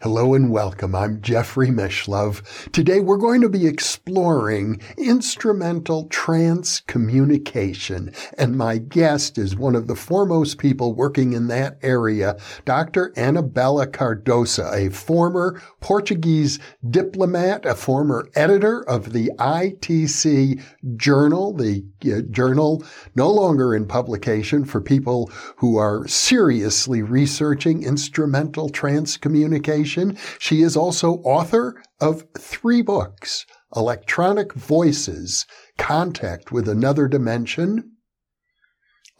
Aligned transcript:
Hello 0.00 0.34
and 0.34 0.52
welcome. 0.52 0.94
I'm 0.94 1.20
Jeffrey 1.20 1.70
Mishlove. 1.70 2.70
Today 2.70 3.00
we're 3.00 3.16
going 3.16 3.40
to 3.40 3.48
be 3.48 3.66
exploring 3.66 4.80
instrumental 4.96 6.06
transcommunication, 6.06 8.14
and 8.38 8.56
my 8.56 8.78
guest 8.78 9.38
is 9.38 9.56
one 9.56 9.74
of 9.74 9.88
the 9.88 9.96
foremost 9.96 10.58
people 10.58 10.94
working 10.94 11.32
in 11.32 11.48
that 11.48 11.80
area, 11.82 12.38
Dr. 12.64 13.12
Anabela 13.16 13.88
Cardoso, 13.88 14.72
a 14.72 14.88
former 14.92 15.60
Portuguese 15.80 16.60
diplomat, 16.88 17.66
a 17.66 17.74
former 17.74 18.28
editor 18.36 18.88
of 18.88 19.12
the 19.12 19.32
ITC 19.36 20.62
Journal, 20.96 21.54
the 21.54 21.84
uh, 22.04 22.20
journal 22.30 22.84
no 23.16 23.28
longer 23.28 23.74
in 23.74 23.84
publication 23.84 24.64
for 24.64 24.80
people 24.80 25.28
who 25.56 25.76
are 25.76 26.06
seriously 26.06 27.02
researching 27.02 27.82
instrumental 27.82 28.70
transcommunication 28.70 29.87
she 30.38 30.62
is 30.62 30.76
also 30.76 31.14
author 31.24 31.82
of 32.00 32.24
three 32.38 32.82
books 32.82 33.46
Electronic 33.74 34.54
Voices, 34.54 35.46
Contact 35.76 36.50
with 36.50 36.68
Another 36.68 37.06
Dimension, 37.06 37.92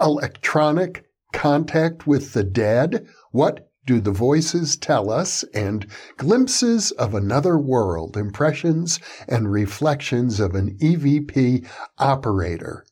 Electronic 0.01 1.05
Contact 1.33 2.07
with 2.07 2.33
the 2.33 2.45
Dead, 2.45 3.07
What 3.31 3.71
Do 3.85 4.01
the 4.01 4.13
Voices 4.13 4.77
Tell 4.77 5.11
Us, 5.11 5.45
and 5.53 5.87
Glimpses 6.17 6.93
of 6.93 7.15
Another 7.15 7.59
World, 7.59 8.17
Impressions 8.17 9.01
and 9.27 9.53
Reflections 9.53 10.41
of 10.41 10.55
an 10.55 10.79
EVP 10.81 11.69
Operator. 11.99 12.87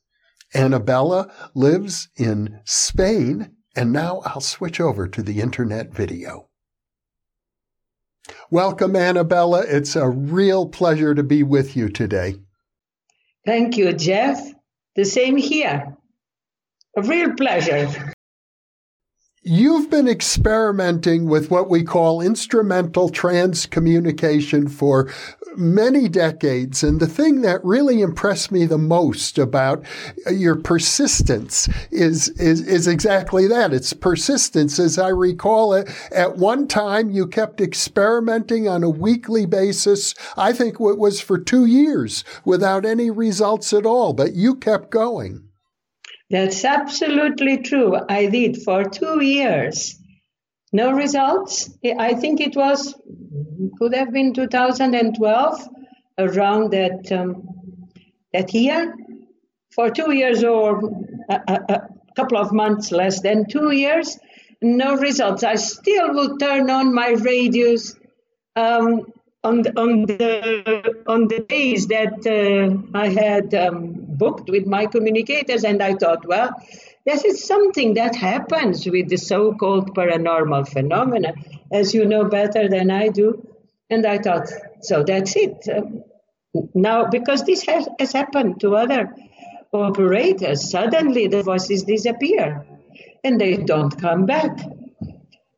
Anabela 0.55 1.31
lives 1.55 2.09
in 2.17 2.61
Spain, 2.65 3.57
and 3.75 3.93
now 3.93 4.21
I'll 4.25 4.41
switch 4.41 4.81
over 4.81 5.09
to 5.09 5.23
the 5.23 5.41
internet 5.41 5.93
video. 5.93 6.46
Welcome, 8.51 8.93
Anabela. 8.93 9.65
It's 9.67 9.97
a 9.97 10.09
real 10.09 10.69
pleasure 10.69 11.15
to 11.15 11.23
be 11.23 11.43
with 11.43 11.77
you 11.77 11.89
today. 11.89 12.37
Thank 13.45 13.77
you, 13.77 13.93
Jeff. 13.93 14.41
The 14.97 15.05
same 15.05 15.37
here. 15.37 15.97
A 16.97 17.03
real 17.03 17.35
pleasure. 17.35 18.13
You've 19.43 19.91
been 19.91 20.09
experimenting 20.09 21.27
with 21.27 21.53
what 21.53 21.71
we 21.71 21.85
call 21.85 22.21
instrumental 22.21 23.11
transcommunication 23.11 24.69
for 24.69 25.09
many 25.57 26.09
decades. 26.09 26.83
And 26.83 27.01
the 27.01 27.07
thing 27.07 27.43
that 27.43 27.65
really 27.65 28.01
impressed 28.01 28.51
me 28.53 28.65
the 28.67 28.79
most 28.79 29.39
about 29.39 29.85
uh, 30.27 30.31
your 30.31 30.57
persistence 30.57 31.69
is, 31.91 32.29
is, 32.31 32.61
is 32.67 32.87
exactly 32.87 33.47
that. 33.49 33.73
It's 33.73 33.93
persistence. 33.93 34.79
As 34.79 34.99
I 34.99 35.09
recall 35.09 35.75
it, 35.75 35.89
at 36.13 36.37
one 36.37 36.69
time 36.69 37.11
you 37.11 37.27
kept 37.27 37.61
experimenting 37.61 38.69
on 38.69 38.83
a 38.83 38.91
weekly 38.91 39.47
basis. 39.47 40.15
I 40.37 40.53
think 40.53 40.75
it 40.81 40.99
was 40.99 41.21
for 41.21 41.39
two 41.39 41.67
years 41.67 42.25
without 42.45 42.85
any 42.85 43.11
results 43.11 43.73
at 43.73 43.87
all, 43.87 44.13
but 44.13 44.35
you 44.35 44.57
kept 44.57 44.91
going. 44.91 45.49
That's 46.31 46.65
absolutely 46.65 47.59
true. 47.59 47.97
I 48.09 48.27
did 48.27 48.63
for 48.63 48.85
two 48.85 49.23
years. 49.23 49.97
No 50.73 50.93
results. 50.93 51.71
I 51.99 52.15
think 52.15 52.41
it 52.41 52.57
was, 52.57 52.95
could 53.79 53.95
have 53.95 54.13
been 54.13 54.35
2012, 54.35 55.69
around 56.19 56.73
that, 56.73 57.13
um, 57.13 57.49
that 58.33 58.53
year. 58.53 58.95
For 59.75 59.91
two 59.91 60.13
years 60.13 60.43
or 60.43 60.81
a, 61.29 61.41
a, 61.47 61.55
a 61.69 61.89
couple 62.17 62.39
of 62.39 62.53
months 62.53 62.91
less 62.93 63.21
than 63.21 63.47
two 63.47 63.73
years, 63.73 64.19
no 64.63 64.97
results. 64.97 65.45
I 65.45 65.57
still 65.57 66.15
will 66.15 66.39
turn 66.39 66.71
on 66.71 66.95
my 66.95 67.11
radios 67.11 67.95
um, 68.55 69.07
on 69.45 69.63
the, 69.63 69.79
on 69.79 70.07
the 70.07 71.05
on 71.07 71.29
the 71.29 71.41
days 71.41 71.87
that 71.89 72.27
uh, 72.27 72.99
I 72.99 73.09
had 73.09 73.55
um, 73.55 73.95
booked 73.97 74.49
with 74.49 74.67
my 74.67 74.87
communicators, 74.87 75.63
and 75.65 75.83
I 75.83 75.95
thought, 75.95 76.27
well, 76.27 76.51
this 77.07 77.25
is 77.25 77.45
something 77.45 77.95
that 77.95 78.17
happens 78.17 78.85
with 78.85 79.09
the 79.09 79.17
so-called 79.17 79.95
paranormal 79.95 80.69
phenomena, 80.69 81.35
as 81.73 81.95
you 81.95 82.05
know 82.05 82.25
better 82.25 82.69
than 82.69 82.91
I 82.91 83.09
do. 83.09 83.47
And 83.89 84.05
I 84.05 84.19
thought, 84.19 84.49
so 84.81 85.05
that's 85.05 85.37
it. 85.37 85.69
Um, 85.73 86.03
now, 86.75 87.07
because 87.07 87.45
this 87.45 87.65
has, 87.67 87.89
has 88.01 88.13
happened 88.13 88.61
to 88.61 88.75
other 88.75 89.15
operators, 89.73 90.69
suddenly 90.69 91.29
the 91.29 91.45
voices 91.45 91.85
disappear 91.85 92.67
and 93.23 93.41
they 93.41 93.57
don't 93.57 94.01
come 94.01 94.27
back. 94.27 94.59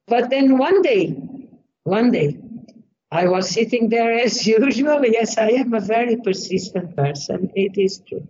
But 0.06 0.28
then 0.28 0.58
one 0.58 0.82
day, 0.82 1.16
one 1.84 2.10
day, 2.10 2.38
I 3.10 3.28
was 3.28 3.48
sitting 3.48 3.88
there 3.88 4.12
as 4.12 4.46
usual. 4.58 5.02
Yes, 5.02 5.38
I 5.38 5.48
am 5.48 5.72
a 5.72 5.80
very 5.80 6.16
persistent 6.16 6.94
person. 6.94 7.50
It 7.54 7.78
is 7.78 8.02
true. 8.06 8.28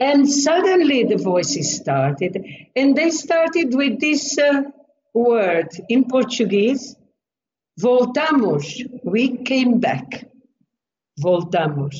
And 0.00 0.30
suddenly 0.30 1.04
the 1.04 1.16
voices 1.16 1.76
started, 1.76 2.44
and 2.76 2.96
they 2.96 3.10
started 3.10 3.74
with 3.74 3.98
this 3.98 4.38
uh, 4.38 4.62
word 5.12 5.68
in 5.88 6.04
Portuguese, 6.04 6.94
voltamos, 7.80 8.80
we 9.02 9.38
came 9.38 9.80
back. 9.80 10.28
Voltamos. 11.20 11.96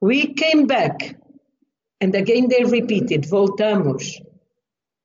We 0.00 0.32
came 0.34 0.66
back. 0.66 1.16
And 2.00 2.14
again 2.14 2.48
they 2.48 2.64
repeated, 2.64 3.24
voltamos. 3.24 4.20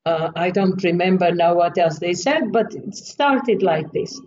Uh, 0.05 0.31
I 0.35 0.51
don't 0.51 0.81
remember 0.83 1.33
now 1.33 1.55
what 1.55 1.77
else 1.77 1.99
they 1.99 2.13
said, 2.13 2.53
but 2.53 2.73
it 2.73 2.95
started 2.95 3.61
like 3.61 3.91
this. 3.91 4.19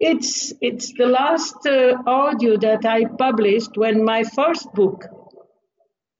It's, 0.00 0.52
it's 0.60 0.92
the 0.94 1.06
last 1.06 1.64
uh, 1.64 2.02
audio 2.04 2.56
that 2.56 2.84
I 2.84 3.04
published 3.04 3.76
when 3.76 4.04
my 4.04 4.24
first 4.24 4.72
book 4.74 5.04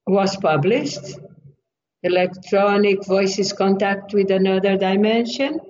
was 0.07 0.37
published. 0.37 1.19
Electronic 2.03 3.07
Voices 3.07 3.53
Contact 3.53 4.13
with 4.13 4.31
Another 4.31 4.77
Dimension. 4.77 5.61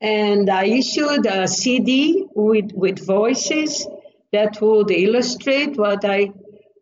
And 0.00 0.50
I 0.50 0.64
issued 0.64 1.24
a 1.26 1.48
CD 1.48 2.26
with, 2.34 2.72
with 2.72 3.04
voices 3.04 3.86
that 4.32 4.60
would 4.60 4.90
illustrate 4.90 5.78
what 5.78 6.04
I 6.04 6.32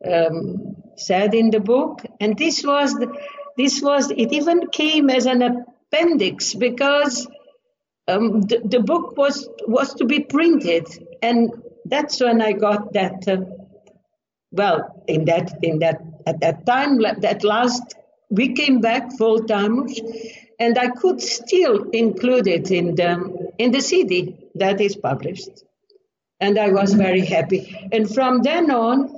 um, 0.05 0.77
said 0.97 1.35
in 1.35 1.51
the 1.51 1.61
book. 1.61 2.01
And 2.21 2.37
this 2.37 2.65
was, 2.65 2.95
the, 2.95 3.17
this 3.57 3.81
was, 3.81 4.11
it 4.11 4.33
even 4.33 4.67
came 4.69 5.09
as 5.11 5.27
an 5.27 5.43
appendix 5.43 6.55
because 6.55 7.29
um, 8.09 8.43
the, 8.43 8.61
the, 8.65 8.81
book 8.81 9.17
was 9.17 9.49
was 9.67 9.95
to 9.95 10.05
be 10.05 10.21
printed, 10.21 10.87
and 11.23 11.51
that's 11.87 12.21
when 12.21 12.43
I 12.43 12.53
got 12.53 12.93
that. 12.93 13.27
Uh, 13.27 13.64
well, 14.55 15.03
in 15.07 15.25
that 15.27 15.59
in 15.63 15.81
that 15.81 16.01
at 16.27 16.41
that 16.41 16.65
time, 16.65 17.01
that 17.21 17.45
last 17.45 17.95
we 18.31 18.55
came 18.55 18.81
back 18.81 19.11
voltamos, 19.19 20.01
and 20.59 20.79
I 20.79 20.89
could 20.89 21.21
still 21.21 21.91
include 21.91 22.47
it 22.47 22.71
in 22.71 22.95
the 22.95 23.53
in 23.59 23.73
the 23.73 23.81
CD 23.81 24.37
that 24.55 24.81
is 24.81 24.97
published, 24.97 25.65
and 26.41 26.59
I 26.59 26.71
was 26.71 26.95
very 26.95 27.25
happy. 27.25 27.89
And 27.93 28.13
from 28.13 28.43
then 28.43 28.71
on, 28.71 29.11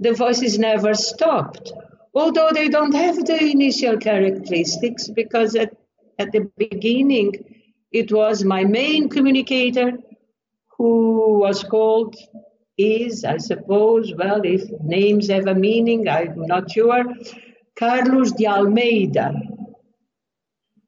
the 0.00 0.14
voices 0.14 0.58
never 0.58 0.94
stopped, 0.94 1.72
although 2.14 2.50
they 2.52 2.68
don't 2.68 2.94
have 2.94 3.24
the 3.24 3.38
initial 3.50 3.98
characteristics 3.98 5.08
because 5.08 5.54
at 5.54 5.76
at 6.18 6.32
the 6.32 6.50
beginning 6.56 7.32
it 7.92 8.12
was 8.12 8.44
my 8.44 8.64
main 8.64 9.08
communicator 9.08 9.98
who 10.76 11.38
was 11.38 11.64
called, 11.64 12.16
is, 12.80 13.24
I 13.24 13.38
suppose, 13.38 14.14
well, 14.16 14.40
if 14.44 14.62
names 14.82 15.28
have 15.28 15.46
a 15.46 15.54
meaning, 15.54 16.08
I'm 16.08 16.46
not 16.46 16.70
sure, 16.70 17.04
Carlos 17.76 18.32
de 18.32 18.46
Almeida 18.46 19.32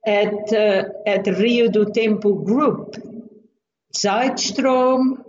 at, 0.06 0.52
uh, 0.52 0.84
at 1.06 1.26
Rio 1.26 1.68
do 1.68 1.90
Tempo 1.90 2.34
Group. 2.34 2.96
Zeitstrom, 3.96 5.22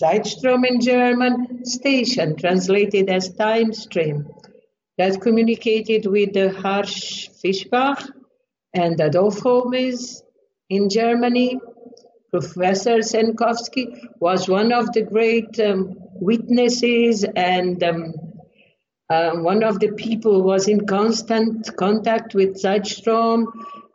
Zeitstrom 0.00 0.66
in 0.66 0.80
German, 0.80 1.64
station, 1.64 2.36
translated 2.36 3.08
as 3.08 3.32
time 3.34 3.72
stream, 3.72 4.26
that 4.96 5.20
communicated 5.20 6.06
with 6.06 6.32
the 6.32 6.50
Harsch 6.50 7.30
Fischbach 7.40 8.10
and 8.74 9.00
Adolf 9.00 9.38
Homes 9.38 10.22
in 10.68 10.88
Germany. 10.88 11.58
Professor 12.30 12.98
Senkowski 12.98 14.08
was 14.20 14.48
one 14.48 14.72
of 14.72 14.92
the 14.92 15.02
great 15.02 15.58
um, 15.60 15.96
witnesses 16.20 17.24
and 17.24 17.82
um, 17.82 18.14
Uh, 19.10 19.36
one 19.36 19.62
of 19.64 19.80
the 19.80 19.88
people 19.92 20.42
was 20.42 20.68
in 20.68 20.86
constant 20.86 21.74
contact 21.76 22.34
with 22.34 22.60
Zeitstrom. 22.62 23.46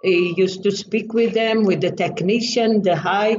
He 0.01 0.33
used 0.35 0.63
to 0.63 0.71
speak 0.71 1.13
with 1.13 1.33
them, 1.35 1.65
with 1.65 1.81
the 1.81 1.91
technician, 1.91 2.81
the 2.81 2.95
high 2.95 3.37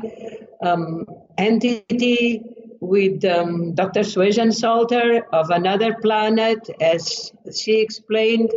um, 0.62 1.04
entity, 1.36 2.42
with 2.80 3.24
um, 3.24 3.74
Dr. 3.74 4.04
Susan 4.04 4.52
Salter 4.52 5.26
of 5.32 5.50
another 5.50 5.94
planet, 6.00 6.70
as 6.80 7.32
she 7.52 7.80
explained. 7.80 8.52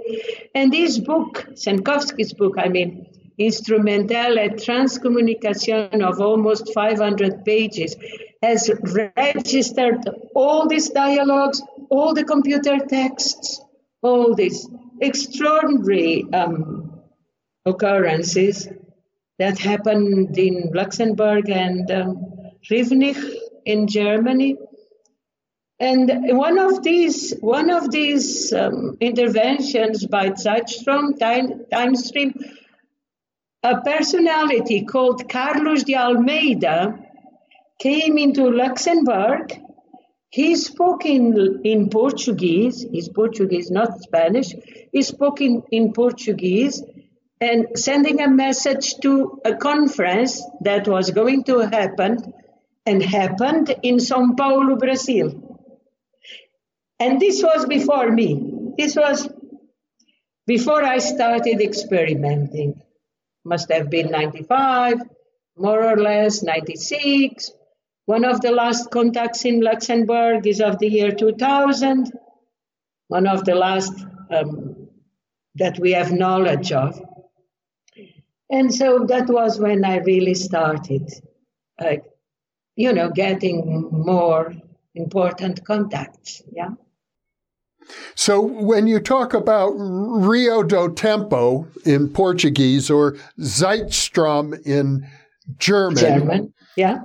And 0.53 0.71
this 0.71 0.99
book, 0.99 1.47
Senkowski's 1.53 2.33
book, 2.33 2.55
I 2.59 2.67
mean, 2.67 3.07
Instrumentale 3.39 4.55
Transcommunication 4.55 6.01
of 6.01 6.19
almost 6.19 6.73
500 6.73 7.45
pages, 7.45 7.95
has 8.41 8.69
registered 9.15 9.97
all 10.35 10.67
these 10.67 10.89
dialogues, 10.89 11.61
all 11.89 12.13
the 12.13 12.23
computer 12.23 12.77
texts, 12.79 13.61
all 14.01 14.33
these 14.35 14.67
extraordinary 15.01 16.25
um, 16.33 17.01
occurrences 17.65 18.67
that 19.39 19.59
happened 19.59 20.37
in 20.37 20.71
Luxembourg 20.73 21.49
and 21.49 21.91
um, 21.91 22.51
Rivenich 22.71 23.35
in 23.65 23.87
Germany. 23.87 24.57
And 25.79 26.09
one 26.35 26.57
of 26.57 26.81
these, 26.81 27.35
one 27.39 27.69
of 27.69 27.91
these 27.91 28.51
um, 28.51 28.97
interventions 28.99 30.07
by 30.07 30.29
Zeitstrom, 30.29 31.19
time, 31.19 31.65
time 31.71 31.95
stream, 31.95 32.33
a 33.67 33.81
personality 33.81 34.85
called 34.85 35.27
Carlos 35.27 35.83
de 35.83 35.95
Almeida 35.95 36.97
came 37.79 38.17
into 38.17 38.49
Luxembourg. 38.49 39.61
He 40.29 40.55
spoke 40.55 41.05
in, 41.05 41.61
in 41.65 41.89
Portuguese, 41.89 42.85
he's 42.89 43.09
Portuguese, 43.09 43.69
not 43.69 44.01
Spanish. 44.01 44.53
He 44.93 45.01
spoke 45.01 45.41
in, 45.41 45.63
in 45.71 45.91
Portuguese 45.91 46.81
and 47.41 47.67
sending 47.75 48.21
a 48.21 48.29
message 48.29 48.95
to 49.01 49.41
a 49.43 49.55
conference 49.55 50.41
that 50.61 50.87
was 50.87 51.11
going 51.11 51.43
to 51.45 51.59
happen 51.59 52.33
and 52.85 53.03
happened 53.03 53.75
in 53.83 53.99
Sao 53.99 54.33
Paulo, 54.37 54.77
Brazil. 54.77 55.59
And 56.99 57.19
this 57.19 57.43
was 57.43 57.65
before 57.65 58.09
me. 58.11 58.73
This 58.77 58.95
was 58.95 59.29
before 60.45 60.83
I 60.83 60.99
started 60.99 61.59
experimenting. 61.61 62.81
Must 63.47 63.71
have 63.71 63.89
been 63.89 64.11
95, 64.11 64.97
more 65.57 65.81
or 65.81 65.95
less 65.95 66.43
96. 66.43 67.51
One 68.05 68.25
of 68.25 68.41
the 68.41 68.51
last 68.51 68.91
contacts 68.91 69.45
in 69.45 69.61
Luxembourg 69.61 70.45
is 70.45 70.59
of 70.59 70.79
the 70.79 70.89
year 70.89 71.11
2000. 71.11 72.11
One 73.07 73.25
of 73.25 73.45
the 73.45 73.55
last 73.55 73.93
um, 74.29 74.89
that 75.55 75.79
we 75.79 75.93
have 75.93 76.11
knowledge 76.11 76.73
of. 76.73 77.01
And 78.49 78.73
so 78.73 79.05
that 79.07 79.29
was 79.29 79.59
when 79.59 79.85
I 79.85 79.99
really 79.99 80.33
started, 80.33 81.09
uh, 81.79 81.97
you 82.75 82.91
know, 82.91 83.09
getting 83.09 83.89
more 83.91 84.53
important 84.93 85.63
contacts. 85.63 86.41
Yeah. 86.51 86.71
So 88.15 88.41
when 88.41 88.87
you 88.87 88.99
talk 88.99 89.33
about 89.33 89.69
Rio 89.71 90.63
do 90.63 90.93
Tempo 90.93 91.67
in 91.85 92.09
Portuguese 92.09 92.89
or 92.89 93.15
Zeitstrom 93.39 94.59
in 94.65 95.07
German, 95.57 95.97
German, 95.97 96.53
yeah. 96.75 96.99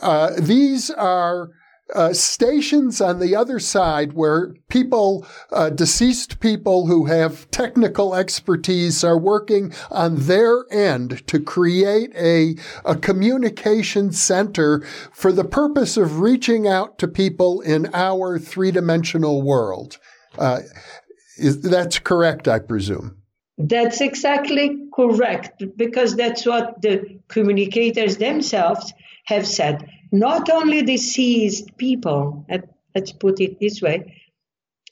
Uh, 0.00 0.32
these 0.38 0.90
are 0.90 1.50
uh, 1.94 2.12
stations 2.12 3.00
on 3.00 3.18
the 3.18 3.34
other 3.34 3.58
side 3.58 4.12
where 4.12 4.54
people, 4.68 5.26
uh, 5.50 5.70
deceased 5.70 6.40
people 6.40 6.86
who 6.86 7.06
have 7.06 7.50
technical 7.50 8.14
expertise 8.14 9.02
are 9.02 9.18
working 9.18 9.72
on 9.90 10.16
their 10.16 10.64
end 10.70 11.26
to 11.26 11.40
create 11.40 12.12
a, 12.14 12.56
a 12.84 12.94
communication 12.94 14.12
center 14.12 14.80
for 15.12 15.32
the 15.32 15.44
purpose 15.44 15.96
of 15.96 16.20
reaching 16.20 16.66
out 16.68 16.98
to 16.98 17.08
people 17.08 17.60
in 17.62 17.88
our 17.94 18.38
three 18.38 18.70
dimensional 18.70 19.42
world. 19.42 19.98
Uh, 20.36 20.60
is, 21.38 21.62
that's 21.62 21.98
correct, 21.98 22.48
I 22.48 22.58
presume. 22.58 23.16
That's 23.56 24.00
exactly 24.00 24.86
correct 24.94 25.62
because 25.76 26.14
that's 26.14 26.46
what 26.46 26.80
the 26.80 27.18
communicators 27.28 28.18
themselves 28.18 28.92
have 29.24 29.46
said 29.46 29.88
not 30.10 30.50
only 30.50 30.82
deceased 30.82 31.76
people, 31.76 32.46
let's 32.94 33.12
put 33.12 33.40
it 33.40 33.60
this 33.60 33.82
way, 33.82 34.14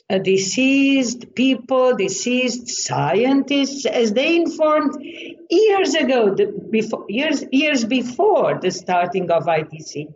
uh, 0.09 0.19
deceased 0.19 1.35
people, 1.35 1.97
deceased 1.97 2.69
scientists, 2.69 3.87
as 3.87 4.13
they 4.13 4.37
informed 4.37 5.03
years 5.51 5.95
ago, 5.95 6.35
the, 6.35 6.47
before, 6.71 7.07
years, 7.09 7.45
years 7.51 7.85
before 7.85 8.61
the 8.61 8.71
starting 8.71 9.31
of 9.31 9.47
ITC, 9.47 10.15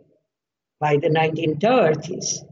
by 0.79 0.97
the 0.97 1.09
1930s, 1.09 2.45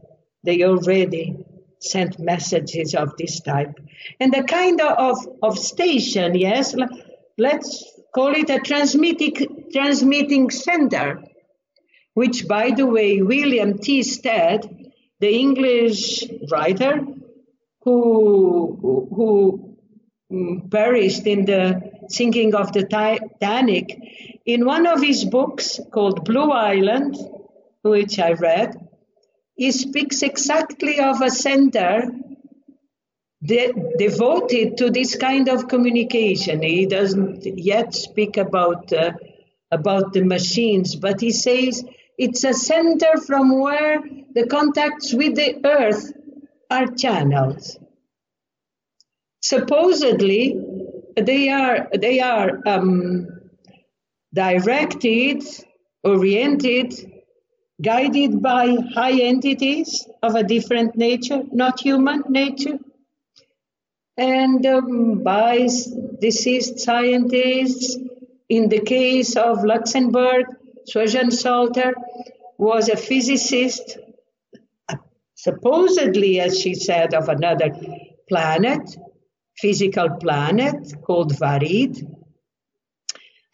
they 0.44 0.62
already 0.64 1.36
sent 1.80 2.18
messages 2.18 2.94
of 2.94 3.16
this 3.16 3.40
type. 3.40 3.74
And 4.20 4.32
the 4.32 4.44
kind 4.44 4.80
of, 4.80 5.16
of 5.42 5.58
station, 5.58 6.34
yes, 6.34 6.74
let's 7.38 7.84
call 8.14 8.34
it 8.34 8.50
a 8.50 8.58
transmitting, 8.58 9.64
transmitting 9.72 10.50
center 10.50 11.22
which, 12.20 12.46
by 12.46 12.70
the 12.70 12.84
way, 12.84 13.22
William 13.22 13.78
T. 13.78 14.02
Stead, 14.02 14.60
the 15.20 15.32
English 15.44 16.22
writer 16.50 17.00
who, 17.82 19.08
who 19.16 19.78
mm, 20.30 20.70
perished 20.70 21.26
in 21.26 21.46
the 21.46 21.80
sinking 22.08 22.54
of 22.54 22.74
the 22.74 22.84
Titanic, 22.84 23.86
in 24.44 24.66
one 24.66 24.86
of 24.86 25.00
his 25.00 25.24
books 25.24 25.80
called 25.90 26.26
Blue 26.26 26.50
Island, 26.50 27.16
which 27.80 28.18
I 28.18 28.32
read, 28.32 28.76
he 29.54 29.72
speaks 29.72 30.22
exactly 30.22 31.00
of 31.00 31.22
a 31.22 31.30
center 31.30 32.10
de- 33.42 33.72
devoted 33.96 34.76
to 34.76 34.90
this 34.90 35.16
kind 35.16 35.48
of 35.48 35.68
communication. 35.68 36.60
He 36.62 36.84
doesn't 36.84 37.46
yet 37.46 37.94
speak 37.94 38.36
about 38.36 38.92
uh, 38.92 39.12
about 39.70 40.12
the 40.12 40.24
machines, 40.24 40.96
but 40.96 41.20
he 41.20 41.30
says 41.30 41.82
it's 42.20 42.44
a 42.44 42.52
center 42.52 43.16
from 43.26 43.58
where 43.58 44.02
the 44.34 44.46
contacts 44.46 45.14
with 45.14 45.36
the 45.36 45.58
earth 45.64 46.12
are 46.70 46.86
channeled. 46.86 47.62
Supposedly, 49.40 50.60
they 51.16 51.48
are 51.48 51.88
they 51.98 52.20
are 52.20 52.60
um, 52.66 53.26
directed, 54.34 55.42
oriented, 56.04 56.92
guided 57.80 58.42
by 58.42 58.76
high 58.94 59.18
entities 59.22 60.06
of 60.22 60.34
a 60.34 60.44
different 60.44 60.96
nature, 60.96 61.42
not 61.50 61.80
human 61.80 62.22
nature, 62.28 62.78
and 64.18 64.66
um, 64.66 65.22
by 65.22 65.68
deceased 66.20 66.80
scientists. 66.80 67.96
In 68.50 68.68
the 68.68 68.80
case 68.80 69.36
of 69.36 69.64
Luxembourg, 69.64 70.44
Susan 70.86 71.30
Salter 71.30 71.94
was 72.58 72.88
a 72.88 72.96
physicist, 72.96 73.98
supposedly, 75.34 76.40
as 76.40 76.58
she 76.60 76.74
said, 76.74 77.14
of 77.14 77.28
another 77.28 77.70
planet, 78.28 78.96
physical 79.56 80.10
planet 80.20 80.94
called 81.02 81.32
Varid. 81.32 82.06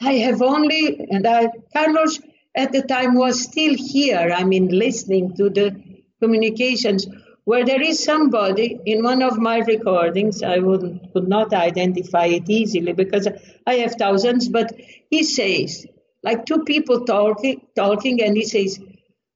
I 0.01 0.13
have 0.15 0.43
only, 0.43 1.07
and 1.11 1.27
I, 1.27 1.49
Carlos 1.73 2.21
at 2.55 2.73
the 2.73 2.83
time 2.83 3.15
was 3.15 3.43
still 3.43 3.75
here, 3.75 4.33
I 4.35 4.45
mean, 4.45 4.69
listening 4.69 5.37
to 5.37 5.51
the 5.51 5.77
communications, 6.21 7.07
where 7.45 7.65
there 7.65 7.83
is 7.83 8.03
somebody 8.03 8.79
in 8.85 9.05
one 9.05 9.23
of 9.23 9.39
my 9.39 9.59
recordings, 9.59 10.43
I 10.43 10.59
would, 10.59 11.11
would 11.15 11.29
not 11.29 11.53
identify 11.53 12.27
it 12.27 12.49
easily 12.51 12.93
because 12.93 13.29
I 13.67 13.75
have 13.77 13.95
thousands, 13.95 14.49
but 14.49 14.73
he 15.11 15.23
says, 15.23 15.87
like 16.27 16.45
two 16.45 16.65
people 16.65 17.05
talking, 17.05 17.63
talking, 17.77 18.21
and 18.23 18.37
he 18.37 18.45
says, 18.45 18.81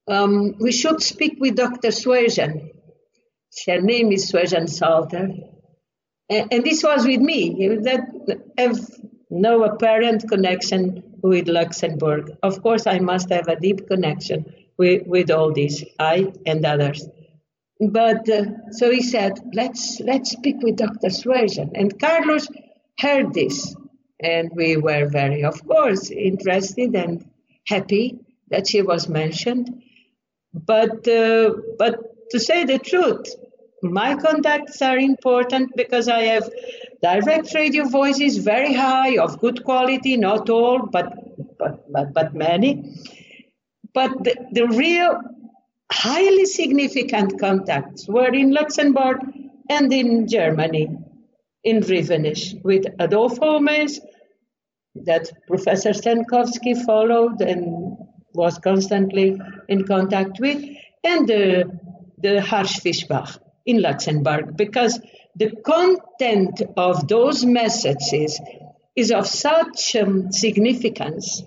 um, 0.08 0.56
"We 0.58 0.72
should 0.72 1.02
speak 1.02 1.36
with 1.40 1.54
Dr. 1.54 1.92
Swejen." 2.02 2.70
Her 3.66 3.80
name 3.80 4.12
is 4.12 4.30
Swejen 4.30 4.68
Salter, 4.68 5.26
and, 6.28 6.52
and, 6.52 6.64
this 6.64 6.82
was 6.82 7.06
with 7.06 7.20
me. 7.20 7.68
That 7.88 8.02
have 8.58 8.78
no 9.30 9.62
apparent 9.64 10.28
connection 10.28 10.82
with 11.22 11.48
Luxembourg. 11.48 12.32
Of 12.42 12.60
course, 12.62 12.86
I 12.86 12.98
must 12.98 13.30
have 13.30 13.48
a 13.48 13.60
deep 13.60 13.86
connection 13.86 14.52
with, 14.76 15.06
with 15.06 15.30
all 15.30 15.52
this, 15.52 15.84
I 15.98 16.32
and 16.46 16.64
others. 16.64 17.08
But 17.80 18.28
uh, 18.28 18.44
so 18.72 18.90
he 18.90 19.02
said, 19.02 19.38
"Let's 19.54 20.00
let's 20.00 20.32
speak 20.32 20.56
with 20.60 20.76
Dr. 20.76 21.10
Swejen," 21.20 21.70
and 21.74 21.98
Carlos 22.00 22.48
heard 22.98 23.32
this 23.32 23.74
and 24.22 24.50
we 24.54 24.76
were 24.76 25.08
very, 25.08 25.44
of 25.44 25.66
course, 25.66 26.10
interested 26.10 26.94
and 26.94 27.28
happy 27.66 28.18
that 28.48 28.68
she 28.68 28.82
was 28.82 29.08
mentioned. 29.08 29.82
But, 30.52 31.06
uh, 31.06 31.54
but 31.78 32.30
to 32.30 32.40
say 32.40 32.64
the 32.64 32.78
truth, 32.78 33.26
my 33.82 34.16
contacts 34.16 34.82
are 34.82 34.98
important 34.98 35.74
because 35.76 36.08
I 36.08 36.20
have 36.22 36.50
direct 37.02 37.54
radio 37.54 37.84
voices 37.88 38.38
very 38.38 38.74
high 38.74 39.16
of 39.18 39.40
good 39.40 39.64
quality, 39.64 40.16
not 40.16 40.50
all, 40.50 40.86
but 40.86 41.14
but 41.58 41.90
but, 41.90 42.12
but 42.12 42.34
many. 42.34 42.96
But 43.94 44.24
the, 44.24 44.34
the 44.52 44.66
real 44.68 45.20
highly 45.90 46.46
significant 46.46 47.40
contacts 47.40 48.06
were 48.08 48.32
in 48.32 48.52
Luxembourg 48.52 49.18
and 49.68 49.92
in 49.92 50.28
Germany, 50.28 50.96
in 51.62 51.80
Rivenich, 51.80 52.62
with 52.64 52.86
Adolf 53.00 53.38
Homes, 53.38 54.00
that 54.94 55.30
Professor 55.46 55.90
Senkowski 55.90 56.74
followed 56.84 57.40
and 57.40 57.96
was 58.34 58.58
constantly 58.58 59.38
in 59.68 59.86
contact 59.86 60.38
with, 60.40 60.64
and 61.04 61.28
the, 61.28 61.78
the 62.18 62.40
Harsch 62.40 62.80
Fischbach 62.80 63.38
in 63.66 63.82
Luxembourg, 63.82 64.56
because 64.56 65.00
the 65.36 65.50
content 65.64 66.62
of 66.76 67.06
those 67.08 67.44
messages 67.44 68.40
is 68.96 69.10
of 69.10 69.26
such 69.26 69.96
um, 69.96 70.32
significance 70.32 71.42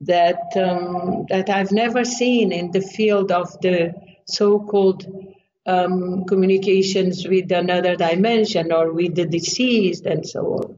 that 0.00 0.56
um, 0.56 1.26
that 1.28 1.48
I've 1.48 1.70
never 1.70 2.04
seen 2.04 2.50
in 2.50 2.72
the 2.72 2.80
field 2.80 3.30
of 3.30 3.60
the 3.60 3.94
so-called 4.26 5.06
um, 5.66 6.24
communications 6.24 7.26
with 7.26 7.50
another 7.52 7.96
dimension 7.96 8.72
or 8.72 8.92
with 8.92 9.14
the 9.14 9.26
deceased 9.26 10.06
and 10.06 10.26
so 10.26 10.40
on. 10.40 10.76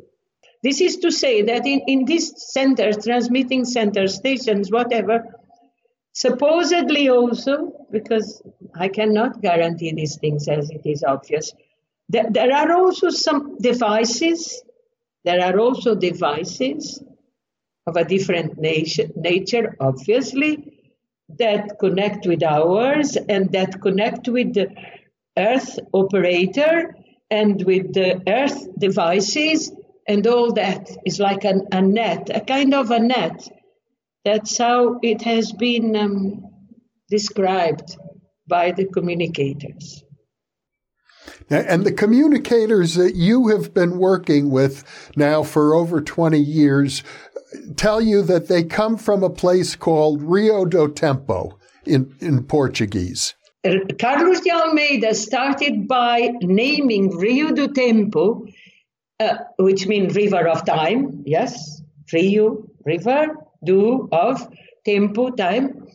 This 0.62 0.80
is 0.80 0.96
to 0.98 1.10
say 1.10 1.42
that 1.42 1.66
in, 1.66 1.82
in 1.86 2.04
these 2.04 2.32
centers, 2.52 3.04
transmitting 3.04 3.64
centers, 3.64 4.14
stations, 4.14 4.70
whatever, 4.70 5.24
supposedly 6.12 7.10
also, 7.10 7.86
because 7.90 8.42
I 8.74 8.88
cannot 8.88 9.42
guarantee 9.42 9.92
these 9.92 10.16
things 10.16 10.48
as 10.48 10.70
it 10.70 10.82
is 10.84 11.04
obvious, 11.04 11.52
there, 12.08 12.30
there 12.30 12.52
are 12.52 12.72
also 12.72 13.10
some 13.10 13.58
devices, 13.58 14.62
there 15.24 15.40
are 15.42 15.58
also 15.58 15.94
devices 15.94 17.02
of 17.86 17.96
a 17.96 18.04
different 18.04 18.58
nature, 18.58 19.08
nature, 19.16 19.76
obviously, 19.80 20.73
that 21.38 21.78
connect 21.78 22.26
with 22.26 22.42
ours 22.42 23.16
and 23.16 23.52
that 23.52 23.80
connect 23.80 24.28
with 24.28 24.54
the 24.54 24.68
Earth 25.36 25.78
operator 25.92 26.96
and 27.30 27.64
with 27.64 27.92
the 27.92 28.22
Earth 28.28 28.66
devices 28.78 29.72
and 30.06 30.26
all 30.26 30.52
that 30.52 30.90
is 31.06 31.18
like 31.18 31.44
an, 31.44 31.66
a 31.72 31.80
net, 31.80 32.30
a 32.34 32.40
kind 32.40 32.74
of 32.74 32.90
a 32.90 32.98
net. 32.98 33.48
That's 34.24 34.56
how 34.58 34.98
it 35.02 35.22
has 35.22 35.52
been 35.52 35.96
um, 35.96 36.44
described 37.08 37.96
by 38.46 38.72
the 38.72 38.86
communicators. 38.86 40.04
And 41.50 41.84
the 41.84 41.92
communicators 41.92 42.94
that 42.94 43.14
you 43.14 43.48
have 43.48 43.74
been 43.74 43.98
working 43.98 44.50
with 44.50 44.84
now 45.14 45.42
for 45.42 45.74
over 45.74 46.00
20 46.00 46.38
years 46.38 47.02
tell 47.76 48.00
you 48.00 48.22
that 48.22 48.48
they 48.48 48.64
come 48.64 48.96
from 48.96 49.22
a 49.22 49.30
place 49.30 49.76
called 49.76 50.22
Rio 50.22 50.64
do 50.64 50.92
Tempo 50.92 51.58
in, 51.84 52.14
in 52.20 52.44
Portuguese. 52.44 53.34
Carlos 53.98 54.40
de 54.40 54.50
Almeida 54.50 55.14
started 55.14 55.88
by 55.88 56.30
naming 56.42 57.16
Rio 57.16 57.50
do 57.52 57.68
Tempo, 57.68 58.46
uh, 59.20 59.36
which 59.58 59.86
means 59.86 60.14
river 60.14 60.46
of 60.46 60.66
time. 60.66 61.22
Yes, 61.24 61.82
Rio, 62.12 62.64
river, 62.84 63.36
do 63.64 64.08
of 64.12 64.46
tempo, 64.84 65.30
time. 65.30 65.86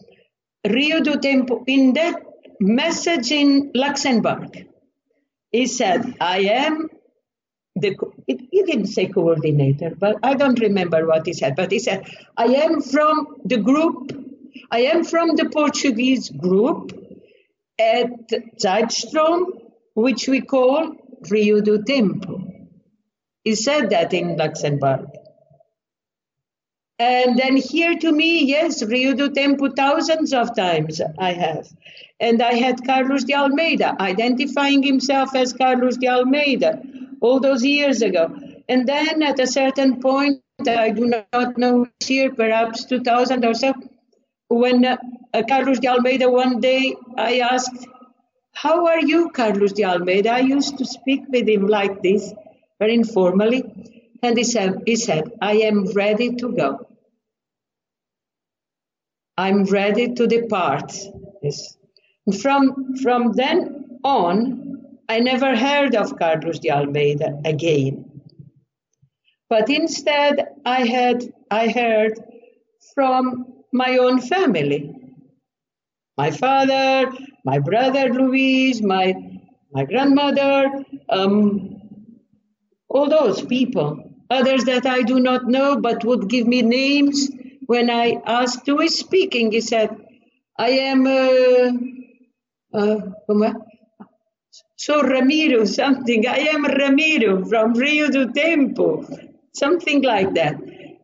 Rio 0.68 1.00
do 1.02 1.20
Tempo. 1.20 1.64
In 1.68 1.94
that 1.94 2.16
message 2.60 3.32
in 3.32 3.72
Luxembourg, 3.76 4.66
he 5.52 5.68
said, 5.68 6.16
I 6.20 6.40
am 6.40 6.90
the, 7.82 7.98
it, 8.28 8.42
he 8.52 8.64
didn't 8.64 8.88
say 8.88 9.08
coordinator, 9.08 9.94
but 9.98 10.18
I 10.24 10.36
don't 10.36 10.60
remember 10.60 11.06
what 11.06 11.26
he 11.26 11.34
said. 11.34 11.56
But 11.56 11.72
he 11.72 11.80
said, 11.80 12.08
I 12.38 12.46
am 12.46 12.82
from 12.82 13.38
the 13.46 13.58
group, 13.58 14.12
I 14.72 14.82
am 14.82 15.04
from 15.04 15.36
the 15.36 15.50
Portuguese 15.50 16.30
group 16.30 16.92
at 17.80 18.30
Zeitstrom, 18.62 19.46
which 19.94 20.28
we 20.28 20.42
call 20.42 20.96
Rio 21.30 21.62
do 21.62 21.84
Tempo. 21.84 22.44
He 23.44 23.56
said 23.56 23.90
that 23.92 24.14
in 24.14 24.38
Luxembourg. 24.38 25.08
And 27.00 27.40
then 27.40 27.56
here 27.56 27.98
to 27.98 28.12
me, 28.12 28.44
yes, 28.44 28.84
Rio 28.84 29.14
do 29.14 29.30
Tempo 29.32 29.70
thousands 29.70 30.34
of 30.34 30.54
times 30.54 31.02
I 31.18 31.32
have. 31.32 31.70
And 32.20 32.42
I 32.42 32.56
had 32.56 32.86
Carlos 32.86 33.24
de 33.24 33.34
Almeida 33.34 33.96
identifying 34.02 34.84
himself 34.84 35.34
as 35.34 35.54
Carlos 35.54 35.96
de 35.96 36.08
Almeida 36.08 36.82
all 37.22 37.40
those 37.40 37.64
years 37.64 38.02
ago. 38.02 38.36
And 38.68 38.88
then 38.88 39.24
at 39.24 39.40
a 39.40 39.48
certain 39.48 40.00
point, 40.02 40.42
I 40.68 40.90
do 40.90 41.06
not 41.06 41.58
know 41.58 41.80
which 41.80 42.10
year, 42.10 42.34
perhaps 42.34 42.86
2000 42.86 43.46
or 43.46 43.54
so, 43.54 43.74
when 44.50 44.84
uh, 44.86 44.98
Carlos 45.48 45.80
de 45.80 45.88
Almeida 45.88 46.30
one 46.30 46.60
day 46.60 46.96
I 47.18 47.40
asked, 47.40 47.88
How 48.54 48.88
are 48.88 49.00
you, 49.00 49.30
Carlos 49.30 49.74
de 49.74 49.84
Almeida? 49.84 50.32
I 50.32 50.40
used 50.40 50.78
to 50.80 50.86
speak 50.86 51.24
with 51.30 51.48
him 51.48 51.68
like 51.68 52.02
this, 52.02 52.34
very 52.80 52.96
informally. 52.96 53.64
And 54.22 54.38
he 54.38 54.44
said, 54.44 54.84
he 54.86 54.96
said 54.96 55.32
I 55.42 55.54
am 55.70 55.86
ready 55.94 56.36
to 56.36 56.52
go. 56.52 56.88
I'm 59.38 59.64
ready 59.64 60.14
to 60.16 60.28
depart. 60.28 60.92
Yes. 61.42 61.78
From, 62.42 62.98
from 62.98 63.32
then 63.32 64.00
on, 64.04 64.69
I 65.10 65.20
never 65.20 65.56
heard 65.56 65.96
of 65.96 66.18
Carlos 66.20 66.60
de 66.60 66.70
Almeida 66.70 67.42
again. 67.44 68.06
But 69.50 69.68
instead, 69.70 70.48
I 70.64 70.86
had 70.86 71.34
I 71.50 71.70
heard 71.70 72.14
from 72.94 73.46
my 73.74 73.98
own 73.98 74.22
family. 74.22 74.96
My 76.16 76.30
father, 76.30 77.12
my 77.44 77.58
brother 77.58 78.14
Luis, 78.14 78.82
my 78.84 79.16
my 79.72 79.86
grandmother, 79.86 80.86
um, 81.10 81.82
all 82.88 83.10
those 83.10 83.42
people. 83.42 84.04
Others 84.30 84.66
that 84.66 84.86
I 84.86 85.02
do 85.02 85.20
not 85.20 85.48
know, 85.48 85.82
but 85.82 86.06
would 86.06 86.30
give 86.30 86.46
me 86.46 86.62
names 86.62 87.32
when 87.66 87.90
I 87.90 88.22
asked 88.28 88.68
who 88.68 88.80
is 88.80 89.00
speaking. 89.00 89.52
He 89.52 89.62
said, 89.62 89.90
"I 90.56 90.70
am." 90.92 91.08
Uh, 91.08 91.72
uh, 92.78 93.00
so 94.80 95.02
Ramiro, 95.02 95.66
something, 95.66 96.26
I 96.26 96.38
am 96.56 96.64
Ramiro 96.64 97.44
from 97.44 97.74
Rio 97.74 98.10
do 98.10 98.32
Tempo, 98.32 99.06
something 99.52 100.02
like 100.04 100.36
that. 100.36 100.56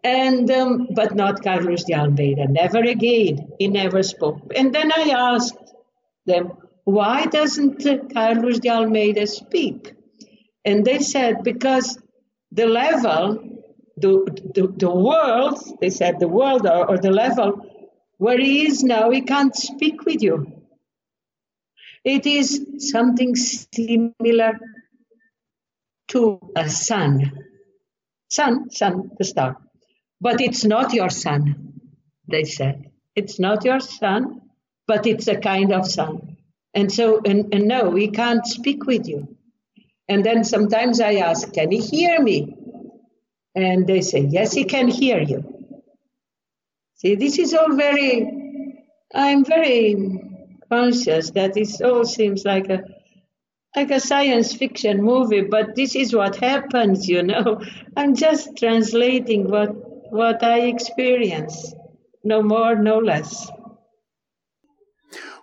And, 0.02 0.50
um, 0.50 0.88
but 0.96 1.14
not 1.14 1.44
Carlos 1.44 1.84
de 1.84 1.94
Almeida, 1.94 2.48
never 2.48 2.80
again. 2.80 3.52
He 3.60 3.68
never 3.68 4.02
spoke. 4.02 4.40
And 4.56 4.74
then 4.74 4.94
I 4.94 5.10
asked 5.10 5.74
them, 6.26 6.54
why 6.86 7.26
doesn't 7.26 8.14
Carlos 8.14 8.60
de 8.60 8.70
Almeida 8.70 9.28
speak? 9.28 9.94
And 10.64 10.86
they 10.86 11.00
said, 11.00 11.44
because 11.44 12.00
the 12.54 12.68
level, 12.68 13.44
the, 13.98 14.24
the, 14.56 14.74
the 14.78 14.90
world, 14.90 15.60
they 15.82 15.90
said 15.90 16.22
the 16.22 16.30
world 16.30 16.66
or, 16.66 16.92
or 16.92 16.98
the 16.98 17.12
level 17.12 17.60
where 18.20 18.38
he 18.38 18.68
is 18.68 18.86
now, 18.86 19.10
he 19.10 19.20
can't 19.20 19.54
speak 19.54 20.06
with 20.06 20.22
you. 20.24 20.55
It 22.06 22.28
is 22.28 22.92
something 22.92 23.36
similar 23.36 24.60
to 26.10 26.40
a 26.56 26.70
sun. 26.70 27.32
Sun, 28.30 28.70
sun, 28.70 29.10
the 29.18 29.24
star. 29.24 29.58
But 30.22 30.40
it's 30.40 30.64
not 30.64 30.94
your 30.94 31.10
sun, 31.10 31.74
they 32.28 32.44
said. 32.44 32.92
It's 33.16 33.40
not 33.40 33.66
your 33.66 33.80
sun, 33.80 34.42
but 34.88 35.08
it's 35.08 35.28
a 35.28 35.38
kind 35.38 35.74
of 35.74 35.88
sun. 35.88 36.38
And 36.76 36.92
so, 36.92 37.22
and, 37.26 37.52
and 37.52 37.68
no, 37.68 37.90
we 37.90 38.10
can't 38.10 38.46
speak 38.46 38.86
with 38.86 39.08
you. 39.08 39.36
And 40.08 40.24
then 40.24 40.44
sometimes 40.44 41.02
I 41.02 41.16
ask, 41.16 41.52
can 41.54 41.72
he 41.72 41.80
hear 41.80 42.22
me? 42.22 42.56
And 43.56 43.88
they 43.88 44.02
say, 44.02 44.20
yes, 44.20 44.54
he 44.54 44.66
can 44.66 44.90
hear 44.90 45.20
you. 45.20 45.44
See, 46.98 47.16
this 47.16 47.40
is 47.40 47.56
all 47.56 47.76
very, 47.76 48.76
I'm 49.14 49.44
very 49.44 50.35
conscious 50.76 51.32
that 51.32 51.58
it 51.58 51.82
all 51.82 52.06
seems 52.06 52.46
like 52.46 52.70
a 52.70 52.80
like 53.76 53.92
a 53.92 54.00
science 54.00 54.54
fiction 54.56 55.04
movie, 55.04 55.42
but 55.42 55.76
this 55.76 55.96
is 55.96 56.16
what 56.16 56.38
happens, 56.38 57.10
you 57.10 57.24
know. 57.24 57.62
I'm 57.98 58.16
just 58.16 58.58
translating 58.58 59.50
what 59.50 59.70
what 60.12 60.44
I 60.44 60.60
experience, 60.76 61.74
no 62.24 62.42
more, 62.42 62.76
no 62.76 63.00
less. 63.00 63.50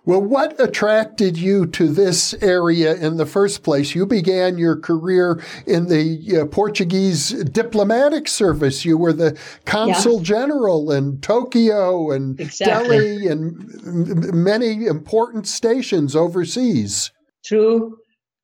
Well, 0.04 0.20
what 0.20 0.60
attracted 0.60 1.38
you 1.38 1.64
to 1.66 1.86
this 1.86 2.34
area 2.42 2.96
in 2.96 3.18
the 3.18 3.26
first 3.26 3.62
place? 3.62 3.94
You 3.94 4.04
began 4.04 4.58
your 4.58 4.74
career 4.74 5.40
in 5.64 5.86
the 5.86 6.40
uh, 6.40 6.46
Portuguese 6.46 7.30
diplomatic 7.44 8.26
service. 8.26 8.84
You 8.84 8.98
were 8.98 9.12
the 9.12 9.38
consul 9.64 10.16
yeah. 10.16 10.24
general 10.24 10.90
in 10.90 11.20
Tokyo 11.20 12.10
and 12.10 12.40
exactly. 12.40 12.98
Delhi 12.98 13.26
and 13.28 14.34
many 14.34 14.86
important 14.86 15.46
stations 15.46 16.16
overseas. 16.16 17.12
True. 17.44 17.96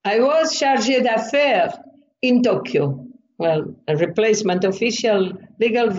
I 0.04 0.20
was 0.20 0.52
chargé 0.52 1.02
d'affaires 1.02 1.74
in 2.22 2.44
Tokyo. 2.44 3.04
Well, 3.36 3.74
a 3.88 3.96
replacement, 3.96 4.62
official 4.62 5.32
legal 5.58 5.90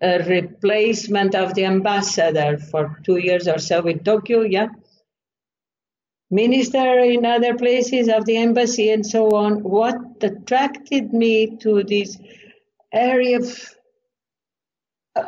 uh, 0.00 0.18
replacement 0.28 1.34
of 1.34 1.54
the 1.54 1.64
ambassador 1.64 2.58
for 2.58 3.00
two 3.04 3.16
years 3.16 3.48
or 3.48 3.58
so 3.58 3.84
in 3.86 3.98
Tokyo, 4.04 4.42
yeah. 4.42 4.68
Minister 6.30 6.98
in 7.00 7.24
other 7.24 7.56
places 7.56 8.08
of 8.08 8.24
the 8.26 8.36
embassy 8.36 8.90
and 8.90 9.06
so 9.06 9.30
on. 9.30 9.62
What 9.62 9.96
attracted 10.22 11.12
me 11.12 11.56
to 11.58 11.84
this 11.84 12.18
area 12.92 13.38
of 13.38 13.74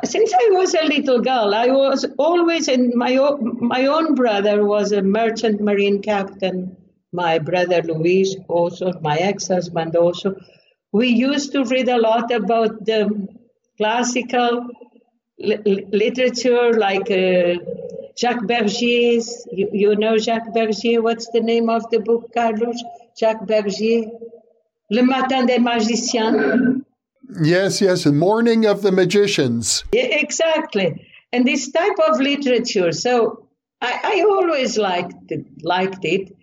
since 0.04 0.33
I 0.33 0.50
was 0.52 0.75
a 0.75 0.85
little 0.85 1.21
girl, 1.21 1.54
I 1.54 1.69
was 1.69 2.07
always 2.19 2.69
in 2.69 2.92
my 2.97 3.16
own, 3.16 3.59
my 3.61 3.87
own 3.87 4.14
brother 4.14 4.64
was 4.64 4.92
a 4.92 5.02
merchant 5.02 5.61
marine 5.61 6.02
captain. 6.02 6.76
My 7.12 7.38
brother 7.38 7.83
Luis 7.83 8.37
also, 8.49 8.92
my 9.00 9.16
ex-husband 9.16 9.97
also. 9.97 10.37
We 10.92 11.09
used 11.09 11.52
to 11.52 11.64
read 11.64 11.88
a 11.88 11.99
lot 11.99 12.30
about 12.30 12.85
the 12.85 13.28
classical 13.76 14.69
li- 15.38 15.87
literature, 15.90 16.73
like 16.75 17.11
uh, 17.11 17.54
Jacques 18.19 18.47
Bergier's. 18.47 19.47
You, 19.52 19.69
you 19.73 19.97
know 19.97 20.19
Jacques 20.19 20.52
Bergier? 20.55 21.02
What's 21.02 21.29
the 21.31 21.40
name 21.40 21.69
of 21.69 21.88
the 21.90 22.00
book, 22.00 22.33
Carlos? 22.35 22.83
Jacques 23.19 23.47
Bergier. 23.47 24.11
Le 24.90 25.02
Matin 25.02 25.47
des 25.47 25.59
Magiciens. 25.59 26.83
Yes, 27.43 27.81
yes, 27.81 28.05
the 28.05 28.12
morning 28.12 28.67
of 28.67 28.83
the 28.83 28.90
magicians. 28.90 29.85
Yeah, 29.93 30.09
exactly. 30.11 31.07
And 31.33 31.47
this 31.47 31.71
type 31.71 31.99
of 32.09 32.19
literature. 32.21 32.90
So 32.90 33.47
I, 33.81 34.00
I 34.02 34.25
always 34.29 34.76
liked 34.76 35.31
it, 35.31 35.47
liked 35.62 36.05
it. 36.05 36.37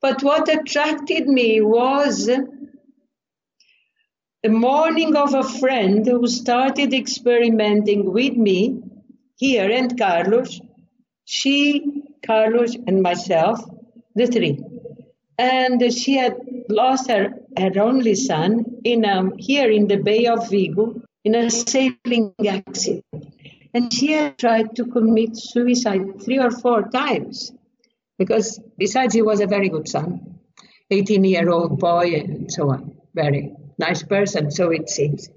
But 0.00 0.22
what 0.22 0.48
attracted 0.48 1.28
me 1.28 1.60
was 1.60 2.26
the 4.42 4.48
mourning 4.48 5.14
of 5.14 5.34
a 5.34 5.44
friend 5.44 6.06
who 6.06 6.26
started 6.26 6.94
experimenting 6.94 8.10
with 8.10 8.34
me 8.34 8.80
here 9.36 9.70
and 9.70 9.98
Carlos. 9.98 10.60
She, 11.30 11.86
Carlos, 12.26 12.74
and 12.88 13.02
myself, 13.02 13.60
the 14.16 14.26
three. 14.26 14.58
And 15.38 15.80
she 15.92 16.14
had 16.14 16.36
lost 16.68 17.08
her, 17.08 17.34
her 17.56 17.70
only 17.80 18.16
son 18.16 18.80
in 18.82 19.04
um, 19.04 19.38
here 19.38 19.70
in 19.70 19.86
the 19.86 19.98
Bay 19.98 20.26
of 20.26 20.50
Vigo 20.50 21.00
in 21.22 21.36
a 21.36 21.48
sailing 21.48 22.34
accident. 22.44 23.04
And 23.72 23.94
she 23.94 24.10
had 24.10 24.38
tried 24.38 24.74
to 24.74 24.86
commit 24.86 25.36
suicide 25.36 26.20
three 26.20 26.40
or 26.40 26.50
four 26.50 26.88
times 26.88 27.52
because, 28.18 28.58
besides, 28.76 29.14
he 29.14 29.22
was 29.22 29.38
a 29.40 29.46
very 29.46 29.68
good 29.68 29.86
son, 29.86 30.40
18 30.90 31.22
year 31.22 31.48
old 31.48 31.78
boy, 31.78 32.12
and 32.12 32.52
so 32.52 32.70
on. 32.70 32.96
Very 33.14 33.54
nice 33.78 34.02
person, 34.02 34.50
so 34.50 34.70
it 34.72 34.90
seems. 34.90 35.30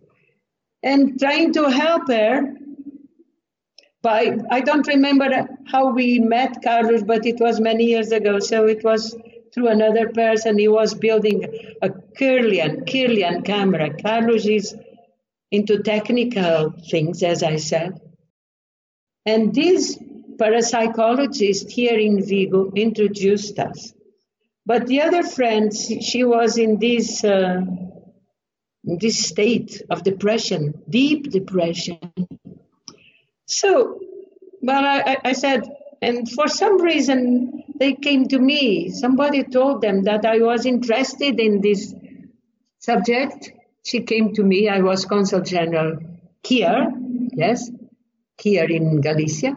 And 0.81 1.19
trying 1.19 1.53
to 1.53 1.69
help 1.69 2.07
her 2.07 2.55
by, 4.03 4.37
I 4.51 4.59
don't 4.59 4.85
remember 4.85 5.47
how 5.65 5.93
we 5.93 6.19
met 6.19 6.61
Carlos, 6.61 7.03
but 7.03 7.25
it 7.25 7.39
was 7.39 7.61
many 7.61 7.85
years 7.85 8.11
ago, 8.11 8.39
so 8.39 8.67
it 8.67 8.83
was 8.83 9.15
through 9.53 9.69
another 9.69 10.09
person. 10.09 10.59
He 10.59 10.67
was 10.67 10.93
building 10.93 11.45
a 11.81 11.89
Kirlian, 11.89 12.85
Kirlian 12.85 13.45
camera. 13.45 13.95
Carlos 14.01 14.45
is 14.45 14.75
into 15.51 15.81
technical 15.83 16.73
things, 16.91 17.23
as 17.23 17.43
I 17.43 17.55
said. 17.55 18.01
And 19.25 19.55
this 19.55 19.97
parapsychologist 20.35 21.69
here 21.69 21.97
in 21.97 22.25
Vigo 22.25 22.71
introduced 22.75 23.57
us. 23.57 23.93
But 24.65 24.87
the 24.87 25.01
other 25.01 25.23
friend, 25.23 25.71
she 25.73 26.23
was 26.23 26.57
in 26.57 26.79
this, 26.79 27.23
uh, 27.23 27.61
this 28.83 29.27
state 29.27 29.81
of 29.89 30.03
depression, 30.03 30.73
deep 30.89 31.29
depression. 31.29 31.99
So, 33.45 33.99
well, 34.61 34.83
I, 34.83 35.17
I 35.23 35.33
said, 35.33 35.63
and 36.01 36.29
for 36.29 36.47
some 36.47 36.81
reason, 36.81 37.63
they 37.79 37.93
came 37.93 38.27
to 38.29 38.39
me. 38.39 38.89
Somebody 38.89 39.43
told 39.43 39.81
them 39.81 40.03
that 40.03 40.25
I 40.25 40.39
was 40.39 40.65
interested 40.65 41.39
in 41.39 41.61
this 41.61 41.93
subject. 42.79 43.51
She 43.83 44.01
came 44.01 44.33
to 44.33 44.43
me. 44.43 44.69
I 44.69 44.79
was 44.81 45.05
Consul 45.05 45.41
General 45.41 45.97
here, 46.43 46.91
yes, 47.33 47.69
here 48.41 48.65
in 48.65 49.01
Galicia. 49.01 49.55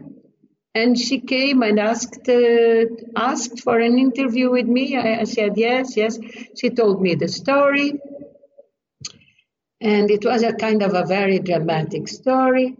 And 0.74 0.98
she 0.98 1.20
came 1.20 1.62
and 1.62 1.80
asked 1.80 2.28
uh, 2.28 2.84
asked 3.16 3.60
for 3.60 3.78
an 3.78 3.98
interview 3.98 4.50
with 4.50 4.66
me. 4.66 4.96
I, 4.96 5.20
I 5.20 5.24
said 5.24 5.56
yes, 5.56 5.96
yes. 5.96 6.18
She 6.54 6.70
told 6.70 7.00
me 7.00 7.14
the 7.14 7.28
story, 7.28 7.94
and 9.80 10.10
it 10.10 10.24
was 10.24 10.42
a 10.42 10.52
kind 10.52 10.82
of 10.82 10.92
a 10.94 11.06
very 11.06 11.38
dramatic 11.38 12.08
story. 12.08 12.76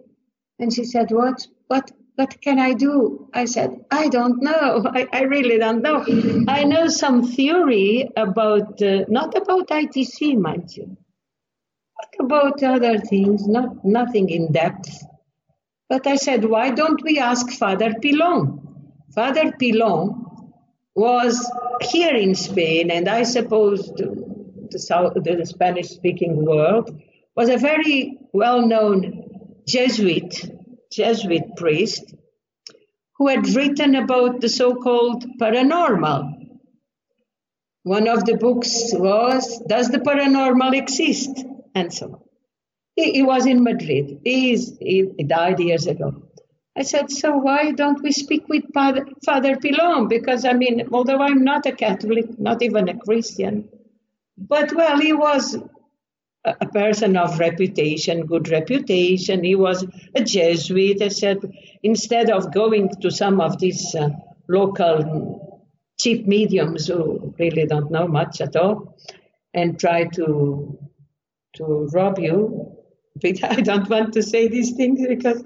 And 0.59 0.73
she 0.73 0.85
said, 0.85 1.11
"What, 1.11 1.47
what, 1.69 1.91
what 2.17 2.41
can 2.41 2.59
I 2.59 2.73
do? 2.73 3.29
I 3.35 3.45
said, 3.45 3.85
I 3.91 4.09
don't 4.09 4.43
know. 4.43 4.85
I, 4.95 5.07
I 5.13 5.23
really 5.23 5.59
don't 5.59 5.83
know. 5.83 6.05
I 6.49 6.65
know 6.65 6.89
some 6.89 7.27
theory 7.27 8.09
about, 8.17 8.81
uh, 8.83 9.05
not 9.09 9.37
about 9.37 9.69
ITC, 9.69 10.39
mind 10.39 10.75
you, 10.75 10.97
about 12.19 12.63
other 12.63 12.99
things, 12.99 13.47
not 13.47 13.85
nothing 13.85 14.31
in 14.31 14.51
depth. 14.51 15.05
But 15.89 16.07
I 16.07 16.17
said, 16.17 16.45
why 16.45 16.71
don't 16.71 17.03
we 17.03 17.19
ask 17.19 17.51
Father 17.51 17.95
Pilon? 18.01 18.63
Father 19.15 19.53
Pilon 19.53 20.25
was 20.95 21.51
here 21.83 22.15
in 22.15 22.35
Spain, 22.35 22.91
and 22.91 23.09
I 23.09 23.23
suppose 23.23 23.87
the, 23.89 24.07
the, 24.71 25.37
the 25.39 25.47
Spanish 25.47 25.91
speaking 25.91 26.45
world 26.45 26.99
was 27.37 27.51
a 27.51 27.59
very 27.59 28.19
well 28.33 28.67
known 28.67 29.26
Jesuit 29.67 30.51
Jesuit 30.93 31.57
priest 31.57 32.15
who 33.19 33.29
had 33.29 33.49
written 33.55 33.95
about 33.95 34.41
the 34.41 34.49
so 34.49 34.75
called 34.75 35.25
paranormal. 35.41 36.33
One 37.83 38.09
of 38.09 38.25
the 38.25 38.37
books 38.37 38.91
was 38.93 39.63
Does 39.69 39.89
the 39.89 39.99
Paranormal 39.99 40.77
Exist? 40.77 41.45
and 41.75 41.93
so 41.93 42.07
on. 42.07 42.21
He, 42.97 43.13
he 43.13 43.23
was 43.23 43.47
in 43.47 43.63
Madrid. 43.63 44.21
He, 44.25 44.57
he, 44.57 45.11
he, 45.17 45.25
died 45.25 45.61
years 45.61 45.87
ago. 45.87 46.23
I 46.77 46.83
said, 46.83 47.11
So 47.11 47.37
why 47.37 47.73
don't 47.73 48.03
we 48.03 48.13
speak 48.13 48.49
with 48.49 48.73
Father, 48.73 49.07
Father 49.25 49.57
Pilon? 49.57 50.09
Because, 50.09 50.45
I 50.45 50.55
mean, 50.55 50.89
although 50.93 51.21
I'm 51.21 51.45
not 51.45 51.67
a 51.67 51.73
Catholic, 51.73 52.39
not 52.39 52.63
even 52.63 52.89
a 52.89 52.99
Christian, 52.99 53.69
but 54.39 54.75
well, 54.75 54.99
he 54.99 55.13
was 55.13 55.59
a 56.47 56.67
person 56.67 57.17
of 57.17 57.39
reputation, 57.39 58.27
good 58.27 58.49
reputation. 58.49 59.43
He 59.43 59.55
was 59.55 59.85
a 60.15 60.23
Jesuit. 60.23 61.13
Said, 61.13 61.39
instead 61.83 62.31
of 62.31 62.53
going 62.55 62.91
to 63.01 63.11
some 63.11 63.41
of 63.41 63.59
these 63.59 63.95
uh, 63.95 64.11
local 64.49 65.47
cheap 65.99 66.27
mediums 66.27 66.87
who 66.87 67.35
really 67.39 67.67
don't 67.67 67.91
know 67.91 68.07
much 68.07 68.41
at 68.41 68.55
all 68.57 68.97
and 69.55 69.79
try 69.79 70.05
to 70.05 70.79
to 71.57 71.89
rob 71.93 72.19
you. 72.19 72.73
But 73.21 73.43
I 73.51 73.57
don't 73.57 73.89
want 73.89 74.13
to 74.15 74.23
say 74.23 74.49
these 74.49 74.73
things 74.73 75.01
because, 75.07 75.43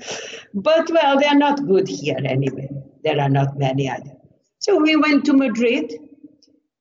but 0.52 0.90
well, 0.90 1.18
they're 1.18 1.36
not 1.36 1.66
good 1.66 1.88
here 1.88 2.18
anyway. 2.24 2.68
There 3.04 3.20
are 3.20 3.28
not 3.28 3.58
many 3.58 3.88
other. 3.88 4.12
So 4.58 4.76
we 4.76 4.96
went 4.96 5.24
to 5.26 5.32
Madrid 5.32 5.94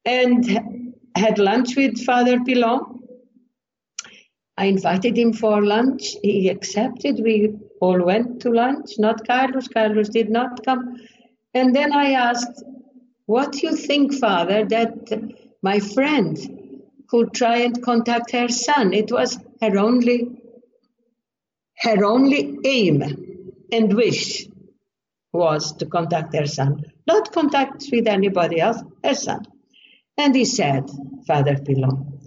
and 0.03 0.93
had 1.15 1.37
lunch 1.37 1.75
with 1.75 2.03
Father 2.03 2.39
Pilon 2.43 2.98
I 4.59 4.65
invited 4.65 5.17
him 5.17 5.31
for 5.31 5.63
lunch. 5.63 6.15
He 6.21 6.49
accepted. 6.49 7.21
We 7.23 7.55
all 7.79 8.03
went 8.03 8.41
to 8.41 8.49
lunch, 8.51 8.99
not 8.99 9.25
Carlos. 9.25 9.69
Carlos 9.69 10.09
did 10.09 10.29
not 10.29 10.65
come. 10.65 10.97
And 11.53 11.73
then 11.73 11.93
I 11.93 12.11
asked, 12.11 12.61
What 13.25 13.53
do 13.53 13.67
you 13.67 13.75
think, 13.77 14.15
Father, 14.15 14.65
that 14.65 14.93
my 15.61 15.79
friend 15.79 16.37
could 17.07 17.33
try 17.33 17.59
and 17.59 17.81
contact 17.81 18.31
her 18.31 18.49
son? 18.49 18.93
It 18.93 19.13
was 19.13 19.39
her 19.61 19.79
only 19.79 20.27
her 21.77 22.03
only 22.03 22.59
aim 22.65 23.01
and 23.71 23.93
wish 23.93 24.45
was 25.31 25.71
to 25.77 25.85
contact 25.85 26.35
her 26.35 26.47
son, 26.47 26.83
not 27.07 27.31
contact 27.31 27.85
with 27.93 28.07
anybody 28.07 28.59
else, 28.59 28.83
her 29.05 29.15
son. 29.15 29.45
And 30.17 30.35
he 30.35 30.43
said, 30.43 30.89
Father 31.25 31.55
Pilon, 31.55 32.18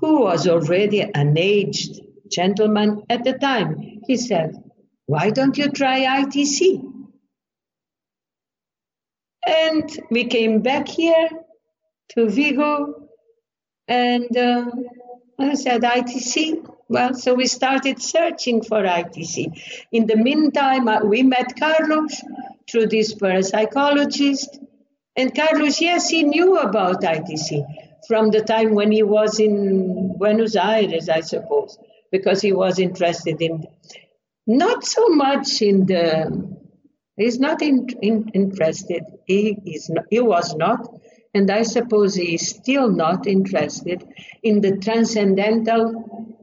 who 0.00 0.22
was 0.22 0.46
already 0.46 1.02
an 1.02 1.36
aged 1.36 2.00
gentleman 2.30 3.02
at 3.10 3.24
the 3.24 3.32
time. 3.32 4.00
He 4.06 4.16
said, 4.16 4.54
Why 5.06 5.30
don't 5.30 5.56
you 5.56 5.70
try 5.70 6.22
ITC? 6.22 6.84
And 9.46 10.00
we 10.10 10.26
came 10.26 10.60
back 10.60 10.88
here 10.88 11.28
to 12.10 12.28
Vigo, 12.28 13.08
and 13.86 14.36
uh, 14.36 14.70
I 15.38 15.54
said, 15.54 15.82
ITC. 15.82 16.66
Well, 16.90 17.14
so 17.14 17.34
we 17.34 17.46
started 17.46 18.00
searching 18.00 18.62
for 18.62 18.82
ITC. 18.82 19.60
In 19.92 20.06
the 20.06 20.16
meantime, 20.16 20.88
uh, 20.88 21.04
we 21.04 21.22
met 21.22 21.58
Carlos 21.58 22.22
through 22.70 22.86
this 22.86 23.14
parapsychologist, 23.14 24.58
And 25.16 25.34
Carlos, 25.34 25.80
yes, 25.80 26.08
he 26.08 26.22
knew 26.22 26.58
about 26.58 27.02
ITC 27.02 27.87
from 28.06 28.30
the 28.30 28.42
time 28.42 28.74
when 28.74 28.92
he 28.92 29.02
was 29.02 29.40
in 29.40 30.16
Buenos 30.18 30.56
Aires, 30.56 31.08
I 31.08 31.20
suppose, 31.20 31.78
because 32.12 32.40
he 32.40 32.52
was 32.52 32.78
interested 32.78 33.40
in 33.40 33.66
not 34.46 34.84
so 34.84 35.08
much 35.08 35.60
in 35.62 35.86
the. 35.86 36.56
He's 37.16 37.40
not 37.40 37.60
in, 37.62 37.88
in, 38.00 38.30
interested. 38.32 39.02
He 39.26 39.56
is. 39.66 39.90
Not, 39.90 40.04
he 40.08 40.20
was 40.20 40.54
not, 40.54 40.88
and 41.34 41.50
I 41.50 41.62
suppose 41.62 42.14
he 42.14 42.34
is 42.34 42.48
still 42.48 42.88
not 42.88 43.26
interested 43.26 44.06
in 44.42 44.60
the 44.60 44.76
transcendental 44.78 46.38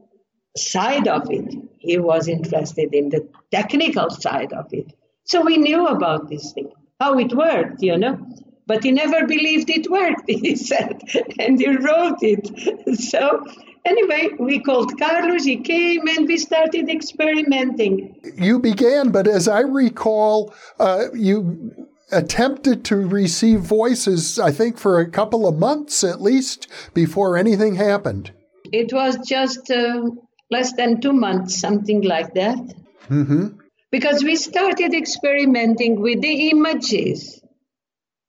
side 0.56 1.08
of 1.08 1.30
it. 1.30 1.54
He 1.78 1.98
was 1.98 2.28
interested 2.28 2.94
in 2.94 3.08
the 3.08 3.28
technical 3.50 4.10
side 4.10 4.52
of 4.52 4.72
it. 4.72 4.92
So 5.24 5.42
we 5.42 5.56
knew 5.56 5.86
about 5.86 6.28
this 6.28 6.52
thing, 6.52 6.70
how 7.00 7.18
it 7.18 7.34
worked, 7.34 7.82
you 7.82 7.98
know. 7.98 8.24
But 8.66 8.82
he 8.82 8.90
never 8.90 9.26
believed 9.26 9.70
it 9.70 9.88
worked, 9.90 10.24
he 10.26 10.56
said, 10.56 11.00
and 11.38 11.58
he 11.58 11.68
wrote 11.76 12.22
it. 12.22 12.50
So 12.96 13.44
anyway, 13.84 14.30
we 14.38 14.60
called 14.60 14.98
Carlos, 14.98 15.44
he 15.44 15.58
came, 15.58 16.08
and 16.08 16.26
we 16.26 16.38
started 16.38 16.88
experimenting. 16.88 18.16
You 18.36 18.58
began, 18.58 19.10
but 19.10 19.28
as 19.28 19.48
I 19.48 19.60
recall, 19.60 20.54
uh, 20.80 21.06
you 21.14 21.88
attempted 22.12 22.84
to 22.86 22.96
receive 22.96 23.60
voices, 23.60 24.38
I 24.38 24.52
think, 24.52 24.78
for 24.78 25.00
a 25.00 25.10
couple 25.10 25.46
of 25.46 25.58
months 25.58 26.04
at 26.04 26.20
least 26.22 26.68
before 26.94 27.36
anything 27.36 27.74
happened. 27.74 28.32
It 28.72 28.92
was 28.92 29.16
just 29.26 29.70
uh, 29.70 30.02
less 30.50 30.72
than 30.74 31.00
two 31.00 31.12
months, 31.12 31.60
something 31.60 32.02
like 32.02 32.34
that. 32.34 32.58
Mm-hmm. 33.08 33.58
Because 33.90 34.24
we 34.24 34.36
started 34.36 34.94
experimenting 34.94 36.00
with 36.00 36.20
the 36.20 36.50
images 36.50 37.40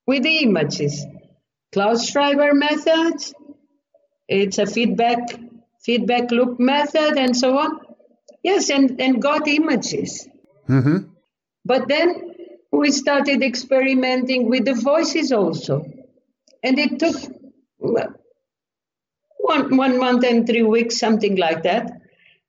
with 0.08 0.24
the 0.24 0.39
images. 0.39 1.06
Klaus 1.72 2.10
Schreiber 2.10 2.54
method, 2.54 3.22
it's 4.28 4.58
a 4.58 4.65
feedback 4.65 5.20
feedback 5.88 6.30
loop 6.32 6.60
method 6.60 7.17
and 7.17 7.36
so 7.36 7.58
on. 7.58 7.80
Yes, 8.43 8.70
and, 8.70 9.00
and 9.00 9.22
got 9.22 9.48
images. 9.48 10.28
Mm-hmm. 10.67 10.98
But 11.63 11.88
then 11.88 12.34
we 12.72 12.91
started 12.91 13.41
experimenting 13.41 14.50
with 14.50 14.65
the 14.65 14.74
voices 14.74 15.32
also. 15.32 15.86
And 16.63 16.78
it 16.78 17.00
took 17.00 17.15
one, 17.78 19.78
one 19.78 19.98
month 19.98 20.26
and 20.26 20.46
three 20.46 20.63
weeks, 20.63 20.98
something 20.98 21.38
like 21.38 21.63
that. 21.63 21.89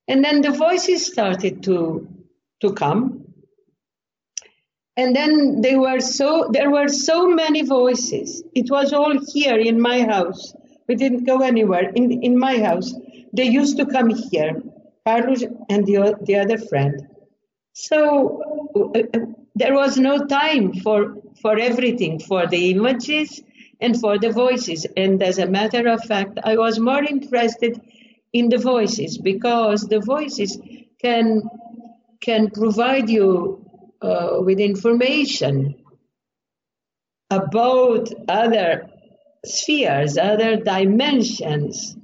And 0.09 0.25
then 0.25 0.41
the 0.41 0.51
voices 0.51 1.07
started 1.07 1.63
to, 1.65 2.09
to 2.61 2.73
come. 2.73 3.28
And 4.99 5.15
then 5.15 5.61
they 5.61 5.77
were 5.77 6.01
so 6.01 6.49
there 6.53 6.71
were 6.71 6.89
so 6.89 7.29
many 7.29 7.63
voices. 7.63 8.43
It 8.53 8.69
was 8.69 8.93
all 8.93 9.17
here 9.33 9.57
in 9.57 9.81
my 9.81 10.03
house. 10.03 10.53
We 10.89 10.97
didn't 10.97 11.25
go 11.25 11.39
anywhere. 11.43 11.93
In 11.95 12.11
in 12.29 12.37
my 12.37 12.59
house, 12.59 12.93
they 13.33 13.45
used 13.45 13.77
to 13.77 13.87
come 13.87 14.11
here, 14.11 14.61
Carlos 15.07 15.45
and 15.69 15.87
the 15.87 16.17
the 16.23 16.35
other 16.37 16.59
friend. 16.59 17.07
So 17.75 17.93
uh, 18.75 19.21
there 19.55 19.75
was 19.75 19.99
no 19.99 20.27
time 20.27 20.75
for 20.75 21.15
for 21.43 21.57
everything, 21.57 22.19
for 22.19 22.49
the 22.49 22.73
images 22.73 23.41
and 23.81 24.01
for 24.01 24.19
the 24.19 24.33
voices. 24.33 24.85
And 24.97 25.23
as 25.23 25.39
a 25.39 25.47
matter 25.47 25.87
of 25.87 26.03
fact, 26.03 26.41
I 26.43 26.57
was 26.57 26.81
more 26.81 27.05
interested 27.05 27.81
in 28.33 28.49
the 28.49 28.59
voices 28.59 29.17
because 29.17 29.87
the 29.87 30.01
voices 30.01 30.59
can 31.01 31.43
can 32.21 32.51
provide 32.51 33.09
you 33.09 33.68
uh, 34.01 34.39
with 34.41 34.61
information 34.61 35.75
about 37.31 38.09
other 38.29 38.89
spheres, 39.45 40.17
other 40.19 40.57
dimensions. 40.57 41.97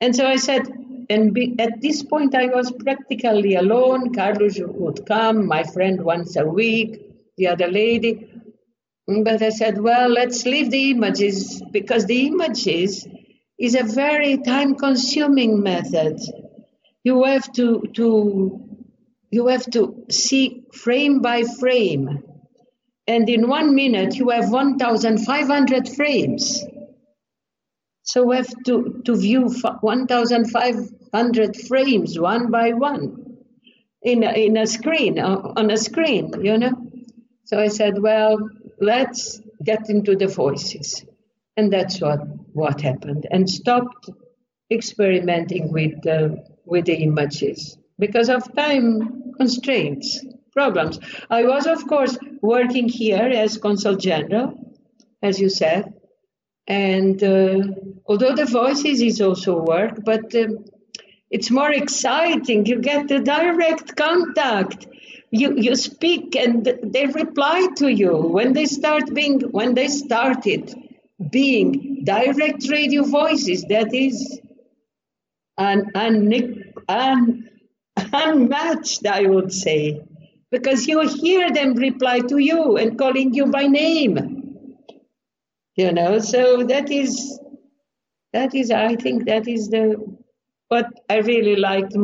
And 0.00 0.14
so 0.14 0.26
I 0.26 0.36
said, 0.36 0.62
and 1.08 1.32
be, 1.32 1.54
at 1.58 1.80
this 1.80 2.02
point 2.02 2.34
I 2.34 2.46
was 2.46 2.72
practically 2.72 3.54
alone. 3.54 4.14
Carlos 4.14 4.58
would 4.58 5.06
come, 5.06 5.46
my 5.46 5.62
friend 5.62 6.02
once 6.02 6.36
a 6.36 6.46
week, 6.46 7.00
the 7.36 7.48
other 7.48 7.68
lady. 7.68 8.28
But 9.06 9.40
I 9.40 9.50
said, 9.50 9.80
well, 9.80 10.08
let's 10.08 10.44
leave 10.44 10.70
the 10.70 10.90
images 10.90 11.62
because 11.70 12.06
the 12.06 12.26
images 12.26 13.06
is 13.58 13.74
a 13.74 13.84
very 13.84 14.38
time 14.38 14.74
consuming 14.74 15.62
method. 15.62 16.20
You 17.04 17.22
have 17.22 17.52
to, 17.52 17.82
to 17.94 18.75
you 19.36 19.46
have 19.48 19.68
to 19.70 20.06
see 20.10 20.64
frame 20.72 21.20
by 21.20 21.42
frame. 21.60 22.22
And 23.06 23.28
in 23.28 23.48
one 23.48 23.74
minute, 23.74 24.16
you 24.16 24.30
have 24.30 24.50
1,500 24.50 25.88
frames. 25.90 26.64
So 28.02 28.24
we 28.24 28.36
have 28.36 28.48
to, 28.64 29.02
to 29.04 29.14
view 29.14 29.50
1,500 29.50 31.56
frames 31.68 32.18
one 32.18 32.50
by 32.50 32.72
one 32.72 33.36
in 34.00 34.22
a, 34.22 34.32
in 34.32 34.56
a 34.56 34.66
screen, 34.66 35.18
uh, 35.18 35.52
on 35.54 35.70
a 35.70 35.76
screen, 35.76 36.32
you 36.42 36.56
know? 36.56 36.72
So 37.44 37.60
I 37.60 37.68
said, 37.68 38.00
well, 38.00 38.38
let's 38.80 39.42
get 39.62 39.90
into 39.90 40.16
the 40.16 40.28
voices. 40.28 41.04
And 41.58 41.70
that's 41.70 42.00
what, 42.00 42.20
what 42.54 42.80
happened. 42.80 43.26
And 43.30 43.50
stopped 43.50 44.08
experimenting 44.70 45.72
with, 45.72 46.06
uh, 46.06 46.36
with 46.64 46.86
the 46.86 46.94
images 46.94 47.76
because 47.98 48.28
of 48.28 48.54
time 48.54 49.32
constraints, 49.36 50.24
problems. 50.52 50.98
I 51.30 51.44
was, 51.44 51.66
of 51.66 51.86
course, 51.86 52.18
working 52.40 52.88
here 52.88 53.30
as 53.42 53.58
consul 53.58 53.96
general, 53.96 54.74
as 55.22 55.40
you 55.40 55.48
said, 55.48 55.94
and 56.66 57.22
uh, 57.22 57.62
although 58.06 58.34
the 58.34 58.46
voices 58.46 59.00
is 59.00 59.20
also 59.20 59.60
work, 59.62 60.04
but 60.04 60.34
um, 60.34 60.64
it's 61.30 61.50
more 61.50 61.70
exciting. 61.70 62.66
You 62.66 62.80
get 62.80 63.08
the 63.08 63.20
direct 63.20 63.96
contact. 63.96 64.86
You 65.30 65.56
you 65.56 65.74
speak 65.74 66.36
and 66.36 66.64
they 66.64 67.06
reply 67.06 67.68
to 67.76 67.88
you 67.88 68.16
when 68.16 68.52
they 68.52 68.66
start 68.66 69.12
being 69.12 69.40
when 69.40 69.74
they 69.74 69.88
started 69.88 70.74
being 71.30 72.04
direct 72.04 72.68
radio 72.68 73.02
voices. 73.02 73.64
That 73.64 73.92
is 73.92 74.40
an 75.58 75.90
an, 75.94 76.72
an 76.88 77.45
unmatched, 77.96 79.06
I 79.06 79.26
would 79.26 79.52
say, 79.52 80.02
because 80.50 80.86
you 80.86 81.00
hear 81.08 81.50
them 81.52 81.74
reply 81.74 82.20
to 82.20 82.38
you 82.38 82.76
and 82.76 82.98
calling 82.98 83.34
you 83.34 83.46
by 83.46 83.66
name. 83.66 84.76
You 85.76 85.92
know, 85.92 86.18
so 86.18 86.64
that 86.64 86.90
is, 86.90 87.38
that 88.32 88.54
is, 88.54 88.70
I 88.70 88.96
think 88.96 89.26
that 89.26 89.46
is 89.46 89.68
the 89.68 89.96
what 90.68 90.86
I 91.08 91.18
really 91.18 91.56
liked 91.56 91.94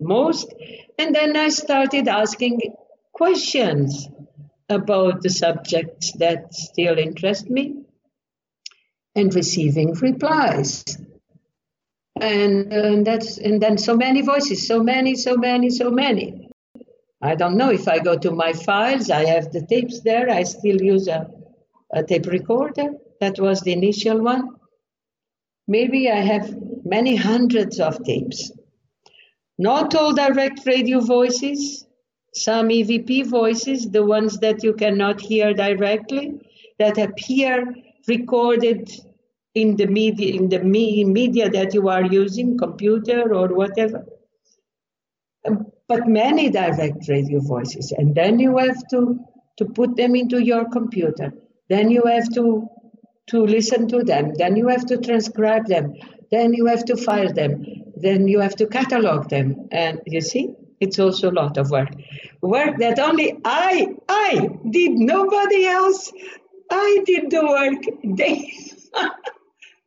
most. 0.00 0.52
And 0.98 1.14
then 1.14 1.36
I 1.36 1.50
started 1.50 2.08
asking 2.08 2.60
questions 3.12 4.08
about 4.68 5.22
the 5.22 5.30
subjects 5.30 6.12
that 6.12 6.52
still 6.52 6.98
interest 6.98 7.48
me 7.48 7.84
and 9.14 9.34
receiving 9.34 9.92
replies 9.94 10.84
and, 12.22 12.72
and 12.72 13.06
that's 13.06 13.38
and 13.38 13.60
then 13.60 13.78
so 13.78 13.96
many 13.96 14.22
voices 14.22 14.66
so 14.66 14.82
many 14.82 15.14
so 15.14 15.36
many 15.36 15.70
so 15.70 15.90
many. 15.90 16.48
I 17.20 17.34
don't 17.34 17.56
know 17.56 17.70
if 17.70 17.88
i 17.88 17.98
go 17.98 18.16
to 18.18 18.30
my 18.30 18.52
files 18.52 19.10
i 19.10 19.24
have 19.24 19.52
the 19.52 19.66
tapes 19.66 20.00
there 20.00 20.30
i 20.30 20.42
still 20.42 20.80
use 20.80 21.08
a, 21.08 21.30
a 21.92 22.02
tape 22.02 22.26
recorder. 22.26 22.90
That 23.20 23.40
was 23.40 23.62
the 23.62 23.72
initial 23.72 24.22
one. 24.22 24.50
Maybe 25.66 26.10
i 26.10 26.20
have 26.20 26.54
many 26.84 27.16
hundreds 27.16 27.80
of 27.80 28.02
tapes. 28.04 28.52
Not 29.58 29.94
all 29.94 30.14
direct 30.14 30.66
radio 30.66 31.00
voices 31.00 31.84
some 32.34 32.68
evp 32.68 33.26
voices 33.26 33.90
the 33.90 34.04
ones 34.04 34.38
that 34.38 34.62
you 34.62 34.72
cannot 34.72 35.20
hear 35.20 35.52
directly 35.54 36.40
that 36.78 36.98
appear 36.98 37.74
recorded 38.06 38.90
in 39.62 39.76
the 39.76 39.86
media 39.86 40.34
in 40.34 40.48
the 40.48 40.60
me- 40.60 41.04
media 41.04 41.48
that 41.50 41.74
you 41.74 41.88
are 41.88 42.04
using 42.04 42.56
computer 42.58 43.34
or 43.34 43.48
whatever. 43.48 44.06
Um, 45.46 45.66
but 45.88 46.06
many 46.06 46.50
direct 46.50 47.08
radio 47.08 47.40
voices 47.40 47.92
and 47.92 48.14
then 48.14 48.38
you 48.38 48.56
have 48.58 48.86
to 48.90 49.18
to 49.58 49.64
put 49.64 49.96
them 49.96 50.14
into 50.14 50.38
your 50.42 50.68
computer. 50.70 51.32
Then 51.68 51.90
you 51.90 52.02
have 52.04 52.32
to 52.34 52.68
to 53.28 53.44
listen 53.44 53.88
to 53.88 54.02
them. 54.02 54.32
Then 54.36 54.56
you 54.56 54.68
have 54.68 54.86
to 54.86 54.96
transcribe 54.98 55.66
them. 55.66 55.94
Then 56.30 56.54
you 56.54 56.66
have 56.66 56.84
to 56.86 56.96
file 56.96 57.32
them. 57.32 57.64
Then 57.96 58.28
you 58.28 58.40
have 58.40 58.56
to 58.56 58.66
catalog 58.66 59.28
them. 59.28 59.68
And 59.70 60.00
you 60.06 60.20
see 60.20 60.54
it's 60.80 60.98
also 60.98 61.30
a 61.30 61.36
lot 61.42 61.58
of 61.58 61.70
work. 61.70 61.90
Work 62.40 62.78
that 62.78 62.98
only 62.98 63.36
i 63.44 63.88
i 64.08 64.48
did 64.70 64.92
nobody 64.92 65.66
else. 65.66 66.12
I 66.70 67.02
did 67.04 67.30
the 67.30 67.42
work. 67.42 67.82
They 68.16 68.52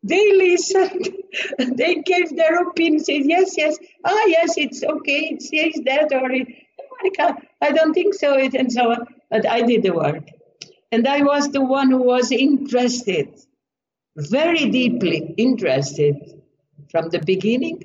They 0.04 0.34
listened. 0.34 1.10
they 1.78 1.96
gave 1.96 2.36
their 2.36 2.68
opinion. 2.68 3.04
Said 3.04 3.26
yes, 3.26 3.56
yes. 3.58 3.78
Ah, 4.04 4.26
yes, 4.28 4.58
it's 4.58 4.84
okay. 4.84 5.38
It 5.38 5.42
says 5.42 5.82
that 5.86 6.12
or 6.14 6.32
it, 6.32 6.48
I 7.62 7.72
don't 7.72 7.94
think 7.94 8.14
so. 8.16 8.38
It 8.38 8.54
and 8.54 8.72
so 8.72 8.92
on. 8.92 9.08
But 9.30 9.48
I 9.48 9.62
did 9.62 9.84
the 9.84 9.92
work, 9.92 10.28
And 10.92 11.08
I 11.08 11.22
was 11.22 11.50
the 11.50 11.64
one 11.64 11.90
who 11.92 12.04
was 12.04 12.32
interested, 12.32 13.30
very 14.18 14.70
deeply 14.70 15.34
interested 15.38 16.42
from 16.92 17.10
the 17.10 17.20
beginning. 17.20 17.84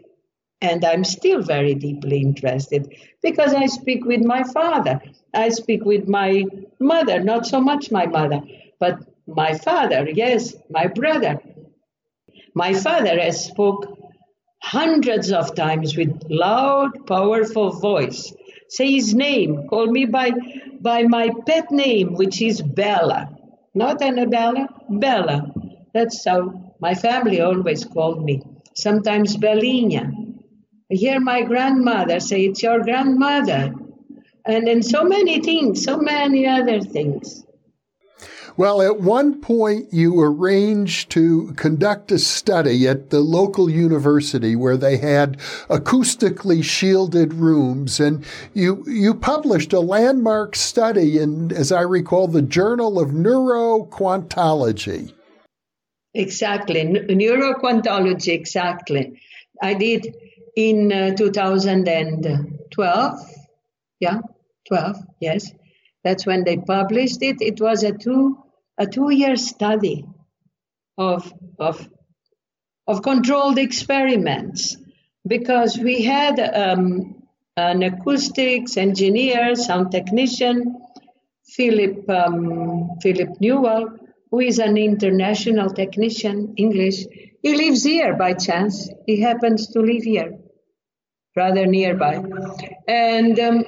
And 0.61 0.85
I'm 0.85 1.05
still 1.05 1.42
very 1.42 1.74
deeply 1.74 2.18
interested 2.20 2.92
because 3.22 3.55
I 3.55 3.66
speak 3.66 4.05
with 4.07 4.24
my 4.24 4.42
father. 4.42 5.00
I 5.35 5.50
speak 5.50 5.85
with 5.85 6.09
my 6.09 6.44
mother, 6.81 7.22
not 7.22 7.46
so 7.46 7.61
much 7.61 7.90
my 7.90 8.07
mother, 8.07 8.40
but 8.81 8.98
my 9.26 9.55
father, 9.59 10.09
yes, 10.11 10.55
my 10.70 10.87
brother. 10.87 11.40
My 12.57 12.73
father 12.73 13.21
has 13.21 13.45
spoke 13.45 13.99
hundreds 14.62 15.31
of 15.31 15.55
times 15.55 15.95
with 15.95 16.23
loud, 16.31 17.07
powerful 17.07 17.69
voice. 17.69 18.33
Say 18.71 18.92
his 18.92 19.14
name, 19.14 19.69
call 19.69 19.88
me 19.88 20.07
by, 20.07 20.33
by 20.81 21.03
my 21.03 21.33
pet 21.47 21.71
name, 21.71 22.14
which 22.14 22.40
is 22.40 22.62
Bella. 22.62 23.29
Not 23.75 24.01
Anabela, 24.01 24.69
Bella. 24.88 25.53
That's 25.92 26.25
how 26.25 26.73
my 26.81 26.95
family 26.95 27.42
always 27.42 27.85
called 27.85 28.25
me. 28.25 28.42
Sometimes 28.75 29.37
Bellina. 29.37 30.11
I 30.90 30.95
hear 30.95 31.21
my 31.21 31.42
grandmother 31.42 32.21
say, 32.21 32.47
It's 32.47 32.62
your 32.62 32.83
grandmother. 32.83 33.75
And 34.47 34.66
then 34.66 34.83
so 34.83 35.05
many 35.05 35.42
things, 35.42 35.85
so 35.85 35.99
many 35.99 36.47
other 36.47 36.81
things. 36.81 37.45
Well, 38.59 38.81
at 38.81 39.01
one 39.01 39.42
point, 39.42 39.92
you 39.92 40.19
arranged 40.19 41.11
to 41.11 41.53
conduct 41.57 42.11
a 42.11 42.19
study 42.19 42.88
at 42.88 43.11
the 43.11 43.21
local 43.21 43.69
university 43.69 44.57
where 44.57 44.79
they 44.79 44.97
had 44.97 45.37
acoustically 45.69 46.64
shielded 46.64 47.35
rooms, 47.35 48.01
and 48.01 48.25
you 48.55 48.83
you 48.87 49.12
published 49.12 49.75
a 49.75 49.81
landmark 49.81 50.57
study 50.57 51.19
in, 51.19 51.53
as 51.53 51.71
I 51.71 51.83
recall, 51.83 52.29
the 52.29 52.40
Journal 52.40 52.99
of 52.99 53.11
Neuroquantology. 53.11 55.12
Exactly, 56.14 56.83
neuroquantology. 56.83 58.33
Exactly, 58.33 59.21
I 59.62 59.75
did 59.75 60.16
in 60.57 60.92
uh, 60.92 61.14
2012. 61.14 63.21
Yeah, 64.01 64.21
12. 64.69 64.97
Yes, 65.21 65.53
that's 66.03 66.25
when 66.25 66.45
they 66.45 66.57
published 66.57 67.23
it. 67.23 67.42
It 67.42 67.61
was 67.61 67.83
a 67.83 67.92
two 67.92 68.38
a 68.79 68.87
two-year 68.87 69.37
study 69.37 70.05
of, 70.99 71.33
of, 71.59 71.89
of 72.87 73.03
controlled 73.03 73.59
experiments 73.59 74.77
because 75.27 75.79
we 75.79 76.03
had 76.03 76.39
um, 76.39 77.23
an 77.57 77.83
acoustics 77.83 78.77
engineer, 78.77 79.55
sound 79.55 79.91
technician, 79.91 80.77
Philip, 81.49 82.09
um, 82.11 82.99
Philip 83.03 83.41
Newell, 83.41 83.99
who 84.31 84.41
is 84.41 84.59
an 84.59 84.77
international 84.77 85.71
technician, 85.71 86.55
English. 86.57 87.07
He 87.43 87.55
lives 87.55 87.85
here 87.85 88.15
by 88.15 88.35
chance. 88.35 88.91
He 89.07 89.21
happens 89.21 89.69
to 89.69 89.81
live 89.81 90.03
here, 90.03 90.39
rather 91.35 91.67
nearby. 91.67 92.23
And 92.87 93.39
um, 93.39 93.65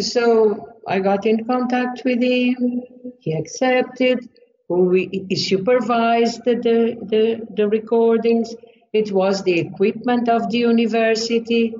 so 0.00 0.73
I 0.86 1.00
got 1.00 1.26
in 1.26 1.44
contact 1.44 2.02
with 2.04 2.22
him. 2.22 2.82
He 3.20 3.32
accepted. 3.32 4.28
We, 4.68 5.26
he 5.28 5.36
supervised 5.36 6.44
the, 6.44 6.54
the, 6.54 7.46
the 7.54 7.68
recordings. 7.68 8.54
It 8.92 9.12
was 9.12 9.42
the 9.42 9.58
equipment 9.58 10.28
of 10.28 10.50
the 10.50 10.58
university. 10.58 11.74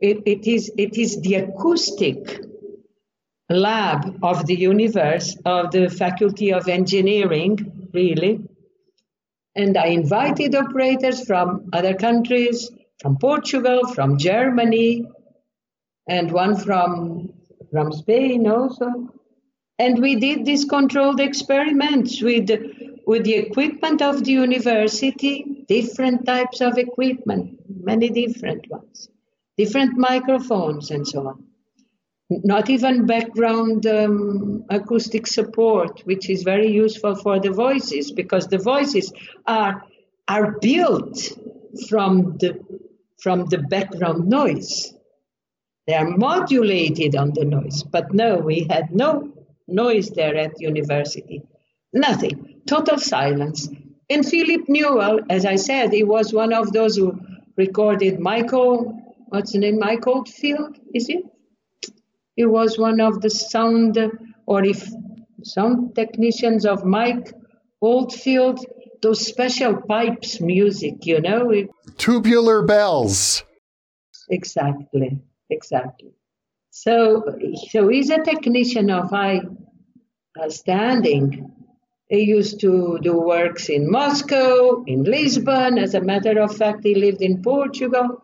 It, 0.00 0.22
it, 0.26 0.46
is, 0.46 0.70
it 0.76 0.96
is 0.96 1.20
the 1.20 1.36
acoustic 1.36 2.40
lab 3.48 4.18
of 4.22 4.46
the 4.46 4.56
universe, 4.56 5.36
of 5.44 5.70
the 5.70 5.88
Faculty 5.88 6.52
of 6.52 6.68
Engineering, 6.68 7.88
really. 7.92 8.40
And 9.54 9.76
I 9.78 9.86
invited 9.86 10.54
operators 10.54 11.24
from 11.24 11.70
other 11.72 11.94
countries, 11.94 12.70
from 13.00 13.16
Portugal, 13.18 13.86
from 13.94 14.18
Germany, 14.18 15.06
and 16.08 16.30
one 16.30 16.56
from 16.56 17.25
from 17.70 17.92
Spain 17.92 18.46
also. 18.46 19.12
And 19.78 20.00
we 20.00 20.16
did 20.16 20.44
these 20.44 20.64
controlled 20.64 21.20
experiments 21.20 22.22
with, 22.22 22.50
with 23.06 23.24
the 23.24 23.34
equipment 23.34 24.00
of 24.00 24.24
the 24.24 24.32
university, 24.32 25.64
different 25.68 26.24
types 26.24 26.60
of 26.60 26.78
equipment, 26.78 27.60
many 27.68 28.08
different 28.08 28.68
ones, 28.70 29.08
different 29.58 29.96
microphones 29.98 30.90
and 30.90 31.06
so 31.06 31.28
on. 31.28 31.44
Not 32.28 32.70
even 32.70 33.06
background 33.06 33.86
um, 33.86 34.64
acoustic 34.68 35.26
support, 35.26 36.00
which 36.04 36.28
is 36.28 36.42
very 36.42 36.72
useful 36.72 37.14
for 37.14 37.38
the 37.38 37.52
voices 37.52 38.10
because 38.10 38.48
the 38.48 38.58
voices 38.58 39.12
are, 39.46 39.84
are 40.26 40.58
built 40.60 41.38
from 41.88 42.36
the, 42.38 42.58
from 43.18 43.46
the 43.46 43.58
background 43.58 44.28
noise. 44.28 44.95
They 45.86 45.94
are 45.94 46.08
modulated 46.08 47.14
on 47.14 47.32
the 47.32 47.44
noise. 47.44 47.84
But 47.84 48.12
no, 48.12 48.38
we 48.38 48.66
had 48.68 48.92
no 48.92 49.32
noise 49.68 50.10
there 50.10 50.36
at 50.36 50.60
university. 50.60 51.42
Nothing. 51.92 52.62
Total 52.66 52.98
silence. 52.98 53.68
And 54.10 54.26
Philip 54.26 54.68
Newell, 54.68 55.20
as 55.30 55.44
I 55.44 55.56
said, 55.56 55.92
he 55.92 56.02
was 56.02 56.32
one 56.32 56.52
of 56.52 56.72
those 56.72 56.96
who 56.96 57.18
recorded 57.56 58.18
Michael, 58.18 59.00
what's 59.28 59.52
the 59.52 59.58
name? 59.58 59.78
Mike 59.78 60.06
Oldfield, 60.06 60.76
is 60.92 61.08
it? 61.08 61.24
He 62.34 62.44
was 62.44 62.78
one 62.78 63.00
of 63.00 63.20
the 63.20 63.30
sound, 63.30 63.98
or 64.44 64.64
if 64.64 64.88
sound 65.42 65.94
technicians 65.94 66.66
of 66.66 66.84
Mike 66.84 67.32
Oldfield, 67.80 68.64
those 69.02 69.24
special 69.24 69.76
pipes 69.82 70.40
music, 70.40 71.06
you 71.06 71.20
know? 71.20 71.52
Tubular 71.96 72.62
bells. 72.62 73.44
Exactly 74.28 75.20
exactly. 75.50 76.12
So, 76.70 77.38
so 77.70 77.88
he's 77.88 78.10
a 78.10 78.22
technician 78.22 78.90
of 78.90 79.10
high 79.10 79.40
uh, 80.40 80.50
standing. 80.50 81.52
He 82.08 82.22
used 82.22 82.60
to 82.60 82.98
do 83.02 83.18
works 83.18 83.68
in 83.68 83.90
Moscow, 83.90 84.84
in 84.84 85.04
Lisbon. 85.04 85.78
As 85.78 85.94
a 85.94 86.00
matter 86.00 86.40
of 86.40 86.56
fact, 86.56 86.84
he 86.84 86.94
lived 86.94 87.22
in 87.22 87.42
Portugal 87.42 88.22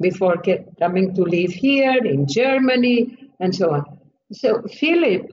before 0.00 0.42
coming 0.78 1.14
to 1.14 1.22
live 1.22 1.52
here, 1.52 2.04
in 2.04 2.26
Germany, 2.26 3.30
and 3.40 3.54
so 3.54 3.72
on. 3.72 3.98
So 4.32 4.62
Philip, 4.62 5.32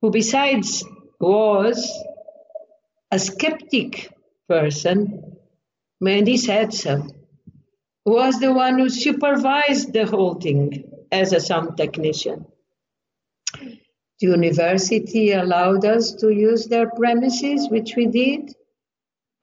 who 0.00 0.10
besides 0.10 0.84
was 1.20 1.92
a 3.10 3.18
skeptic 3.18 4.10
person, 4.48 5.36
and 6.00 6.28
he 6.28 6.36
said 6.36 6.72
so, 6.72 7.06
was 8.08 8.38
the 8.40 8.52
one 8.52 8.78
who 8.78 8.88
supervised 8.88 9.92
the 9.92 10.06
whole 10.06 10.34
thing 10.34 10.90
as 11.10 11.32
a 11.32 11.40
sound 11.40 11.76
technician. 11.76 12.46
The 14.20 14.26
university 14.26 15.32
allowed 15.32 15.84
us 15.84 16.12
to 16.14 16.30
use 16.30 16.66
their 16.66 16.90
premises, 16.90 17.68
which 17.70 17.94
we 17.96 18.06
did. 18.06 18.54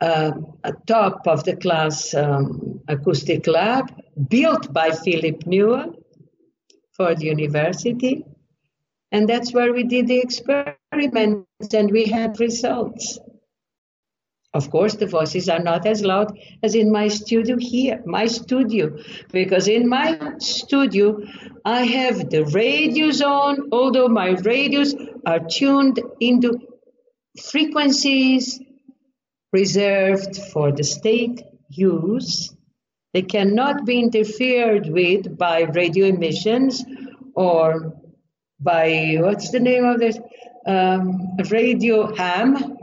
Uh, 0.02 0.32
a 0.64 0.74
top 0.86 1.26
of 1.26 1.46
the 1.46 1.56
class 1.56 2.14
um, 2.14 2.82
acoustic 2.88 3.48
lab 3.48 3.90
built 4.28 4.74
by 4.74 4.92
Philip 4.92 5.48
Newell 5.48 5.96
for 6.92 7.16
the 7.16 7.26
university. 7.26 8.26
And 9.12 9.30
that's 9.30 9.54
where 9.54 9.72
we 9.72 9.84
did 9.84 10.08
the 10.08 10.20
experiments 10.20 11.74
and 11.74 11.92
we 11.92 12.06
had 12.06 12.40
results. 12.42 13.20
Of 14.56 14.72
course, 14.72 14.96
the 14.96 15.06
voices 15.06 15.50
are 15.50 15.60
not 15.60 15.86
as 15.86 16.02
loud 16.02 16.40
as 16.64 16.76
in 16.76 16.90
my 16.90 17.10
studio 17.10 17.58
here, 17.60 18.02
my 18.06 18.26
studio, 18.26 18.98
because 19.34 19.68
in 19.68 19.90
my 19.90 20.18
studio, 20.40 21.20
I 21.66 21.82
have 21.84 22.30
the 22.30 22.46
radios 22.46 23.22
on, 23.22 23.68
although 23.74 24.08
my 24.08 24.30
radios 24.30 24.96
are 25.26 25.42
tuned 25.42 26.00
into 26.22 26.58
frequencies 27.52 28.62
reserved 29.52 30.38
for 30.54 30.72
the 30.72 30.86
state 30.86 31.42
use. 31.70 32.56
They 33.14 33.24
cannot 33.24 33.86
be 33.86 34.00
interfered 34.00 34.88
with 34.88 35.38
by 35.38 35.64
radio 35.64 36.06
emissions 36.06 36.82
or 37.36 37.94
by, 38.62 39.18
what's 39.20 39.52
the 39.52 39.60
name 39.60 39.84
of 39.84 40.00
this? 40.00 40.18
Um, 40.66 41.36
radio 41.52 42.16
ham, 42.16 42.75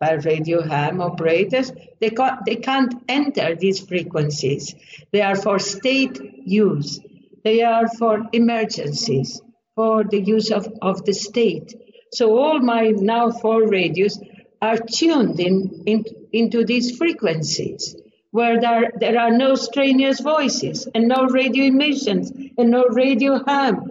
by 0.00 0.12
radio 0.14 0.62
ham 0.62 1.00
operators, 1.00 1.72
they, 2.00 2.10
ca- 2.10 2.38
they 2.46 2.56
can't 2.56 2.94
enter 3.08 3.54
these 3.54 3.80
frequencies. 3.80 4.74
They 5.12 5.22
are 5.22 5.36
for 5.36 5.58
state 5.58 6.18
use. 6.46 7.00
They 7.44 7.62
are 7.62 7.88
for 7.88 8.26
emergencies, 8.32 9.40
for 9.76 10.04
the 10.04 10.20
use 10.20 10.50
of, 10.50 10.68
of 10.82 11.04
the 11.04 11.14
state. 11.14 11.74
So 12.12 12.36
all 12.38 12.60
my 12.60 12.90
now 12.90 13.30
four 13.30 13.68
radios 13.68 14.18
are 14.62 14.78
tuned 14.78 15.40
in, 15.40 15.82
in 15.86 16.04
into 16.32 16.64
these 16.64 16.96
frequencies 16.96 17.96
where 18.30 18.60
there, 18.60 18.92
there 19.00 19.18
are 19.18 19.30
no 19.30 19.54
strenuous 19.54 20.20
voices 20.20 20.86
and 20.94 21.08
no 21.08 21.26
radio 21.26 21.64
emissions 21.64 22.30
and 22.58 22.70
no 22.70 22.84
radio 22.84 23.42
ham. 23.46 23.90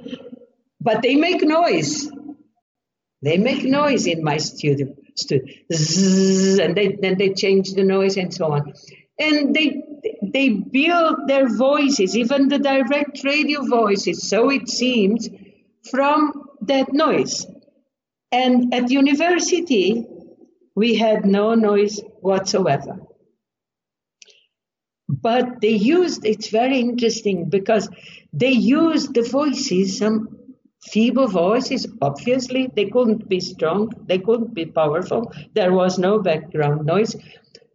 But 0.81 1.01
they 1.01 1.15
make 1.15 1.41
noise 1.43 2.09
They 3.21 3.37
make 3.37 3.63
noise 3.65 4.07
in 4.07 4.23
my 4.23 4.37
studio, 4.37 4.95
studio. 5.15 5.53
Zzz, 5.73 6.59
and 6.59 6.75
they, 6.75 6.97
then 7.01 7.17
they 7.17 7.33
change 7.33 7.73
the 7.73 7.83
noise 7.83 8.17
and 8.17 8.33
so 8.33 8.51
on. 8.51 8.73
And 9.17 9.55
they 9.55 9.81
they 10.21 10.49
build 10.49 11.27
their 11.27 11.47
voices, 11.47 12.15
even 12.15 12.47
the 12.47 12.59
direct 12.59 13.23
radio 13.23 13.65
voices, 13.65 14.27
so 14.27 14.49
it 14.49 14.69
seems, 14.69 15.29
from 15.89 16.49
that 16.61 16.93
noise. 16.93 17.45
And 18.31 18.73
at 18.73 18.91
university, 18.91 20.05
we 20.75 20.95
had 20.95 21.25
no 21.25 21.55
noise 21.55 22.01
whatsoever. 22.19 22.99
But 25.07 25.61
they 25.61 25.69
used, 25.69 26.25
it's 26.25 26.49
very 26.49 26.79
interesting 26.79 27.49
because 27.49 27.87
they 28.33 28.51
used 28.51 29.13
the 29.13 29.21
voices, 29.21 29.97
some 29.97 30.37
feeble 30.85 31.27
voices, 31.27 31.87
obviously. 32.01 32.69
They 32.75 32.85
couldn't 32.85 33.27
be 33.27 33.39
strong, 33.39 33.91
they 34.05 34.19
couldn't 34.19 34.53
be 34.53 34.65
powerful. 34.65 35.31
There 35.53 35.73
was 35.73 35.97
no 35.97 36.19
background 36.19 36.85
noise. 36.85 37.15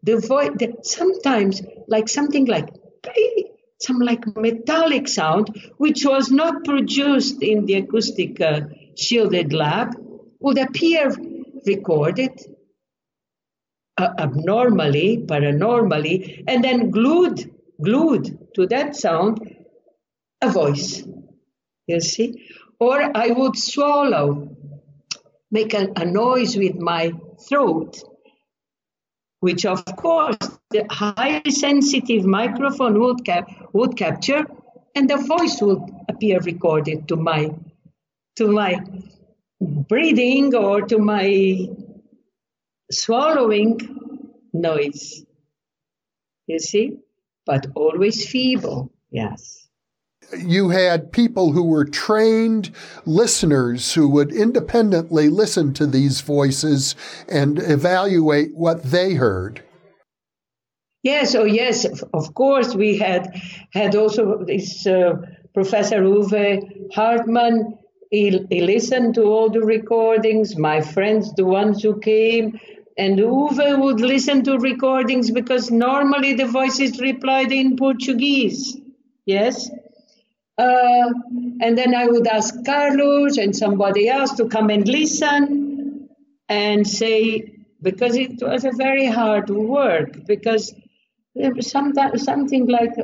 The 0.03 0.19
voice, 0.19 0.51
sometimes 0.83 1.63
like 1.89 2.09
something 2.09 2.47
like 2.47 2.69
some 3.81 3.99
like 3.99 4.25
metallic 4.37 5.09
sound, 5.09 5.49
which 5.79 6.05
was 6.05 6.31
not 6.31 6.65
produced 6.65 7.43
in 7.43 7.67
the 7.67 7.75
acoustic 7.75 8.41
uh, 8.41 8.61
shielded 8.97 9.53
lab, 9.53 9.95
would 10.41 10.59
appear 10.59 11.15
recorded 11.67 12.39
uh, 13.99 14.11
abnormally, 14.19 15.19
paranormally, 15.27 16.45
and 16.47 16.65
then 16.65 16.91
glued, 16.91 17.51
glued 17.83 18.39
to 18.55 18.67
that 18.67 18.97
sound, 18.97 19.57
a 20.43 20.51
voice. 20.51 21.05
You 21.87 22.01
see? 22.01 22.47
Or 22.81 23.15
I 23.15 23.31
would 23.31 23.59
swallow, 23.59 24.57
make 25.51 25.75
a, 25.75 25.89
a 25.97 26.05
noise 26.07 26.57
with 26.57 26.77
my 26.77 27.13
throat, 27.47 28.03
which 29.41 29.67
of 29.67 29.85
course 29.97 30.39
the 30.71 30.87
highly 30.91 31.51
sensitive 31.51 32.25
microphone 32.25 32.99
would, 32.99 33.25
cap- 33.25 33.51
would 33.75 33.97
capture, 33.99 34.47
and 34.95 35.09
the 35.11 35.19
voice 35.19 35.61
would 35.61 35.83
appear 36.09 36.41
recorded 36.41 37.07
to 37.09 37.17
my 37.17 37.51
to 38.37 38.49
my 38.49 38.81
breathing 39.61 40.55
or 40.55 40.81
to 40.83 40.99
my 40.99 41.69
swallowing 42.91 43.79
noise. 44.55 45.25
You 46.47 46.59
see? 46.59 46.99
But 47.45 47.67
always 47.75 48.27
feeble, 48.27 48.91
yes 49.11 49.70
you 50.39 50.71
had 50.71 51.13
people 51.13 51.53
who 51.53 51.65
were 51.65 51.85
trained 51.85 52.71
listeners 53.07 53.95
who 53.95 54.09
would 54.09 54.33
independently 54.33 55.29
listen 55.29 55.73
to 55.75 55.87
these 55.87 56.21
voices 56.21 56.95
and 57.29 57.59
evaluate 57.59 58.55
what 58.55 58.83
they 58.83 59.15
heard. 59.15 59.63
Yes, 61.03 61.35
oh 61.35 61.45
yes, 61.45 61.87
of 62.13 62.35
course 62.35 62.75
we 62.75 62.99
had 62.99 63.41
had 63.73 63.95
also 63.97 64.45
this 64.45 64.87
uh, 64.87 65.15
Professor 65.55 66.03
Uwe 66.03 66.93
Hartmann. 66.95 67.79
He, 68.11 68.45
he 68.51 68.61
listened 68.61 69.15
to 69.15 69.23
all 69.23 69.49
the 69.49 69.61
recordings. 69.61 70.57
My 70.57 70.81
friends, 70.81 71.33
the 71.35 71.47
ones 71.47 71.83
who 71.83 72.01
came, 72.01 72.61
and 72.99 73.19
Uwe 73.19 73.81
would 73.81 74.01
listen 74.01 74.45
to 74.45 74.59
recordings 74.59 75.31
because 75.31 75.71
normally 75.71 76.35
the 76.35 76.47
voices 76.47 77.01
replied 77.01 77.51
in 77.51 77.77
Portuguese. 77.77 78.77
Yes, 79.25 79.71
uh, 80.61 81.11
and 81.63 81.79
then 81.79 81.95
I 81.95 82.07
would 82.07 82.27
ask 82.27 82.55
Carlos 82.67 83.39
and 83.39 83.57
somebody 83.57 84.09
else 84.09 84.33
to 84.35 84.47
come 84.47 84.69
and 84.69 84.87
listen 84.87 86.09
and 86.49 86.87
say, 86.87 87.55
because 87.81 88.15
it 88.17 88.43
was 88.43 88.65
a 88.67 88.73
very 88.73 89.07
hard 89.07 89.49
work, 89.49 90.27
because 90.27 90.75
sometimes 91.61 92.25
something 92.25 92.67
like 92.67 92.95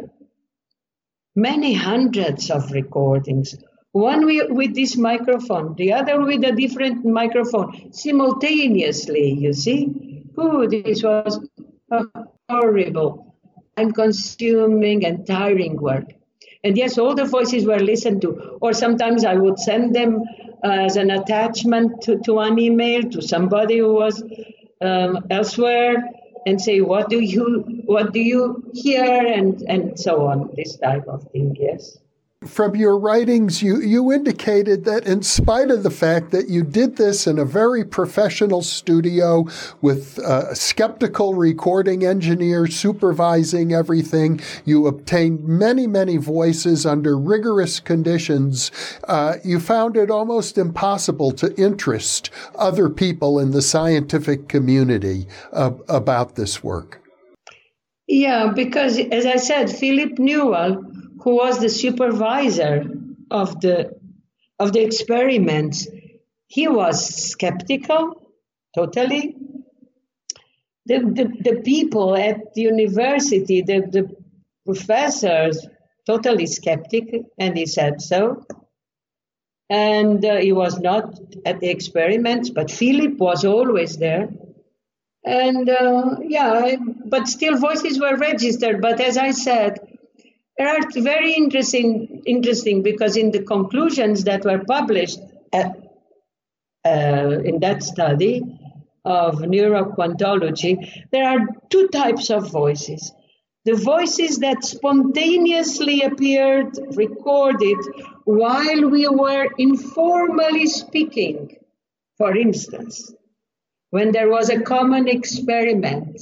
many 1.35 1.73
hundreds 1.73 2.51
of 2.51 2.71
recordings. 2.73 3.57
One 3.93 4.27
with 4.27 4.75
this 4.75 4.97
microphone, 4.99 5.75
the 5.77 5.95
other 5.95 6.21
with 6.21 6.45
a 6.45 6.53
different 6.53 7.07
microphone, 7.07 7.91
simultaneously, 7.93 9.31
you 9.31 9.55
see? 9.55 10.23
This 10.69 11.03
was 11.03 11.41
horrible 12.51 13.35
and 13.79 13.95
consuming 13.95 15.07
and 15.07 15.27
tiring 15.27 15.81
work. 15.81 16.13
And 16.67 16.77
yes, 16.77 16.99
all 16.99 17.15
the 17.15 17.25
voices 17.25 17.65
were 17.65 17.79
listened 17.79 18.23
to. 18.23 18.59
Or 18.61 18.73
sometimes 18.73 19.25
I 19.25 19.35
would 19.35 19.57
send 19.61 19.95
them 19.95 20.25
as 20.65 20.97
an 20.97 21.13
attachment 21.13 22.03
to, 22.03 22.19
to 22.25 22.41
an 22.41 22.59
email 22.59 23.03
to 23.11 23.23
somebody 23.23 23.79
who 23.79 23.95
was 23.95 24.21
um, 24.81 25.29
elsewhere 25.31 26.11
and 26.45 26.61
say, 26.61 26.81
what 26.81 27.09
do 27.09 27.21
you, 27.21 27.83
what 27.85 28.13
do 28.13 28.19
you 28.19 28.69
hear? 28.75 29.05
And, 29.05 29.63
and 29.63 29.97
so 29.97 30.27
on, 30.27 30.51
this 30.57 30.77
type 30.77 31.07
of 31.07 31.31
thing, 31.31 31.57
yes 31.57 31.99
from 32.47 32.77
your 32.77 32.99
writings, 32.99 33.63
you, 33.63 33.81
you 33.81 34.13
indicated 34.13 34.85
that 34.85 35.07
in 35.07 35.23
spite 35.23 35.71
of 35.71 35.83
the 35.83 35.91
fact 35.91 36.31
that 36.31 36.49
you 36.49 36.63
did 36.63 36.97
this 36.97 37.27
in 37.27 37.39
a 37.39 37.45
very 37.45 37.85
professional 37.85 38.63
studio 38.63 39.47
with 39.81 40.19
a 40.19 40.55
skeptical 40.55 41.35
recording 41.35 42.05
engineer 42.05 42.67
supervising 42.67 43.73
everything, 43.73 44.41
you 44.65 44.87
obtained 44.87 45.45
many, 45.45 45.87
many 45.87 46.17
voices 46.17 46.87
under 46.87 47.19
rigorous 47.19 47.81
conditions. 47.81 48.71
Uh, 49.05 49.37
you 49.45 49.61
found 49.61 49.97
it 49.97 50.11
almost 50.11 50.59
impossible 50.59 51.33
to 51.33 51.55
interest 51.61 52.31
other 52.55 52.89
people 52.89 53.39
in 53.39 53.51
the 53.51 53.63
scientific 53.63 54.49
community 54.49 55.27
uh, 55.53 55.73
about 55.89 56.37
this 56.37 56.63
work. 56.63 57.03
Yeah, 58.09 58.53
because 58.55 58.99
as 58.99 59.27
I 59.27 59.37
said, 59.37 59.69
Philip 59.69 60.19
Newell 60.19 60.85
who 61.27 61.35
was 61.35 61.59
the 61.59 61.69
supervisor 61.69 62.85
of 63.33 63.61
the 63.61 63.97
of 64.61 64.73
the 64.73 64.81
experiments, 64.81 65.89
he 66.47 66.69
was 66.69 67.31
skeptical, 67.33 68.31
totally. 68.77 69.35
The, 70.87 70.99
the, 71.01 71.25
the 71.51 71.63
people 71.63 72.15
at 72.17 72.55
the 72.55 72.63
university, 72.63 73.63
the, 73.63 73.81
the 73.81 74.17
professors, 74.65 75.67
totally 76.07 76.47
skeptic, 76.47 77.13
and 77.37 77.59
he 77.59 77.67
said 77.67 78.01
so. 78.01 78.47
And 79.69 80.25
uh, 80.25 80.37
he 80.37 80.53
was 80.53 80.79
not 80.79 81.19
at 81.45 81.59
the 81.59 81.71
experiments, 81.71 82.51
but 82.51 82.71
Philip 82.71 83.19
was 83.19 83.45
always 83.45 83.97
there. 83.97 84.29
And 85.25 85.69
uh, 85.69 86.19
yeah, 86.23 86.77
but 87.05 87.27
still 87.27 87.59
voices 87.59 87.99
were 87.99 88.17
registered. 88.17 88.81
But 88.81 89.01
as 89.01 89.19
I 89.19 89.33
said, 89.33 89.96
are 90.59 90.79
very 90.97 91.35
interesting, 91.35 92.23
interesting 92.25 92.83
because 92.83 93.17
in 93.17 93.31
the 93.31 93.43
conclusions 93.43 94.25
that 94.25 94.45
were 94.45 94.65
published 94.65 95.21
at, 95.53 95.77
uh, 96.85 97.41
in 97.45 97.61
that 97.61 97.83
study 97.83 98.43
of 99.05 99.37
neuroquantology, 99.37 101.05
there 101.13 101.29
are 101.29 101.47
two 101.69 101.89
types 101.89 102.31
of 102.31 102.51
voices. 102.51 103.13
The 103.67 103.75
voices 103.75 104.39
that 104.39 104.65
spontaneously 104.65 106.03
appeared 106.03 106.79
recorded 106.95 107.79
while 108.25 108.89
we 108.89 109.09
were 109.09 109.49
informally 109.59 110.67
speaking. 110.67 111.57
For 112.17 112.37
instance, 112.37 113.13
when 113.91 114.13
there 114.13 114.31
was 114.31 114.49
a 114.51 114.61
common 114.61 115.09
experiment 115.09 116.21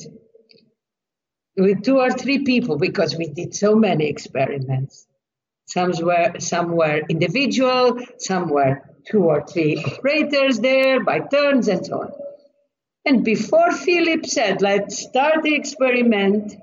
with 1.56 1.82
two 1.82 1.98
or 1.98 2.10
three 2.10 2.44
people 2.44 2.76
because 2.76 3.16
we 3.16 3.26
did 3.26 3.54
so 3.54 3.74
many 3.74 4.06
experiments. 4.06 5.06
Some 5.66 5.92
were, 6.02 6.34
some 6.38 6.72
were 6.72 7.02
individual, 7.08 7.98
some 8.18 8.48
were 8.48 8.82
two 9.06 9.24
or 9.24 9.46
three 9.46 9.82
operators 9.84 10.60
there 10.60 11.02
by 11.02 11.20
turns 11.20 11.68
and 11.68 11.84
so 11.84 12.02
on. 12.02 12.12
And 13.06 13.24
before 13.24 13.72
Philip 13.72 14.26
said, 14.26 14.62
let's 14.62 14.98
start 14.98 15.42
the 15.42 15.54
experiment, 15.54 16.54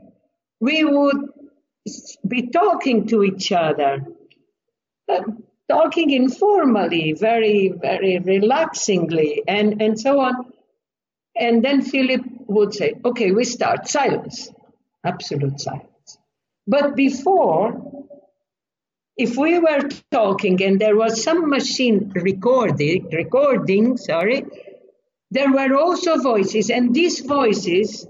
we 0.60 0.84
would 0.84 1.30
be 2.28 2.48
talking 2.48 3.08
to 3.08 3.24
each 3.24 3.52
other, 3.52 4.06
uh, 5.08 5.22
talking 5.70 6.10
informally, 6.10 7.14
very, 7.14 7.70
very 7.70 8.20
relaxingly, 8.20 9.44
and, 9.48 9.82
and 9.82 10.00
so 10.00 10.20
on. 10.20 10.52
And 11.36 11.64
then 11.64 11.82
Philip 11.82 12.22
would 12.48 12.74
say, 12.74 12.96
okay, 13.06 13.32
we 13.32 13.46
start 13.46 13.88
silence 13.88 14.50
absolute 15.04 15.60
silence. 15.60 16.18
But 16.68 16.96
before, 16.96 18.06
if 19.18 19.38
we 19.38 19.60
were 19.60 19.90
talking 20.12 20.62
and 20.64 20.80
there 20.80 20.96
was 20.96 21.24
some 21.24 21.50
machine 21.50 22.12
recording, 22.16 23.10
recording, 23.12 23.98
sorry, 23.98 24.46
there 25.32 25.52
were 25.52 25.76
also 25.76 26.18
voices, 26.18 26.70
and 26.70 26.94
these 26.94 27.22
voices 27.22 28.06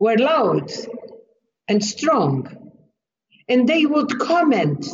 were 0.00 0.16
loud 0.16 0.70
and 1.68 1.84
strong, 1.84 2.72
and 3.48 3.68
they 3.68 3.84
would 3.84 4.18
comment 4.18 4.86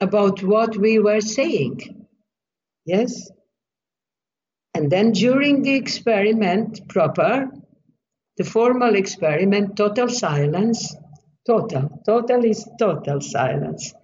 about 0.00 0.42
what 0.42 0.76
we 0.76 0.98
were 0.98 1.20
saying. 1.20 2.06
Yes? 2.86 3.30
And 4.74 4.90
then 4.90 5.12
during 5.12 5.62
the 5.62 5.74
experiment 5.74 6.88
proper, 6.88 7.50
the 8.38 8.44
formal 8.44 8.94
experiment, 8.94 9.76
total 9.76 10.08
silence, 10.08 10.96
total, 11.46 11.90
total 12.06 12.44
is 12.44 12.66
total 12.78 13.20
silence. 13.20 13.94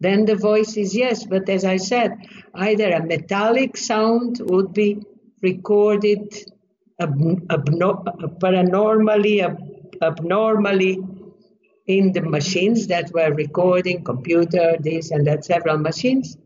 Then 0.00 0.24
the 0.24 0.36
voice 0.36 0.76
is 0.76 0.96
yes, 0.96 1.26
but 1.26 1.48
as 1.48 1.64
I 1.64 1.76
said, 1.76 2.12
either 2.54 2.90
a 2.90 3.04
metallic 3.04 3.76
sound 3.76 4.40
would 4.44 4.72
be 4.72 5.02
recorded 5.42 6.34
ab- 7.00 7.46
abno- 7.48 8.04
paranormally, 8.40 9.42
ab- 9.42 9.60
abnormally 10.00 10.98
in 11.86 12.12
the 12.12 12.22
machines 12.22 12.86
that 12.86 13.12
were 13.12 13.34
recording, 13.34 14.04
computer, 14.04 14.76
this 14.80 15.10
and 15.10 15.26
that, 15.26 15.44
several 15.44 15.78
machines. 15.78 16.36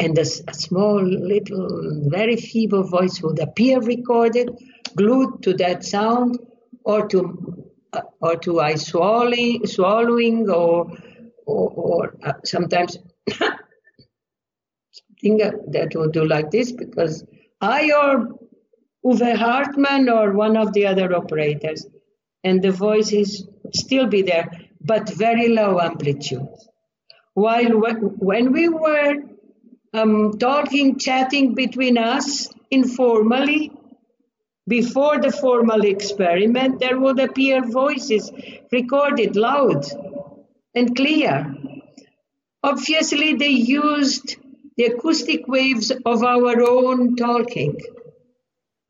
And 0.00 0.16
a, 0.18 0.22
a 0.22 0.54
small, 0.54 1.02
little, 1.04 1.68
very 2.08 2.36
feeble 2.36 2.84
voice 2.84 3.20
would 3.22 3.38
appear 3.40 3.80
recorded, 3.80 4.56
glued 4.88 5.42
to 5.42 5.54
that 5.54 5.84
sound, 5.84 6.38
or 6.84 7.06
to 7.08 7.64
uh, 7.92 8.02
or 8.20 8.36
to 8.36 8.60
eye 8.60 8.74
swallowing, 8.76 9.66
swallowing 9.66 10.50
or 10.50 10.92
or, 11.46 11.70
or 11.70 12.16
uh, 12.22 12.32
sometimes 12.44 12.98
something 14.90 15.38
that 15.38 15.92
would 15.94 16.12
do 16.12 16.24
like 16.24 16.50
this 16.50 16.72
because 16.72 17.24
I 17.60 17.90
or 17.92 18.38
Uwe 19.04 19.36
Hartmann 19.36 20.08
or 20.08 20.32
one 20.32 20.56
of 20.56 20.72
the 20.72 20.86
other 20.86 21.14
operators, 21.14 21.86
and 22.44 22.62
the 22.62 22.72
voices 22.72 23.46
still 23.72 24.06
be 24.06 24.22
there, 24.22 24.50
but 24.80 25.08
very 25.08 25.48
low 25.48 25.80
amplitude. 25.80 26.48
While 27.34 27.80
when 27.80 28.52
we 28.52 28.68
were 28.68 29.14
um, 29.94 30.38
talking, 30.38 30.98
chatting 30.98 31.54
between 31.54 31.96
us 31.96 32.48
informally, 32.70 33.72
before 34.68 35.18
the 35.18 35.32
formal 35.32 35.80
experiment, 35.80 36.78
there 36.78 37.00
would 37.00 37.18
appear 37.18 37.66
voices 37.66 38.30
recorded 38.70 39.34
loud 39.34 39.86
and 40.74 40.94
clear. 40.94 41.54
Obviously, 42.62 43.34
they 43.34 43.48
used 43.48 44.36
the 44.76 44.84
acoustic 44.84 45.48
waves 45.48 45.90
of 45.90 46.22
our 46.22 46.60
own 46.62 47.16
talking 47.16 47.80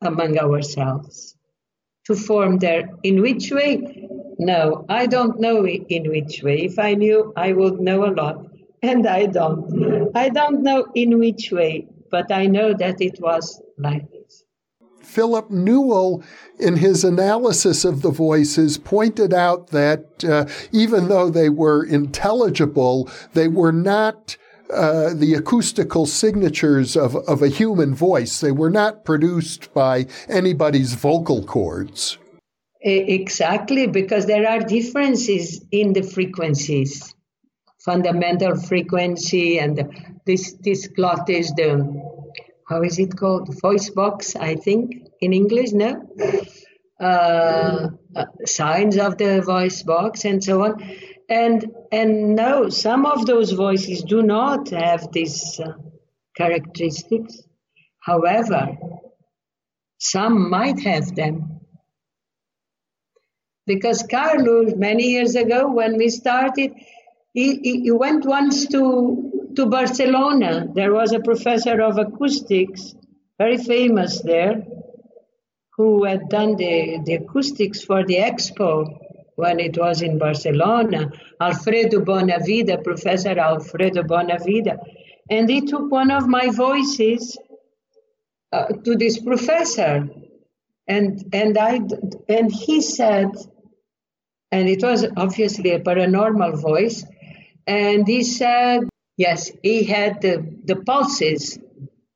among 0.00 0.38
ourselves 0.38 1.36
to 2.06 2.14
form 2.14 2.58
their. 2.58 2.90
In 3.02 3.22
which 3.22 3.50
way? 3.52 4.08
No, 4.38 4.84
I 4.88 5.06
don't 5.06 5.40
know 5.40 5.66
in 5.66 6.08
which 6.08 6.42
way. 6.42 6.64
If 6.64 6.78
I 6.78 6.94
knew, 6.94 7.32
I 7.36 7.52
would 7.52 7.80
know 7.80 8.04
a 8.04 8.12
lot. 8.12 8.46
And 8.82 9.06
I 9.06 9.26
don't. 9.26 10.10
I 10.14 10.28
don't 10.28 10.62
know 10.62 10.86
in 10.94 11.18
which 11.18 11.50
way, 11.52 11.88
but 12.10 12.32
I 12.32 12.46
know 12.46 12.74
that 12.74 13.00
it 13.00 13.20
was 13.20 13.60
like. 13.76 14.17
Philip 15.08 15.50
Newell, 15.50 16.22
in 16.58 16.76
his 16.76 17.02
analysis 17.02 17.84
of 17.84 18.02
the 18.02 18.10
voices, 18.10 18.76
pointed 18.78 19.32
out 19.32 19.68
that 19.68 20.24
uh, 20.24 20.46
even 20.70 21.08
though 21.08 21.30
they 21.30 21.48
were 21.48 21.82
intelligible, 21.84 23.08
they 23.32 23.48
were 23.48 23.72
not 23.72 24.36
uh, 24.70 25.14
the 25.14 25.32
acoustical 25.32 26.04
signatures 26.04 26.94
of, 26.94 27.16
of 27.16 27.42
a 27.42 27.48
human 27.48 27.94
voice. 27.94 28.40
They 28.40 28.52
were 28.52 28.70
not 28.70 29.04
produced 29.04 29.72
by 29.72 30.06
anybody's 30.28 30.92
vocal 30.92 31.42
cords. 31.42 32.18
Exactly, 32.82 33.86
because 33.86 34.26
there 34.26 34.46
are 34.46 34.60
differences 34.60 35.64
in 35.72 35.94
the 35.94 36.02
frequencies, 36.02 37.14
fundamental 37.78 38.56
frequency, 38.56 39.58
and 39.58 39.90
this 40.26 40.52
this 40.60 40.86
glottis, 40.86 41.50
the 41.56 41.68
how 42.68 42.82
is 42.82 42.98
it 42.98 43.16
called? 43.16 43.48
Voice 43.60 43.88
box, 43.90 44.36
I 44.36 44.54
think, 44.56 45.08
in 45.20 45.32
English, 45.32 45.72
no? 45.72 46.06
Uh, 47.00 47.88
uh, 48.14 48.24
signs 48.44 48.98
of 48.98 49.16
the 49.16 49.40
voice 49.40 49.82
box 49.82 50.24
and 50.24 50.42
so 50.44 50.64
on. 50.64 50.82
And, 51.30 51.72
and 51.90 52.34
no, 52.34 52.68
some 52.68 53.06
of 53.06 53.24
those 53.24 53.52
voices 53.52 54.02
do 54.02 54.22
not 54.22 54.70
have 54.70 55.12
these 55.12 55.60
uh, 55.60 55.72
characteristics. 56.36 57.42
However, 58.00 58.76
some 59.98 60.50
might 60.50 60.80
have 60.80 61.14
them. 61.14 61.60
Because 63.66 64.02
Carlos, 64.02 64.74
many 64.76 65.04
years 65.04 65.34
ago, 65.34 65.70
when 65.70 65.96
we 65.96 66.08
started, 66.08 66.72
he, 67.32 67.80
he 67.84 67.90
went 67.90 68.24
once 68.24 68.66
to 68.68 69.27
to 69.58 69.66
Barcelona. 69.66 70.68
There 70.72 70.92
was 70.92 71.12
a 71.12 71.18
professor 71.18 71.82
of 71.82 71.98
acoustics, 71.98 72.94
very 73.38 73.58
famous 73.58 74.20
there, 74.22 74.64
who 75.76 76.04
had 76.04 76.28
done 76.28 76.54
the, 76.54 77.00
the 77.04 77.14
acoustics 77.14 77.82
for 77.82 78.04
the 78.04 78.18
expo 78.18 78.86
when 79.34 79.58
it 79.58 79.76
was 79.76 80.00
in 80.00 80.16
Barcelona, 80.16 81.10
Alfredo 81.40 82.00
Bonavida, 82.00 82.84
Professor 82.84 83.36
Alfredo 83.36 84.04
Bonavida. 84.04 84.78
And 85.28 85.50
he 85.50 85.62
took 85.62 85.90
one 85.90 86.12
of 86.12 86.28
my 86.28 86.50
voices 86.50 87.36
uh, 88.52 88.66
to 88.84 88.94
this 88.94 89.18
professor. 89.18 90.08
And, 90.86 91.24
and, 91.32 91.58
I, 91.58 91.80
and 92.28 92.52
he 92.52 92.80
said, 92.80 93.30
and 94.52 94.68
it 94.68 94.84
was 94.84 95.04
obviously 95.16 95.72
a 95.72 95.80
paranormal 95.80 96.62
voice, 96.62 97.04
and 97.66 98.06
he 98.06 98.22
said, 98.22 98.88
Yes, 99.18 99.50
he 99.64 99.82
had 99.82 100.22
the, 100.22 100.46
the 100.64 100.76
pulses 100.76 101.58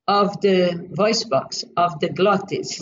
of 0.06 0.40
the 0.40 0.88
voice 0.92 1.24
box, 1.24 1.64
of 1.76 1.98
the 1.98 2.08
glottis. 2.08 2.80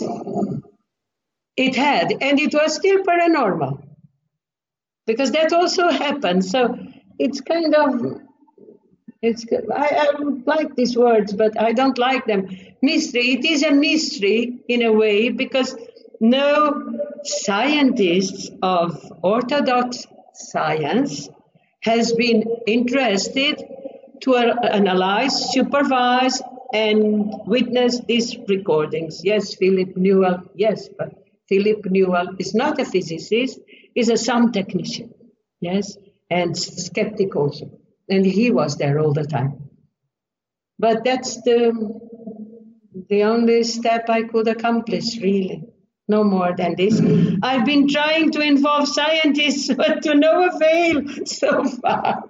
It 1.57 1.75
had, 1.75 2.13
and 2.21 2.39
it 2.39 2.53
was 2.53 2.75
still 2.75 3.03
paranormal 3.03 3.83
because 5.07 5.31
that 5.31 5.51
also 5.51 5.89
happened. 5.89 6.45
So 6.45 6.77
it's 7.17 7.41
kind 7.41 7.73
of, 7.73 8.21
it's, 9.23 9.43
I, 9.73 9.87
I 9.89 10.11
like 10.45 10.75
these 10.75 10.95
words, 10.95 11.33
but 11.33 11.59
I 11.59 11.73
don't 11.73 11.97
like 11.97 12.25
them. 12.27 12.47
Mystery, 12.83 13.31
it 13.31 13.43
is 13.45 13.63
a 13.63 13.71
mystery 13.71 14.59
in 14.67 14.83
a 14.83 14.93
way 14.93 15.29
because 15.29 15.75
no 16.19 16.99
scientists 17.23 18.51
of 18.61 19.11
orthodox 19.23 20.05
science 20.35 21.27
has 21.81 22.13
been 22.13 22.43
interested 22.67 23.63
to 24.21 24.35
analyze, 24.35 25.51
supervise, 25.51 26.41
and 26.73 27.33
witness 27.45 27.99
these 28.07 28.37
recordings. 28.47 29.23
Yes, 29.23 29.55
Philip 29.55 29.97
Newell, 29.97 30.43
yes, 30.55 30.89
but 30.97 31.13
Philip 31.49 31.85
Newell 31.85 32.35
is 32.39 32.53
not 32.53 32.79
a 32.79 32.85
physicist, 32.85 33.59
he's 33.93 34.09
a 34.09 34.17
sound 34.17 34.53
technician, 34.53 35.13
yes, 35.59 35.97
and 36.29 36.57
skeptic 36.57 37.35
also. 37.35 37.71
And 38.09 38.25
he 38.25 38.51
was 38.51 38.77
there 38.77 38.99
all 38.99 39.13
the 39.13 39.25
time. 39.25 39.69
But 40.79 41.03
that's 41.03 41.41
the, 41.43 41.99
the 43.09 43.23
only 43.23 43.63
step 43.63 44.09
I 44.09 44.23
could 44.23 44.47
accomplish, 44.47 45.17
really. 45.17 45.63
No 46.07 46.23
more 46.23 46.53
than 46.57 46.75
this. 46.75 46.99
I've 47.43 47.65
been 47.65 47.87
trying 47.87 48.31
to 48.31 48.41
involve 48.41 48.87
scientists, 48.87 49.73
but 49.77 50.01
to 50.03 50.15
no 50.15 50.49
avail 50.49 51.03
so 51.25 51.63
far. 51.63 52.23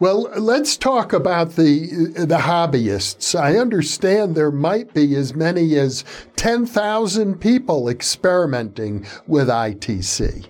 Well, 0.00 0.30
let's 0.36 0.76
talk 0.76 1.12
about 1.12 1.56
the 1.56 2.12
the 2.14 2.38
hobbyists. 2.38 3.34
I 3.38 3.56
understand 3.56 4.36
there 4.36 4.52
might 4.52 4.94
be 4.94 5.16
as 5.16 5.34
many 5.34 5.74
as 5.76 6.04
10,000 6.36 7.40
people 7.40 7.88
experimenting 7.88 9.06
with 9.26 9.48
ITC. 9.48 10.46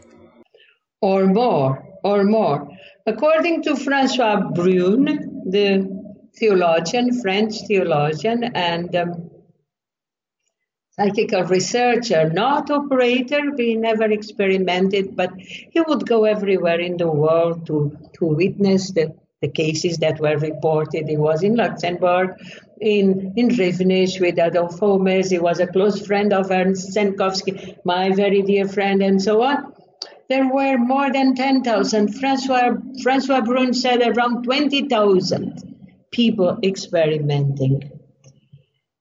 Or 1.00 1.26
more, 1.26 1.82
or 2.04 2.24
more. 2.24 2.68
According 3.06 3.62
to 3.62 3.76
Francois 3.76 4.50
Brune, 4.50 5.06
the 5.48 5.98
theologian, 6.38 7.18
French 7.22 7.54
theologian, 7.66 8.44
and 8.54 8.94
um, 8.94 9.30
psychical 10.90 11.44
researcher, 11.44 12.28
not 12.30 12.70
operator. 12.70 13.40
We 13.56 13.76
never 13.76 14.10
experimented, 14.10 15.16
but 15.16 15.32
he 15.38 15.80
would 15.80 16.06
go 16.06 16.24
everywhere 16.24 16.80
in 16.80 16.98
the 16.98 17.10
world 17.10 17.66
to, 17.68 17.96
to 18.18 18.26
witness 18.26 18.92
the 18.92 19.14
the 19.40 19.48
cases 19.48 19.98
that 19.98 20.20
were 20.20 20.36
reported. 20.36 21.08
He 21.08 21.16
was 21.16 21.42
in 21.42 21.54
Luxembourg, 21.54 22.36
in, 22.80 23.32
in 23.36 23.48
Rivenich 23.48 24.20
with 24.20 24.38
Adolf 24.38 24.78
Homes. 24.78 25.30
He 25.30 25.38
was 25.38 25.60
a 25.60 25.66
close 25.66 26.04
friend 26.04 26.32
of 26.32 26.50
Ernst 26.50 26.94
Senkowski, 26.94 27.76
my 27.84 28.10
very 28.10 28.42
dear 28.42 28.66
friend, 28.68 29.02
and 29.02 29.22
so 29.22 29.42
on. 29.42 29.72
There 30.28 30.52
were 30.52 30.76
more 30.76 31.10
than 31.12 31.34
10,000. 31.34 32.14
Francois, 32.14 32.74
Francois 33.02 33.40
Brune 33.40 33.72
said 33.72 34.02
around 34.02 34.42
20,000 34.44 35.76
people 36.10 36.58
experimenting. 36.62 37.92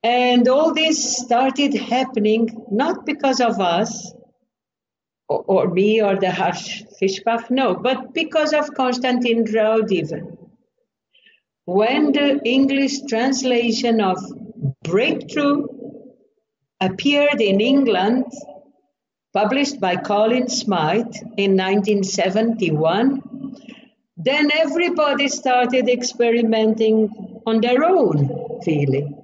And 0.02 0.48
all 0.48 0.72
this 0.72 1.18
started 1.18 1.74
happening 1.74 2.64
not 2.70 3.04
because 3.04 3.40
of 3.40 3.60
us, 3.60 4.12
or, 5.28 5.68
me 5.68 6.02
or 6.02 6.16
the 6.16 6.28
Harsch 6.28 6.84
Fischbach, 7.00 7.50
no, 7.50 7.74
but 7.74 8.14
because 8.14 8.52
of 8.52 8.74
Konstantin 8.74 9.44
Raudive. 9.44 10.36
When 11.66 12.12
the 12.12 12.40
English 12.44 13.02
translation 13.02 14.00
of 14.00 14.18
Breakthrough 14.82 15.66
appeared 16.80 17.40
in 17.40 17.60
England, 17.60 18.24
published 19.32 19.78
by 19.80 19.96
Colin 19.96 20.48
Smythe 20.48 21.14
in 21.36 21.56
1971. 21.56 23.22
Then 24.16 24.50
everybody 24.52 25.28
started 25.28 25.88
experimenting 25.88 27.40
on 27.46 27.60
their 27.60 27.84
own, 27.84 28.60
really, 28.66 29.14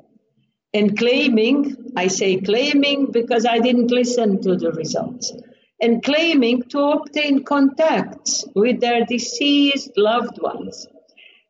and 0.72 0.96
claiming, 0.96 1.92
I 1.96 2.06
say 2.08 2.36
claiming 2.36 3.10
because 3.10 3.44
I 3.44 3.58
didn't 3.58 3.90
listen 3.90 4.40
to 4.42 4.56
the 4.56 4.70
results, 4.72 5.32
and 5.80 6.02
claiming 6.02 6.62
to 6.62 6.78
obtain 6.78 7.44
contacts 7.44 8.44
with 8.54 8.80
their 8.80 9.04
deceased 9.04 9.90
loved 9.96 10.40
ones. 10.40 10.86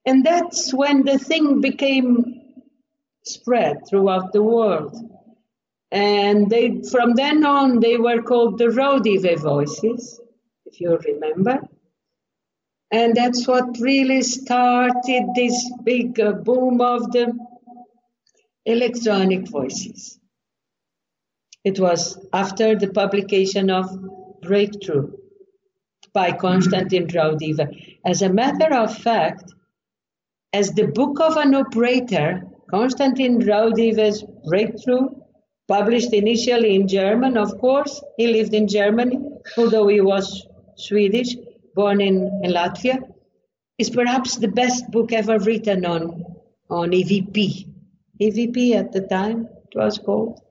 And 0.07 0.25
that's 0.25 0.73
when 0.73 1.05
the 1.05 1.19
thing 1.19 1.61
became 1.61 2.43
spread 3.23 3.87
throughout 3.89 4.33
the 4.33 4.43
world. 4.43 4.97
And 5.91 6.51
they, 6.51 6.83
from 6.91 7.15
then 7.15 7.45
on, 7.45 7.81
they 7.81 7.97
were 7.97 8.23
called 8.23 8.59
the 8.59 8.67
Raudive 8.69 9.41
voices, 9.41 10.21
if 10.67 10.81
you 10.81 10.97
remember. 10.97 11.61
And 12.91 13.15
that's 13.15 13.47
what 13.47 13.79
really 13.81 14.23
started 14.23 15.25
this 15.35 15.73
big 15.85 16.21
uh, 16.21 16.33
boom 16.33 16.81
of 16.81 17.13
the 17.13 17.33
electronic 18.65 19.49
voices. 19.49 20.19
It 21.65 21.81
was 21.81 22.19
after 22.33 22.77
the 22.77 22.89
publication 22.89 23.71
of 23.71 23.87
Breakthrough 24.43 25.13
by 26.13 26.33
Konstantin 26.33 27.07
Raudive. 27.07 27.67
As 28.05 28.21
a 28.21 28.29
matter 28.29 28.75
of 28.75 28.97
fact, 28.97 29.53
as 30.53 30.71
the 30.73 30.87
book 30.89 31.21
of 31.21 31.37
an 31.37 31.55
operator, 31.55 32.43
Konstantin 32.71 33.41
Raudive's 33.41 34.23
Breakthrough 34.47 35.09
published 35.67 36.13
initially 36.13 36.75
in 36.75 36.87
German, 36.87 37.39
of 37.39 37.59
course. 37.59 38.03
He 38.19 38.27
lived 38.27 38.53
in 38.53 38.69
Germany, 38.69 39.19
although 39.57 39.89
he 39.89 40.01
was 40.01 40.47
Swedish, 40.77 41.35
born 41.75 42.01
in, 42.01 42.41
in 42.45 42.53
Latvia, 42.53 43.01
is 43.79 43.91
perhaps 43.91 44.37
the 44.37 44.49
best 44.49 44.91
book 44.91 45.13
ever 45.13 45.39
written 45.39 45.87
on, 45.87 46.25
on 46.69 46.91
EVP. 46.91 47.67
EVP 48.21 48.75
at 48.75 48.93
the 48.93 49.01
time, 49.01 49.49
it 49.71 49.77
was 49.77 49.99
called. 49.99 50.44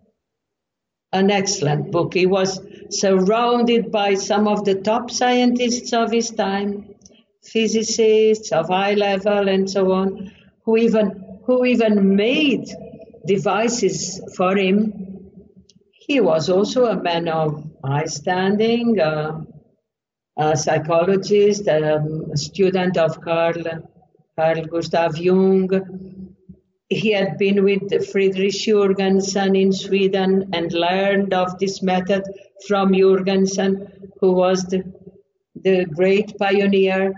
An 1.14 1.32
excellent 1.32 1.91
book. 1.91 2.14
He 2.14 2.26
was 2.26 2.59
surrounded 2.89 3.91
by 3.91 4.16
some 4.16 4.47
of 4.47 4.66
the 4.66 4.76
top 4.76 5.09
scientists 5.11 5.93
of 5.93 6.11
his 6.11 6.32
time, 6.32 6.95
physicists 7.43 8.51
of 8.51 8.68
high 8.68 8.95
level 8.95 9.47
and 9.47 9.70
so 9.70 9.91
on, 9.91 10.32
who 10.66 10.78
even, 10.78 11.39
who 11.45 11.66
even 11.66 12.16
made 12.16 12.68
devices 13.26 14.22
for 14.36 14.57
him 14.57 15.03
he 16.07 16.20
was 16.20 16.49
also 16.49 16.86
a 16.86 17.01
man 17.01 17.30
of 17.30 17.64
high 17.84 18.05
standing, 18.05 18.99
uh, 18.99 19.41
a 20.38 20.57
psychologist, 20.57 21.68
um, 21.68 22.32
a 22.34 22.38
student 22.38 22.97
of 22.97 23.22
Carl, 23.22 23.64
Carl 24.36 24.66
Gustav 24.66 25.18
Jung. 25.18 25.70
He 26.89 27.11
had 27.11 27.38
been 27.38 27.63
with 27.63 28.11
Friedrich 28.11 28.53
Jurgensen 28.53 29.59
in 29.59 29.71
Sweden 29.71 30.49
and 30.53 30.71
learned 30.71 31.34
of 31.34 31.57
this 31.57 31.81
method 31.81 32.23
from 32.67 32.91
Jurgensen, 32.91 34.09
who 34.19 34.34
was 34.34 34.63
the, 34.65 34.84
the 35.55 35.86
great 35.86 36.38
pioneer. 36.38 37.13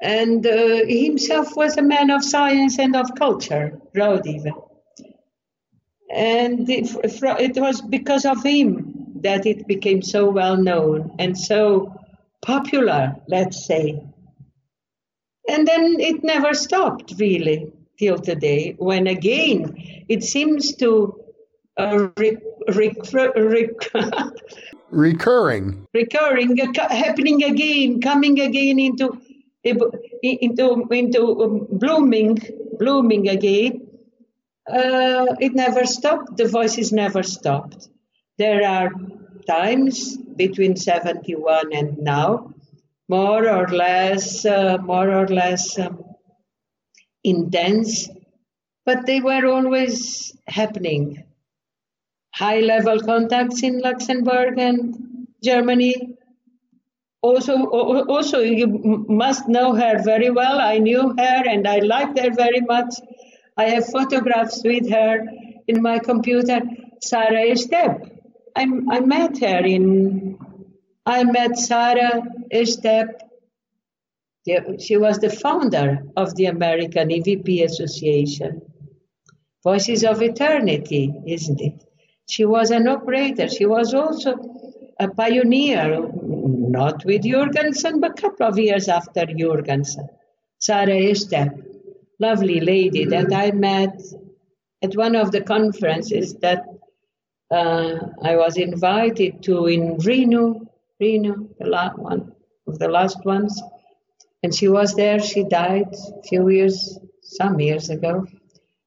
And 0.00 0.44
uh, 0.46 0.84
himself 0.86 1.56
was 1.56 1.76
a 1.76 1.82
man 1.82 2.10
of 2.10 2.24
science 2.24 2.78
and 2.78 2.96
of 2.96 3.14
culture, 3.14 3.80
Raudive. 3.94 4.50
And 6.10 6.68
it, 6.68 6.90
it 7.04 7.56
was 7.56 7.80
because 7.80 8.24
of 8.24 8.42
him 8.42 9.12
that 9.22 9.46
it 9.46 9.66
became 9.66 10.02
so 10.02 10.28
well 10.28 10.56
known 10.56 11.14
and 11.18 11.38
so 11.38 11.94
popular, 12.42 13.16
let's 13.28 13.64
say. 13.64 14.02
And 15.48 15.66
then 15.66 15.96
it 16.00 16.22
never 16.22 16.52
stopped 16.52 17.14
really 17.18 17.72
till 17.98 18.18
today, 18.18 18.74
when 18.78 19.06
again 19.06 20.04
it 20.08 20.22
seems 20.22 20.74
to 20.76 21.20
uh, 21.76 22.08
re- 22.16 22.38
recurring, 24.90 25.86
recurring, 25.94 26.60
uh, 26.60 26.88
happening 26.88 27.42
again, 27.44 28.00
coming 28.00 28.40
again 28.40 28.78
into 28.78 29.20
into 30.22 30.86
into 30.90 31.42
um, 31.42 31.66
blooming, 31.70 32.38
blooming 32.78 33.28
again 33.28 33.88
uh, 34.68 35.26
it 35.40 35.54
never 35.54 35.86
stopped. 35.86 36.36
The 36.36 36.48
voices 36.48 36.92
never 36.92 37.22
stopped. 37.22 37.88
There 38.38 38.66
are 38.66 38.90
times 39.46 40.16
between 40.16 40.76
71 40.76 41.72
and 41.72 41.98
now, 41.98 42.54
more 43.08 43.48
or 43.48 43.68
less, 43.68 44.46
uh, 44.46 44.78
more 44.78 45.10
or 45.10 45.26
less 45.26 45.78
um, 45.78 46.04
intense, 47.24 48.08
but 48.84 49.06
they 49.06 49.20
were 49.20 49.46
always 49.46 50.36
happening. 50.46 51.24
High 52.34 52.60
level 52.60 53.00
contacts 53.00 53.62
in 53.62 53.80
Luxembourg 53.80 54.58
and 54.58 55.26
Germany. 55.42 56.16
Also, 57.20 57.66
also, 57.66 58.40
you 58.40 58.66
must 59.08 59.48
know 59.48 59.74
her 59.74 60.02
very 60.02 60.30
well. 60.30 60.60
I 60.60 60.78
knew 60.78 61.14
her 61.16 61.42
and 61.48 61.68
I 61.68 61.78
liked 61.78 62.18
her 62.18 62.30
very 62.32 62.60
much. 62.60 62.94
I 63.56 63.64
have 63.64 63.86
photographs 63.86 64.62
with 64.64 64.90
her 64.90 65.26
in 65.68 65.82
my 65.82 65.98
computer. 65.98 66.62
Sarah 67.00 67.44
Estep. 67.52 68.10
I, 68.56 68.62
I 68.90 69.00
met 69.00 69.38
her 69.38 69.64
in, 69.64 70.38
I 71.06 71.24
met 71.24 71.58
Sarah 71.58 72.22
Estep. 72.52 73.20
She 74.78 74.96
was 74.96 75.18
the 75.18 75.30
founder 75.30 76.02
of 76.16 76.34
the 76.34 76.46
American 76.46 77.08
EVP 77.08 77.64
Association. 77.64 78.62
Voices 79.62 80.04
of 80.04 80.20
Eternity, 80.20 81.14
isn't 81.26 81.60
it? 81.60 81.84
She 82.28 82.44
was 82.44 82.70
an 82.70 82.88
operator. 82.88 83.48
She 83.48 83.66
was 83.66 83.94
also 83.94 84.34
a 84.98 85.08
pioneer, 85.08 86.10
not 86.12 87.04
with 87.04 87.22
Jurgensen, 87.22 88.00
but 88.00 88.18
a 88.18 88.22
couple 88.22 88.46
of 88.46 88.58
years 88.58 88.88
after 88.88 89.26
Jurgensen. 89.26 90.08
Sarah 90.58 91.00
Estep 91.12 91.62
lovely 92.22 92.60
lady 92.60 93.04
that 93.04 93.32
I 93.32 93.50
met 93.50 94.00
at 94.82 94.96
one 94.96 95.16
of 95.16 95.32
the 95.32 95.40
conferences 95.40 96.34
that 96.34 96.64
uh, 97.50 97.94
I 98.22 98.36
was 98.36 98.56
invited 98.56 99.42
to 99.44 99.66
in 99.66 99.98
Reno, 99.98 100.44
Reno, 101.00 101.48
the 101.58 101.66
last 101.66 101.98
one 101.98 102.32
of 102.68 102.78
the 102.78 102.88
last 102.88 103.24
ones. 103.24 103.60
And 104.42 104.54
she 104.54 104.68
was 104.68 104.94
there. 104.94 105.20
She 105.20 105.44
died 105.44 105.94
a 105.94 106.22
few 106.22 106.48
years, 106.48 106.98
some 107.22 107.60
years 107.60 107.90
ago. 107.90 108.26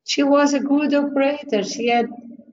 She 0.04 0.24
was 0.24 0.54
a 0.54 0.60
good 0.60 0.94
operator. 0.94 1.64
She 1.64 1.88
had 1.88 2.10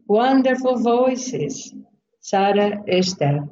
wonderful 0.07 0.79
voices. 0.79 1.75
Sarah 2.21 2.83
Estep. 2.89 3.49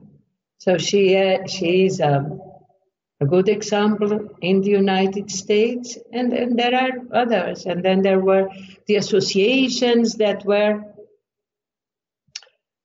So 0.59 0.79
she 0.79 1.17
uh, 1.17 1.47
she 1.47 1.87
is 1.87 2.01
a 2.01 2.39
a 3.21 3.27
good 3.27 3.49
example 3.51 4.31
in 4.41 4.63
the 4.63 4.71
United 4.71 5.31
States, 5.31 5.99
and, 6.11 6.33
and 6.33 6.59
there 6.59 6.75
are 6.75 6.93
others. 7.13 7.67
And 7.67 7.85
then 7.85 8.01
there 8.01 8.19
were 8.19 8.49
the 8.87 8.97
associations 8.97 10.15
that 10.15 10.45
were 10.45 10.83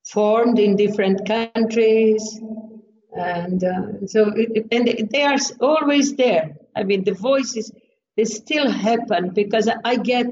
formed 0.04 0.58
in 0.58 0.76
different 0.76 1.26
countries. 1.26 2.38
And 3.16 3.64
uh, 3.64 4.06
so, 4.06 4.32
it, 4.34 4.66
and 4.70 5.08
they 5.10 5.22
are 5.22 5.38
always 5.60 6.14
there. 6.16 6.56
I 6.74 6.84
mean, 6.84 7.04
the 7.04 7.14
voices, 7.14 7.72
they 8.16 8.24
still 8.24 8.70
happen 8.70 9.30
because 9.30 9.68
I 9.84 9.96
get, 9.96 10.26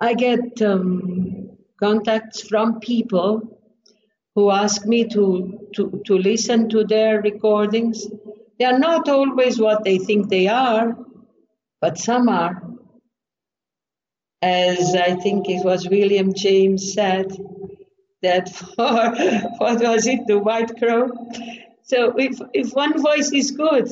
I 0.00 0.14
get 0.14 0.62
um, 0.62 1.50
contacts 1.80 2.46
from 2.46 2.80
people 2.80 3.60
who 4.34 4.50
ask 4.50 4.86
me 4.86 5.08
to, 5.08 5.68
to, 5.74 6.02
to 6.06 6.18
listen 6.18 6.68
to 6.68 6.84
their 6.84 7.20
recordings 7.22 8.06
they 8.58 8.64
are 8.64 8.78
not 8.78 9.08
always 9.08 9.60
what 9.60 9.84
they 9.84 9.98
think 9.98 10.28
they 10.28 10.48
are, 10.48 10.96
but 11.80 11.98
some 11.98 12.28
are. 12.28 12.62
As 14.40 14.94
I 14.94 15.16
think 15.16 15.48
it 15.48 15.64
was 15.64 15.88
William 15.88 16.32
James 16.32 16.94
said, 16.94 17.36
that 18.22 18.48
for 18.54 19.10
what 19.58 19.82
was 19.82 20.06
it, 20.06 20.26
the 20.26 20.38
white 20.38 20.76
crow? 20.78 21.10
So 21.86 22.18
if, 22.18 22.40
if 22.52 22.72
one 22.72 23.00
voice 23.00 23.32
is 23.32 23.52
good, 23.52 23.88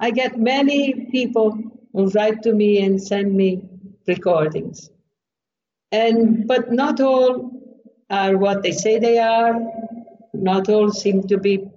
I 0.00 0.10
get 0.10 0.38
many 0.38 1.06
people 1.12 1.56
who 1.92 2.08
write 2.10 2.42
to 2.42 2.52
me 2.52 2.82
and 2.84 3.00
send 3.00 3.34
me 3.34 3.62
recordings. 4.06 4.90
And 5.92 6.46
but 6.46 6.72
not 6.72 7.00
all 7.00 7.52
are 8.10 8.36
what 8.36 8.62
they 8.62 8.72
say 8.72 8.98
they 8.98 9.18
are. 9.18 9.54
Not 10.34 10.68
all 10.68 10.90
seem 10.90 11.22
to 11.28 11.38
be 11.38 11.68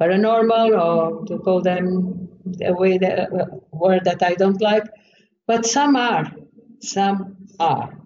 paranormal 0.00 0.80
or 0.80 1.26
to 1.26 1.38
call 1.38 1.60
them 1.60 2.28
the 2.44 2.72
way 2.72 2.96
the 2.96 3.60
word 3.70 4.04
that 4.06 4.22
I 4.22 4.34
don't 4.34 4.60
like, 4.62 4.84
but 5.46 5.66
some 5.66 5.94
are, 5.94 6.32
some 6.80 7.36
are. 7.58 7.98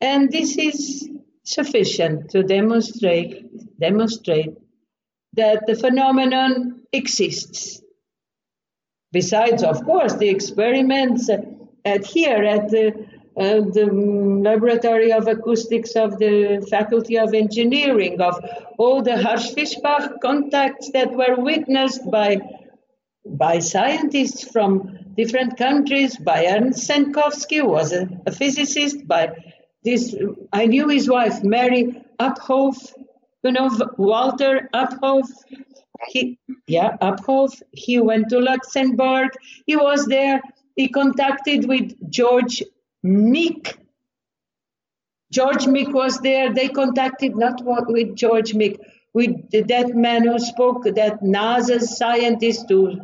And 0.00 0.30
this 0.30 0.58
is 0.58 1.08
sufficient 1.42 2.30
to 2.30 2.42
demonstrate, 2.42 3.78
demonstrate 3.78 4.56
that 5.34 5.66
the 5.66 5.74
phenomenon 5.74 6.82
exists. 6.92 7.80
Besides, 9.12 9.62
of 9.62 9.84
course, 9.84 10.14
the 10.14 10.28
experiments 10.28 11.30
at 11.84 12.06
here 12.06 12.42
at 12.44 12.70
the, 12.70 13.06
uh, 13.36 13.60
the 13.60 13.88
Laboratory 14.42 15.12
of 15.12 15.26
Acoustics 15.26 15.96
of 15.96 16.18
the 16.18 16.66
Faculty 16.70 17.18
of 17.18 17.34
Engineering, 17.34 18.20
of 18.20 18.42
all 18.78 19.02
the 19.02 19.16
Harsch-Fischbach 19.16 20.20
contacts 20.20 20.90
that 20.92 21.12
were 21.12 21.36
witnessed 21.36 22.10
by, 22.10 22.38
by 23.26 23.58
scientists 23.58 24.44
from 24.50 24.98
different 25.16 25.58
countries, 25.58 26.16
by 26.16 26.46
Ernst 26.46 26.88
Senkowski, 26.88 27.58
who 27.60 27.68
was 27.68 27.92
a, 27.92 28.08
a 28.26 28.32
physicist, 28.32 29.06
by 29.06 29.32
this, 29.84 30.14
I 30.52 30.66
knew 30.66 30.88
his 30.88 31.08
wife, 31.08 31.42
Mary 31.42 32.02
Uphoff, 32.18 32.94
you 33.42 33.52
know, 33.52 33.70
Walter 33.96 34.68
Uphoff. 34.74 35.28
He, 36.08 36.38
yeah, 36.66 36.96
Uphoff. 37.00 37.62
He 37.72 38.00
went 38.00 38.28
to 38.30 38.38
Luxembourg. 38.38 39.30
He 39.66 39.76
was 39.76 40.06
there. 40.06 40.40
He 40.76 40.88
contacted 40.88 41.68
with 41.68 41.92
George 42.10 42.62
Meek. 43.02 43.78
George 45.30 45.66
Meek 45.66 45.92
was 45.92 46.18
there. 46.20 46.52
They 46.52 46.68
contacted 46.68 47.36
not 47.36 47.62
with 47.64 48.16
George 48.16 48.54
Meek, 48.54 48.78
with 49.14 49.50
that 49.50 49.94
man 49.94 50.26
who 50.26 50.38
spoke, 50.38 50.84
that 50.84 51.22
NASA 51.22 51.80
scientist 51.80 52.66
who 52.68 53.00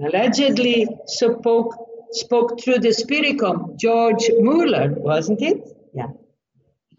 allegedly 0.00 0.86
spoke 1.06 1.88
spoke 2.10 2.60
through 2.60 2.78
the 2.78 2.88
Spiricom, 2.88 3.76
George 3.76 4.30
Mueller, 4.38 4.94
wasn't 4.96 5.42
it? 5.42 5.68
Yeah. 5.92 6.08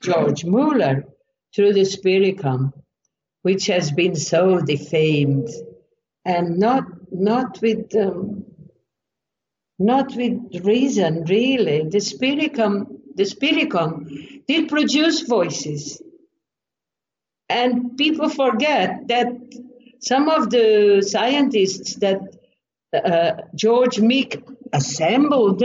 George 0.02 0.46
Mueller 0.46 1.06
through 1.56 1.74
the 1.74 1.86
Spiricom, 1.86 2.74
which 3.42 3.68
has 3.68 3.92
been 3.92 4.16
so 4.16 4.60
defamed 4.60 5.50
and 6.26 6.60
not 6.60 6.84
not 7.12 7.60
with 7.62 7.96
um, 7.96 8.46
not 9.78 10.16
with 10.16 10.64
reason 10.64 11.26
really. 11.26 11.84
The 11.90 12.00
Spiricom 12.00 13.00
the 13.16 13.24
Spiricom 13.24 14.46
did 14.48 14.70
produce 14.70 15.22
voices. 15.22 16.02
And 17.50 17.98
people 17.98 18.30
forget 18.30 19.08
that 19.08 19.28
some 20.00 20.30
of 20.30 20.50
the 20.50 21.02
scientists 21.02 21.96
that 21.96 22.22
uh, 22.94 23.42
George 23.56 24.00
Meek 24.00 24.42
assembled 24.72 25.64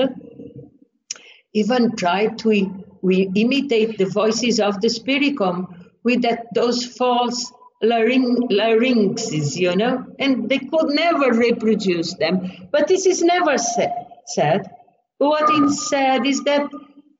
even 1.53 1.95
tried 1.95 2.39
to 2.39 2.84
we 3.05 3.31
imitate 3.35 3.99
the 3.99 4.07
voices 4.07 4.59
of 4.59 4.81
the 4.81 4.89
spiricom 4.89 5.67
with 6.05 6.23
that, 6.23 6.47
those 6.55 6.87
false 6.87 7.53
larynx, 7.83 8.41
larynxes, 8.51 9.57
you 9.57 9.77
know, 9.77 10.07
and 10.19 10.49
they 10.49 10.59
could 10.59 10.89
never 10.89 11.31
reproduce 11.35 12.15
them. 12.15 12.51
But 12.73 12.89
this 12.89 13.05
is 13.05 13.23
never 13.23 13.59
said. 13.59 14.71
What 15.19 15.51
is 15.53 15.87
said 15.87 16.27
is 16.27 16.45
that 16.45 16.71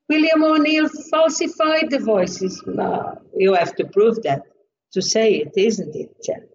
William 0.09 0.43
O'Neill 0.43 0.89
falsified 1.11 1.91
the 1.91 1.99
voices. 1.99 2.63
you 3.37 3.53
have 3.53 3.75
to 3.75 3.85
prove 3.85 4.23
that 4.23 4.41
to 4.93 5.03
say 5.03 5.35
it, 5.35 5.53
isn't 5.55 5.95
it, 5.95 6.09
Jeff? 6.25 6.54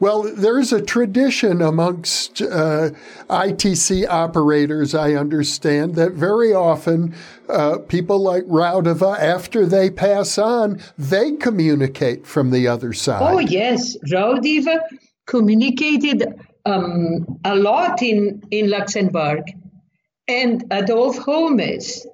Well, 0.00 0.22
there's 0.22 0.72
a 0.72 0.82
tradition 0.82 1.62
amongst 1.62 2.42
uh, 2.42 2.90
ITC 3.30 4.06
operators, 4.08 4.94
I 4.94 5.14
understand, 5.14 5.94
that 5.94 6.12
very 6.12 6.52
often 6.52 7.14
uh, 7.48 7.78
people 7.78 8.18
like 8.18 8.44
Raudive, 8.44 9.18
after 9.18 9.66
they 9.66 9.90
pass 9.90 10.38
on, 10.38 10.80
they 10.98 11.32
communicate 11.32 12.26
from 12.26 12.50
the 12.50 12.68
other 12.68 12.92
side. 12.92 13.22
Oh, 13.22 13.38
yes. 13.38 13.96
Raudive 14.10 14.80
communicated 15.26 16.24
um, 16.64 17.38
a 17.44 17.54
lot 17.54 18.02
in, 18.02 18.42
in 18.50 18.70
Luxembourg. 18.70 19.42
And 20.28 20.64
Adolf 20.72 21.18
Homes, 21.18 22.06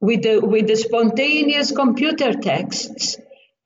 with 0.00 0.22
the, 0.22 0.40
with 0.40 0.66
the 0.66 0.76
spontaneous 0.76 1.72
computer 1.72 2.34
texts 2.34 3.16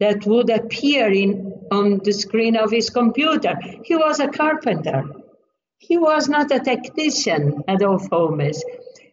that 0.00 0.26
would 0.26 0.50
appear 0.50 1.12
in 1.12 1.52
on 1.70 2.00
the 2.02 2.12
screen 2.12 2.56
of 2.56 2.70
his 2.70 2.90
computer. 2.90 3.54
He 3.84 3.94
was 3.94 4.18
a 4.18 4.28
carpenter. 4.28 5.04
He 5.78 5.96
was 5.96 6.28
not 6.28 6.50
a 6.50 6.60
technician, 6.60 7.62
Adolf 7.68 8.08
Homes. 8.10 8.62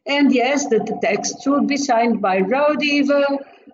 And 0.05 0.33
yes, 0.33 0.67
the, 0.67 0.79
the 0.79 0.97
text 1.01 1.43
should 1.43 1.67
be 1.67 1.77
signed 1.77 2.21
by 2.21 2.39
Raudive, 2.39 3.11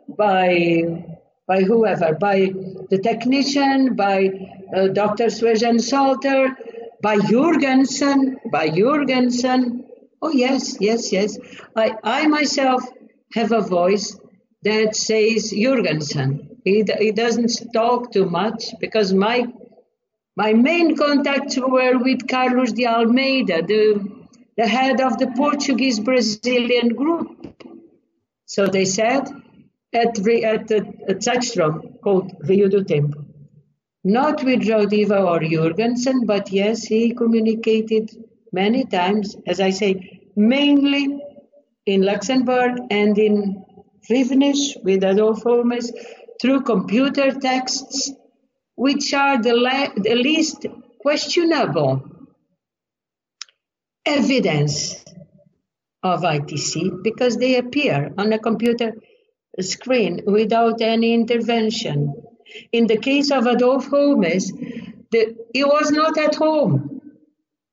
by 0.09 1.05
by 1.45 1.61
whoever, 1.61 2.15
by 2.15 2.53
the 2.89 2.97
technician, 2.97 3.95
by 3.95 4.29
uh, 4.75 4.87
Dr. 4.87 5.25
Swejen 5.25 5.81
Salter, 5.81 6.57
by 7.01 7.17
Jurgensen, 7.17 8.37
by 8.49 8.69
Jurgensen. 8.69 9.83
Oh 10.21 10.31
yes, 10.31 10.77
yes, 10.79 11.11
yes. 11.11 11.37
I, 11.75 11.95
I 12.01 12.27
myself 12.27 12.83
have 13.33 13.51
a 13.51 13.61
voice 13.61 14.17
that 14.63 14.95
says 14.95 15.51
Jurgensen. 15.51 16.52
He, 16.63 16.85
he 16.99 17.11
doesn't 17.11 17.73
talk 17.73 18.11
too 18.11 18.25
much 18.29 18.65
because 18.79 19.13
my 19.13 19.47
my 20.35 20.53
main 20.53 20.95
contacts 20.97 21.57
were 21.57 21.97
with 21.99 22.27
Carlos 22.27 22.71
de 22.71 22.87
Almeida, 22.87 23.61
the, 23.61 24.03
the 24.57 24.67
head 24.67 24.99
of 24.99 25.19
the 25.19 25.27
Portuguese 25.27 25.99
Brazilian 25.99 26.89
group. 26.89 27.63
So 28.47 28.65
they 28.65 28.85
said 28.85 29.27
at, 29.93 30.17
at, 30.17 30.71
at 30.71 31.19
Zeitstrom 31.21 32.01
called 32.01 32.31
Rio 32.47 32.67
do 32.67 32.83
Tempo. 32.83 33.25
Not 34.03 34.43
with 34.43 34.67
Raudive 34.67 35.11
or 35.11 35.39
Jurgensen, 35.39 36.25
but 36.25 36.51
yes, 36.51 36.83
he 36.83 37.13
communicated 37.13 38.09
many 38.51 38.85
times, 38.85 39.35
as 39.47 39.59
I 39.59 39.69
say, 39.69 40.31
mainly 40.35 41.21
in 41.85 42.01
Luxembourg 42.01 42.79
and 42.89 43.17
in 43.17 43.63
Rivenich 44.09 44.83
with 44.83 45.03
Adolf 45.03 45.43
Homes 45.43 45.91
through 46.41 46.61
computer 46.61 47.31
texts, 47.31 48.11
which 48.75 49.13
are 49.13 49.41
the, 49.41 49.53
la- 49.53 49.93
the 49.95 50.15
least 50.15 50.65
questionable 50.99 52.03
evidence 54.05 55.03
of 56.01 56.21
ITC 56.21 57.03
because 57.03 57.37
they 57.37 57.55
appear 57.55 58.13
on 58.17 58.33
a 58.33 58.39
computer 58.39 58.93
screen 59.59 60.21
without 60.25 60.81
any 60.81 61.13
intervention. 61.13 62.13
In 62.71 62.87
the 62.87 62.97
case 62.97 63.31
of 63.31 63.47
Adolf 63.47 63.87
Homes, 63.87 64.51
the, 65.11 65.35
he 65.53 65.63
was 65.63 65.91
not 65.91 66.17
at 66.17 66.35
home 66.35 66.92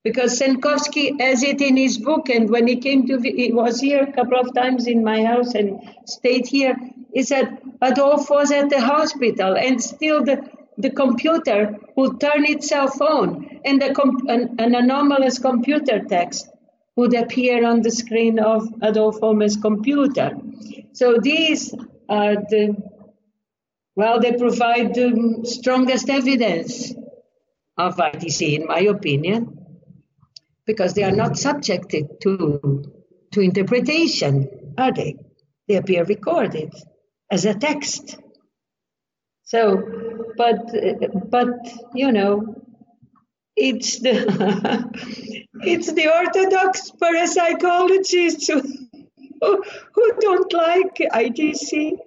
because 0.03 0.41
Senkowski 0.41 1.21
has 1.21 1.43
it 1.43 1.61
in 1.61 1.77
his 1.77 1.99
book. 1.99 2.29
And 2.29 2.49
when 2.49 2.67
he 2.67 2.77
came 2.77 3.07
to, 3.07 3.19
he 3.21 3.53
was 3.53 3.81
here 3.81 4.03
a 4.03 4.13
couple 4.13 4.39
of 4.39 4.55
times 4.55 4.87
in 4.87 5.05
my 5.05 5.25
house 5.25 5.55
and 5.55 5.81
stayed 6.07 6.47
here. 6.47 6.77
He 7.13 7.23
said, 7.23 7.59
Adolf 7.83 8.31
was 8.31 8.51
at 8.51 8.71
the 8.71 8.81
hospital 8.81 9.57
and 9.57 9.83
still 9.83 10.25
the, 10.25 10.49
the 10.79 10.91
computer 10.91 11.79
would 11.97 12.21
turn 12.21 12.47
itself 12.47 13.01
on 13.01 13.61
and 13.65 13.83
comp- 13.95 14.29
an, 14.29 14.57
an, 14.59 14.75
anomalous 14.75 15.39
computer 15.39 16.01
text 16.01 16.49
would 16.97 17.15
appear 17.15 17.67
on 17.67 17.83
the 17.83 17.91
screen 17.91 18.39
of 18.39 18.67
Adolf 18.83 19.21
Homes' 19.21 19.57
computer. 19.57 20.33
So 20.93 21.19
these 21.21 21.75
are 22.09 22.37
the, 22.37 22.77
well, 23.97 24.21
they 24.21 24.33
provide 24.33 24.95
the 24.95 25.41
strongest 25.45 26.09
evidence 26.09 26.93
of 27.77 27.97
ITC, 27.97 28.61
in 28.61 28.67
my 28.67 28.81
opinion, 28.81 29.60
because 30.67 30.95
they 30.95 31.03
are 31.03 31.13
not 31.13 31.39
subjected 31.39 32.21
to, 32.23 32.85
to 33.33 33.41
interpretation, 33.41 34.75
are 34.79 34.93
they? 34.93 35.17
They 35.69 35.77
appear 35.77 36.05
recorded 36.05 36.73
as 37.31 37.45
a 37.45 37.55
text. 37.55 38.17
So, 39.45 39.83
but 40.37 40.59
but 41.31 41.49
you 41.95 42.13
know, 42.13 42.55
it's 43.57 44.01
the 44.01 44.17
it's 45.61 45.93
the 45.93 46.09
orthodox 46.09 46.93
parapsychologists 46.93 48.47
who, 48.49 48.61
who 49.95 50.13
don't 50.21 50.53
like 50.53 50.97
ITC, 50.97 51.99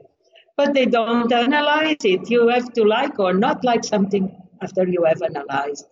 but 0.58 0.74
they 0.74 0.86
don't 0.86 1.32
analyze 1.32 1.98
it. 2.04 2.30
You 2.30 2.48
have 2.50 2.72
to 2.74 2.84
like 2.84 3.20
or 3.20 3.34
not 3.34 3.64
like 3.64 3.84
something 3.84 4.36
after 4.62 4.88
you 4.88 5.04
have 5.04 5.22
analyzed, 5.22 5.86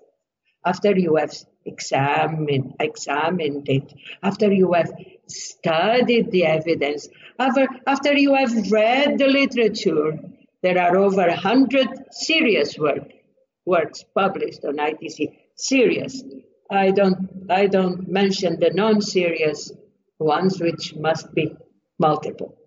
after 0.66 0.98
you 0.98 1.16
have 1.18 1.34
examined 1.66 2.76
examined 2.80 3.70
it, 3.70 3.94
after 4.24 4.52
you 4.52 4.74
have 4.74 4.92
studied 5.28 6.32
the 6.32 6.46
evidence, 6.46 7.08
after, 7.40 7.68
after 7.88 8.14
you 8.14 8.36
have 8.36 8.72
read 8.72 9.18
the 9.18 9.28
literature, 9.28 10.20
there 10.62 10.80
are 10.80 10.98
over 10.98 11.28
100 11.28 11.88
serious 12.12 12.78
work, 12.78 13.12
works 13.66 14.04
published 14.14 14.64
on 14.66 14.78
ITC. 14.78 15.36
Serious. 15.56 16.24
I 16.70 16.92
don't, 16.92 17.46
I 17.50 17.68
don't 17.68 18.08
mention 18.08 18.60
the 18.60 18.72
non 18.72 19.02
serious 19.02 19.72
ones, 20.20 20.60
which 20.60 20.96
must 20.96 21.34
be 21.34 21.56
multiple. 22.00 22.58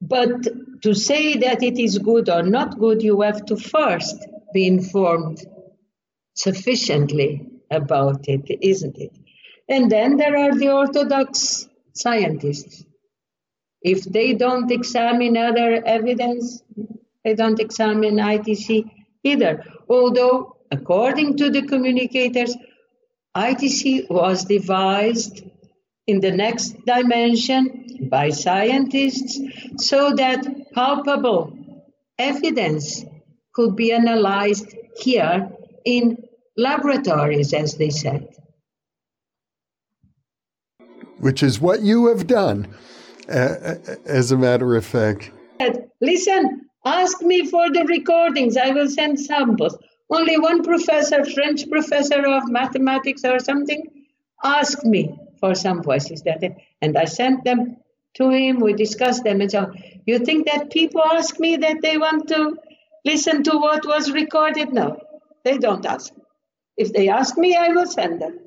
But 0.00 0.82
to 0.82 0.94
say 0.94 1.36
that 1.38 1.62
it 1.62 1.78
is 1.78 1.98
good 1.98 2.28
or 2.28 2.42
not 2.42 2.78
good, 2.78 3.02
you 3.02 3.20
have 3.20 3.44
to 3.46 3.56
first 3.56 4.16
be 4.52 4.66
informed 4.66 5.38
sufficiently 6.34 7.51
about 7.72 8.28
it, 8.28 8.58
isn't 8.60 8.98
it? 8.98 9.12
And 9.68 9.90
then 9.90 10.16
there 10.16 10.36
are 10.36 10.54
the 10.54 10.70
orthodox 10.70 11.68
scientists. 11.94 12.84
If 13.82 14.04
they 14.04 14.34
don't 14.34 14.70
examine 14.70 15.36
other 15.36 15.82
evidence, 15.84 16.62
they 17.24 17.34
don't 17.34 17.58
examine 17.58 18.16
ITC 18.16 18.90
either. 19.24 19.64
Although, 19.88 20.56
according 20.70 21.36
to 21.38 21.50
the 21.50 21.62
communicators, 21.62 22.56
ITC 23.36 24.10
was 24.10 24.44
devised 24.44 25.42
in 26.06 26.20
the 26.20 26.30
next 26.30 26.84
dimension 26.84 28.08
by 28.10 28.30
scientists 28.30 29.40
so 29.76 30.12
that 30.14 30.72
palpable 30.72 31.56
evidence 32.18 33.04
could 33.54 33.76
be 33.76 33.92
analyzed 33.92 34.74
here 34.96 35.50
in 35.84 36.18
laboratories, 36.56 37.52
as 37.52 37.76
they 37.76 37.90
said. 37.90 38.28
Which 41.18 41.42
is 41.42 41.60
what 41.60 41.82
you 41.82 42.06
have 42.06 42.26
done, 42.26 42.74
uh, 43.28 43.74
as 44.04 44.32
a 44.32 44.36
matter 44.36 44.74
of 44.76 44.84
fact. 44.84 45.30
Listen, 46.00 46.62
ask 46.84 47.22
me 47.22 47.46
for 47.46 47.70
the 47.70 47.84
recordings. 47.84 48.56
I 48.56 48.70
will 48.70 48.88
send 48.88 49.20
samples. 49.20 49.78
Only 50.10 50.36
one 50.38 50.62
professor, 50.62 51.24
French 51.24 51.68
professor 51.70 52.26
of 52.26 52.50
mathematics 52.50 53.24
or 53.24 53.38
something, 53.38 53.82
asked 54.42 54.84
me 54.84 55.16
for 55.38 55.54
some 55.54 55.82
voices 55.82 56.22
that, 56.22 56.42
and 56.82 56.98
I 56.98 57.04
sent 57.04 57.44
them 57.44 57.76
to 58.14 58.30
him. 58.30 58.58
We 58.58 58.72
discussed 58.74 59.22
them, 59.24 59.40
and 59.40 59.50
so 59.50 59.72
you 60.04 60.18
think 60.18 60.46
that 60.46 60.70
people 60.70 61.02
ask 61.02 61.38
me 61.38 61.56
that 61.56 61.82
they 61.82 61.96
want 61.96 62.28
to 62.28 62.56
listen 63.04 63.44
to 63.44 63.52
what 63.52 63.86
was 63.86 64.10
recorded? 64.10 64.72
No, 64.72 64.98
they 65.44 65.58
don't 65.58 65.86
ask. 65.86 66.12
If 66.76 66.92
they 66.92 67.08
ask 67.08 67.36
me, 67.36 67.54
I 67.56 67.68
will 67.68 67.86
send 67.86 68.20
them 68.20 68.38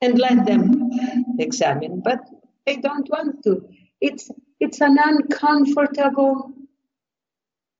and 0.00 0.18
let 0.18 0.46
them 0.46 0.90
examine. 1.38 2.02
But 2.04 2.20
they 2.66 2.76
don't 2.76 3.08
want 3.10 3.42
to. 3.44 3.68
It's 4.00 4.30
it's 4.60 4.80
an 4.80 4.96
uncomfortable. 5.02 6.52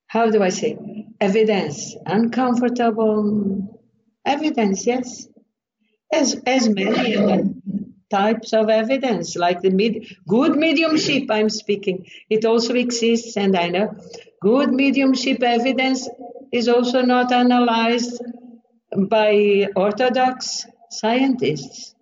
How 0.06 0.30
do 0.30 0.42
I 0.42 0.48
say? 0.50 0.78
Evidence, 1.20 1.96
uncomfortable 2.06 3.80
evidence. 4.24 4.86
Yes, 4.86 5.28
as 6.12 6.40
as 6.46 6.68
many 6.68 7.54
types 8.10 8.52
of 8.52 8.68
evidence, 8.68 9.36
like 9.36 9.60
the 9.60 9.70
med- 9.70 10.06
good 10.28 10.56
mediumship. 10.56 11.24
I'm 11.30 11.50
speaking. 11.50 12.06
It 12.30 12.44
also 12.44 12.74
exists, 12.74 13.36
and 13.36 13.56
I 13.56 13.68
know 13.68 13.96
good 14.40 14.72
mediumship 14.72 15.42
evidence 15.42 16.08
is 16.52 16.68
also 16.68 17.02
not 17.02 17.32
analyzed 17.32 18.22
by 18.96 19.68
orthodox 19.74 20.66
scientists, 20.90 21.94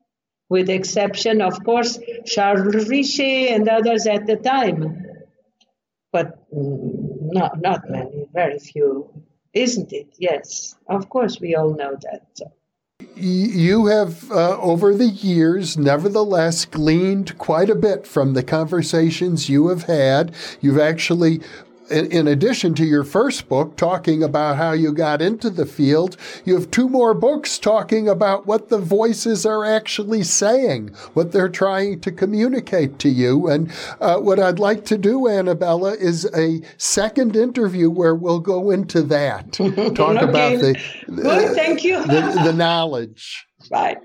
with 0.48 0.66
the 0.66 0.74
exception, 0.74 1.40
of 1.40 1.64
course, 1.64 1.98
Charles 2.26 2.74
Richet 2.86 3.52
and 3.52 3.68
others 3.68 4.06
at 4.06 4.26
the 4.26 4.36
time. 4.36 5.06
But 6.12 6.38
not, 6.52 7.60
not 7.60 7.88
many, 7.88 8.26
very 8.32 8.58
few, 8.58 9.08
isn't 9.54 9.92
it? 9.92 10.08
Yes, 10.18 10.76
of 10.86 11.08
course, 11.08 11.40
we 11.40 11.54
all 11.54 11.74
know 11.74 11.96
that. 12.02 12.52
You 13.16 13.86
have, 13.86 14.30
uh, 14.30 14.58
over 14.60 14.94
the 14.94 15.08
years, 15.08 15.76
nevertheless, 15.76 16.64
gleaned 16.64 17.36
quite 17.38 17.70
a 17.70 17.74
bit 17.74 18.06
from 18.06 18.34
the 18.34 18.42
conversations 18.42 19.48
you 19.48 19.68
have 19.68 19.84
had. 19.84 20.32
You've 20.60 20.78
actually 20.78 21.40
in, 21.90 22.28
addition 22.28 22.74
to 22.74 22.84
your 22.84 23.04
first 23.04 23.48
book 23.48 23.76
talking 23.76 24.22
about 24.22 24.56
how 24.56 24.72
you 24.72 24.92
got 24.92 25.20
into 25.20 25.50
the 25.50 25.66
field, 25.66 26.16
you 26.44 26.54
have 26.54 26.70
two 26.70 26.88
more 26.88 27.14
books 27.14 27.58
talking 27.58 28.08
about 28.08 28.46
what 28.46 28.68
the 28.68 28.78
voices 28.78 29.44
are 29.44 29.64
actually 29.64 30.22
saying, 30.22 30.88
what 31.14 31.32
they're 31.32 31.48
trying 31.48 32.00
to 32.00 32.12
communicate 32.12 32.98
to 33.00 33.08
you. 33.08 33.48
And 33.48 33.72
uh, 34.00 34.18
what 34.18 34.38
I'd 34.38 34.58
like 34.58 34.84
to 34.86 34.98
do, 34.98 35.20
Anabela, 35.22 35.96
is 35.96 36.24
a 36.34 36.60
second 36.76 37.36
interview 37.36 37.90
where 37.90 38.14
we'll 38.14 38.40
go 38.40 38.70
into 38.70 39.02
that, 39.02 39.52
talk 39.52 39.78
okay. 39.78 40.24
about 40.24 40.60
the, 40.60 40.78
uh, 41.24 41.54
thank 41.54 41.84
you. 41.84 42.00
the, 42.02 42.40
the 42.44 42.52
knowledge. 42.52 43.46
Right. 43.72 43.96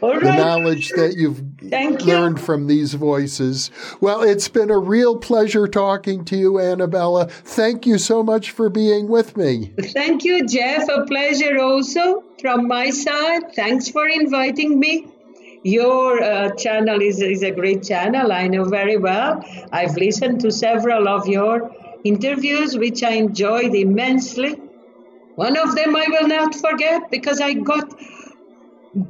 All 0.00 0.18
the 0.18 0.36
knowledge 0.36 0.88
that 0.96 1.14
you've 1.16 1.40
Thank 1.70 2.04
learned 2.04 2.38
you. 2.38 2.44
from 2.44 2.66
these 2.66 2.94
voices. 2.94 3.70
Well, 4.00 4.22
it's 4.22 4.48
been 4.48 4.68
a 4.68 4.78
real 4.78 5.16
pleasure 5.16 5.68
talking 5.68 6.24
to 6.24 6.36
you, 6.36 6.54
Anabela. 6.54 7.30
Thank 7.30 7.86
you 7.86 7.98
so 7.98 8.24
much 8.24 8.50
for 8.50 8.68
being 8.68 9.06
with 9.06 9.36
me. 9.36 9.72
Thank 9.80 10.24
you, 10.24 10.44
Jeff. 10.48 10.88
A 10.88 11.06
pleasure 11.06 11.60
also 11.60 12.24
from 12.40 12.66
my 12.66 12.90
side. 12.90 13.54
Thanks 13.54 13.88
for 13.88 14.08
inviting 14.08 14.80
me. 14.80 15.06
Your 15.62 16.20
uh, 16.20 16.56
channel 16.56 17.00
is, 17.00 17.22
is 17.22 17.44
a 17.44 17.52
great 17.52 17.84
channel. 17.84 18.32
I 18.32 18.48
know 18.48 18.64
very 18.64 18.96
well. 18.96 19.44
I've 19.70 19.96
listened 19.96 20.40
to 20.40 20.50
several 20.50 21.06
of 21.06 21.28
your 21.28 21.70
interviews, 22.02 22.76
which 22.76 23.04
I 23.04 23.12
enjoyed 23.12 23.72
immensely. 23.72 24.60
One 25.36 25.56
of 25.56 25.76
them 25.76 25.94
I 25.94 26.06
will 26.08 26.26
not 26.26 26.56
forget 26.56 27.10
because 27.10 27.40
I 27.40 27.52
got 27.54 27.88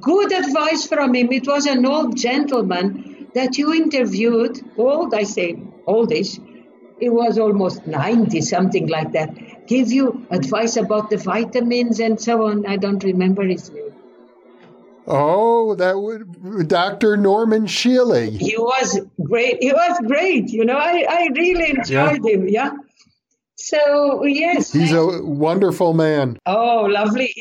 good 0.00 0.32
advice 0.32 0.86
from 0.86 1.14
him. 1.14 1.32
It 1.32 1.46
was 1.46 1.66
an 1.66 1.84
old 1.86 2.16
gentleman 2.16 3.28
that 3.34 3.58
you 3.58 3.72
interviewed, 3.72 4.60
old, 4.76 5.14
I 5.14 5.24
say 5.24 5.58
oldish. 5.86 6.38
It 7.00 7.10
was 7.10 7.38
almost 7.38 7.86
90, 7.86 8.40
something 8.42 8.88
like 8.88 9.12
that. 9.12 9.66
Give 9.66 9.90
you 9.90 10.26
advice 10.30 10.76
about 10.76 11.10
the 11.10 11.16
vitamins 11.16 11.98
and 11.98 12.20
so 12.20 12.46
on. 12.46 12.66
I 12.66 12.76
don't 12.76 13.02
remember 13.02 13.42
his 13.42 13.70
name. 13.70 13.92
Oh, 15.06 15.74
that 15.74 15.98
would 15.98 16.68
Dr. 16.68 17.16
Norman 17.16 17.66
Shealy. 17.66 18.38
He 18.38 18.56
was 18.56 19.00
great. 19.20 19.60
He 19.60 19.72
was 19.72 19.98
great. 20.06 20.50
You 20.50 20.64
know, 20.64 20.76
I, 20.76 21.04
I 21.08 21.28
really 21.36 21.70
enjoyed 21.70 22.24
yeah. 22.24 22.32
him. 22.32 22.48
Yeah. 22.48 22.70
So 23.56 24.24
yes, 24.24 24.72
he's 24.72 24.92
a 24.92 25.22
wonderful 25.24 25.92
man. 25.92 26.38
Oh, 26.46 26.86
lovely 26.88 27.34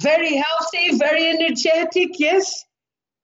very 0.00 0.34
healthy, 0.36 0.96
very 0.96 1.28
energetic, 1.28 2.18
yes, 2.18 2.64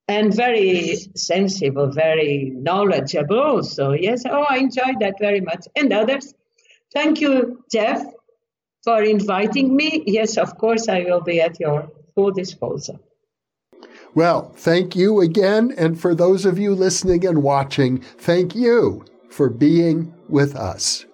and 0.08 0.34
very 0.34 0.96
sensible, 1.16 1.90
very 1.90 2.52
knowledgeable 2.54 3.62
So, 3.62 3.92
Yes, 3.92 4.24
oh, 4.28 4.44
I 4.48 4.58
enjoyed 4.58 5.00
that 5.00 5.14
very 5.18 5.40
much. 5.40 5.66
And 5.76 5.92
others. 5.92 6.34
Thank 6.92 7.20
you, 7.20 7.64
Jeff, 7.72 8.04
for 8.84 9.02
inviting 9.02 9.74
me. 9.74 10.04
Yes, 10.06 10.36
of 10.36 10.58
course, 10.58 10.88
I 10.88 11.00
will 11.00 11.22
be 11.22 11.40
at 11.40 11.58
your 11.58 11.90
full 12.14 12.30
disposal. 12.30 13.00
Well, 14.14 14.52
thank 14.56 14.94
you 14.94 15.20
again. 15.20 15.74
And 15.76 16.00
for 16.00 16.14
those 16.14 16.44
of 16.44 16.58
you 16.58 16.74
listening 16.74 17.26
and 17.26 17.42
watching, 17.42 17.98
thank 17.98 18.54
you 18.54 19.04
for 19.28 19.48
being 19.48 20.14
with 20.28 20.54
us. 20.54 21.04